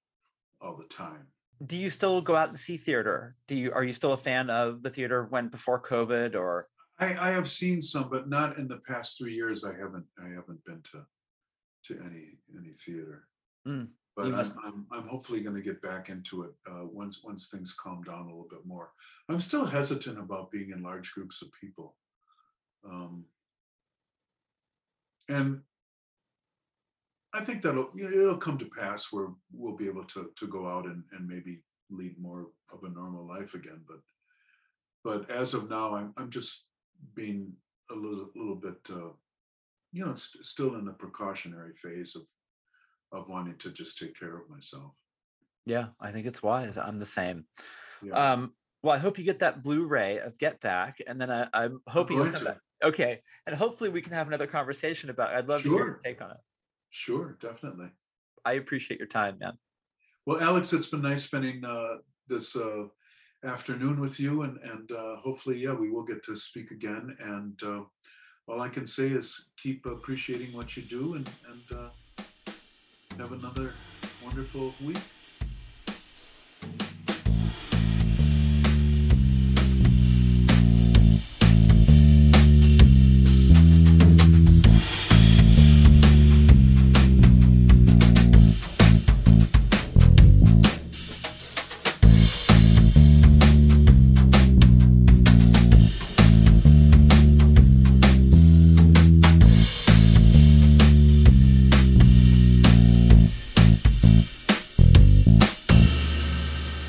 all 0.61 0.76
the 0.76 0.93
time. 0.93 1.27
Do 1.65 1.77
you 1.77 1.89
still 1.89 2.22
go 2.22 2.35
out 2.35 2.49
and 2.49 2.60
see 2.60 2.77
theater? 2.77 3.35
Do 3.47 3.56
you 3.56 3.72
are 3.72 3.84
you 3.84 3.93
still 3.93 4.14
a 4.14 4.18
fan 4.18 4.49
of 4.49 4.81
the 4.81 4.89
theater 4.89 5.26
when 5.30 5.49
before 5.49 5.81
COVID 5.81 6.35
or 6.35 6.68
I, 7.00 7.30
I 7.30 7.32
have 7.32 7.50
seen 7.50 7.82
some, 7.82 8.10
but 8.10 8.28
not 8.30 8.58
in 8.58 8.68
the 8.68 8.82
past 8.88 9.18
three 9.18 9.34
years. 9.34 9.64
I 9.64 9.74
haven't 9.74 10.06
I 10.22 10.28
haven't 10.28 10.64
been 10.66 10.82
to 10.92 11.06
to 11.86 12.02
any 12.06 12.38
any 12.58 12.74
theater. 12.74 13.28
Mm, 13.68 13.88
But 14.16 14.28
you 14.28 14.36
I'm, 14.36 14.54
I'm 14.66 14.86
I'm 14.92 15.08
hopefully 15.08 15.42
going 15.42 15.56
to 15.56 15.62
get 15.62 15.82
back 15.82 16.10
into 16.10 16.44
it 16.44 16.52
uh, 16.70 16.86
once 16.86 17.22
once 17.24 17.48
things 17.48 17.74
calm 17.74 18.04
down 18.04 18.24
a 18.24 18.26
little 18.26 18.48
bit 18.50 18.66
more. 18.66 18.92
I'm 19.30 19.42
still 19.42 19.66
hesitant 19.66 20.20
about 20.20 20.52
being 20.52 20.72
in 20.72 20.84
large 20.84 21.12
groups 21.14 21.42
of 21.42 21.50
people, 21.60 21.96
um, 22.86 23.26
and 25.30 25.62
I 27.34 27.42
think 27.42 27.62
that'll 27.62 27.92
you 27.96 28.10
know, 28.10 28.18
it'll 28.18 28.38
come 28.38 28.58
to 28.58 28.66
pass 28.66 29.12
where 29.12 29.28
we'll 29.54 29.78
be 29.78 29.88
able 29.88 30.06
to 30.06 30.32
to 30.36 30.48
go 30.48 30.68
out 30.68 30.86
and, 30.86 31.04
and 31.14 31.28
maybe 31.28 31.62
lead 31.90 32.20
more 32.20 32.48
of 32.74 32.84
a 32.84 32.90
normal 32.90 33.26
life 33.26 33.54
again. 33.54 33.82
But 33.88 34.00
but 35.04 35.30
as 35.30 35.54
of 35.54 35.70
now, 35.70 35.96
I'm 35.96 36.14
I'm 36.18 36.30
just 36.30 36.66
being 37.16 37.54
a 37.92 37.96
little 37.96 38.30
little 38.36 38.56
bit 38.56 38.80
uh, 38.92 39.12
you 39.92 40.06
know 40.06 40.16
st- 40.16 40.46
still 40.46 40.76
in 40.76 40.86
the 40.86 40.92
precautionary 40.92 41.74
phase 41.76 42.16
of 42.16 42.24
of 43.12 43.28
wanting 43.28 43.58
to 43.58 43.72
just 43.72 43.98
take 43.98 44.18
care 44.18 44.38
of 44.38 44.50
myself. 44.50 44.94
yeah, 45.66 45.88
I 46.00 46.12
think 46.12 46.28
it's 46.28 46.44
wise. 46.44 46.78
I'm 46.78 47.00
the 47.00 47.06
same. 47.06 47.46
Yeah. 48.04 48.34
Um 48.34 48.54
well, 48.82 48.96
I 48.96 48.98
hope 48.98 49.18
you 49.18 49.26
get 49.26 49.40
that 49.40 49.62
Blu-ray 49.62 50.20
of 50.20 50.38
Get 50.38 50.62
Back, 50.62 51.00
and 51.06 51.20
then 51.20 51.30
I, 51.30 51.48
I'm 51.54 51.82
hoping 51.88 52.18
you'll 52.18 52.32
come 52.32 52.46
back. 52.46 52.60
Okay, 52.82 53.20
and 53.46 53.54
hopefully 53.54 53.90
we 53.90 54.02
can 54.02 54.14
have 54.14 54.28
another 54.28 54.48
conversation 54.48 55.10
about. 55.10 55.34
It. 55.34 55.38
I'd 55.38 55.50
love 55.50 55.64
to 55.64 55.70
hear 55.70 55.86
your 55.86 56.02
take 56.04 56.22
on 56.22 56.32
it. 56.32 56.38
sure, 56.90 57.38
definitely. 57.42 57.90
I 58.46 58.54
appreciate 58.54 59.00
your 59.00 59.08
time, 59.08 59.38
man. 59.40 59.58
Well, 60.26 60.40
Alex, 60.40 60.72
it's 60.72 60.88
been 60.88 61.02
nice 61.02 61.24
spending 61.24 61.66
uh, 61.66 61.96
this 62.28 62.56
uh, 62.56 62.86
afternoon 63.44 63.99
with 63.99 64.20
you, 64.20 64.44
and 64.44 64.57
and 64.60 64.91
uh, 64.91 65.18
hopefully, 65.18 65.57
yeah, 65.60 65.74
we 65.74 65.90
will 65.90 66.03
get 66.03 66.24
to 66.24 66.36
speak 66.36 66.72
again. 66.72 67.16
And 67.20 67.61
uh, 67.64 67.84
all 68.48 68.61
I 68.61 68.70
can 68.70 68.86
say 68.86 69.07
is 69.07 69.45
keep 69.57 69.86
appreciating 69.86 70.53
what 70.53 70.76
you 70.76 70.84
do, 70.84 71.16
and 71.16 71.30
and 71.49 71.78
uh, 71.80 71.90
have 73.18 73.32
another 73.32 73.74
wonderful 74.24 74.74
week. 74.86 74.98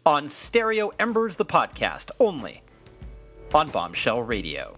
on 0.06 0.30
Stereo 0.30 0.92
Embers, 1.00 1.38
the 1.38 1.46
podcast, 1.46 2.12
only 2.20 2.62
on 3.54 3.70
Bombshell 3.70 4.22
Radio. 4.22 4.78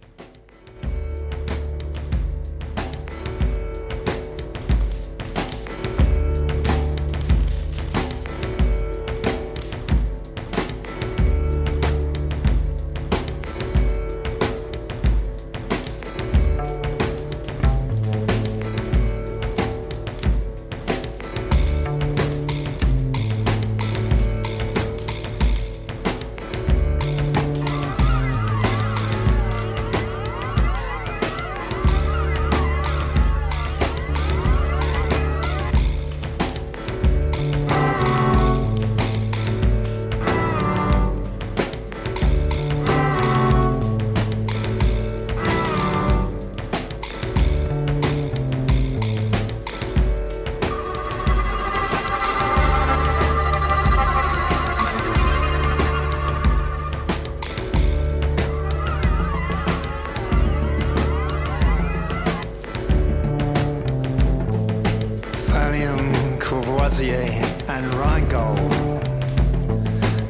Valium, 65.86 66.40
Courvoisier, 66.40 67.30
and 67.68 67.94
Rheingold. 67.94 68.72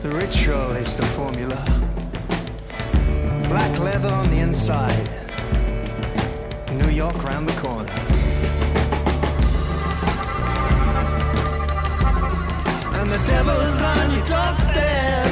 The 0.02 0.10
ritual 0.10 0.72
is 0.72 0.95
the 0.95 1.06
formula. 1.06 1.64
Black 3.48 3.80
leather 3.80 4.10
on 4.10 4.30
the 4.32 4.40
inside. 4.40 5.10
New 6.72 6.90
York 6.90 7.23
round 7.23 7.48
the 7.48 7.60
corner. 7.61 7.90
And 12.99 13.11
the 13.11 13.19
devil's 13.26 13.82
on 13.82 14.11
your 14.14 14.26
doorstep. 14.26 15.27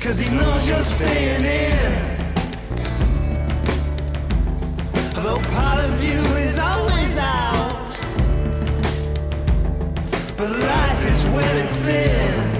Cause 0.00 0.18
he 0.18 0.30
knows 0.30 0.68
you're 0.68 0.82
staying 0.82 1.44
in. 1.44 2.09
Though 5.22 5.38
part 5.38 5.84
of 5.84 6.02
you 6.02 6.18
is 6.38 6.58
always 6.58 7.18
out. 7.18 7.90
But 10.34 10.50
life 10.50 11.06
is 11.10 11.26
wearing 11.26 11.68
thin. 11.68 12.59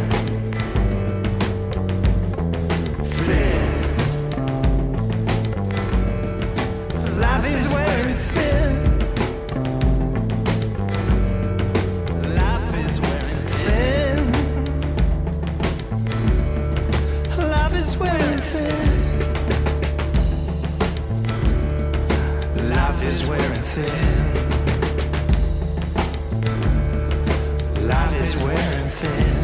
Life 27.86 28.20
is 28.20 28.36
wearing 28.42 28.88
thin. 28.88 29.40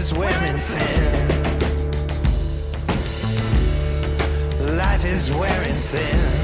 is 0.00 0.14
wearing 0.14 0.58
thin. 0.58 1.26
Life 4.76 5.04
is 5.04 5.30
wearing 5.30 5.74
thin. 5.90 6.39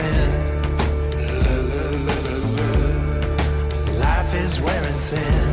Thin. 0.00 0.30
Life 3.98 4.34
is 4.34 4.60
wearing 4.60 5.00
thin. 5.08 5.46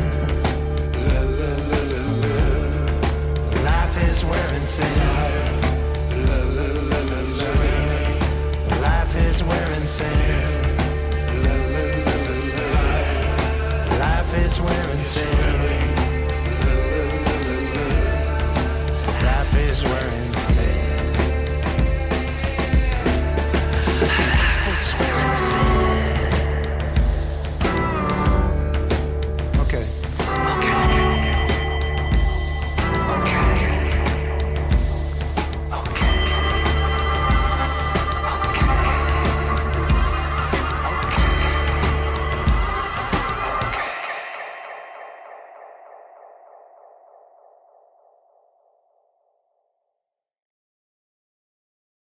Life 3.64 3.96
is 4.10 4.24
wearing 4.24 4.66
thin. 4.76 5.17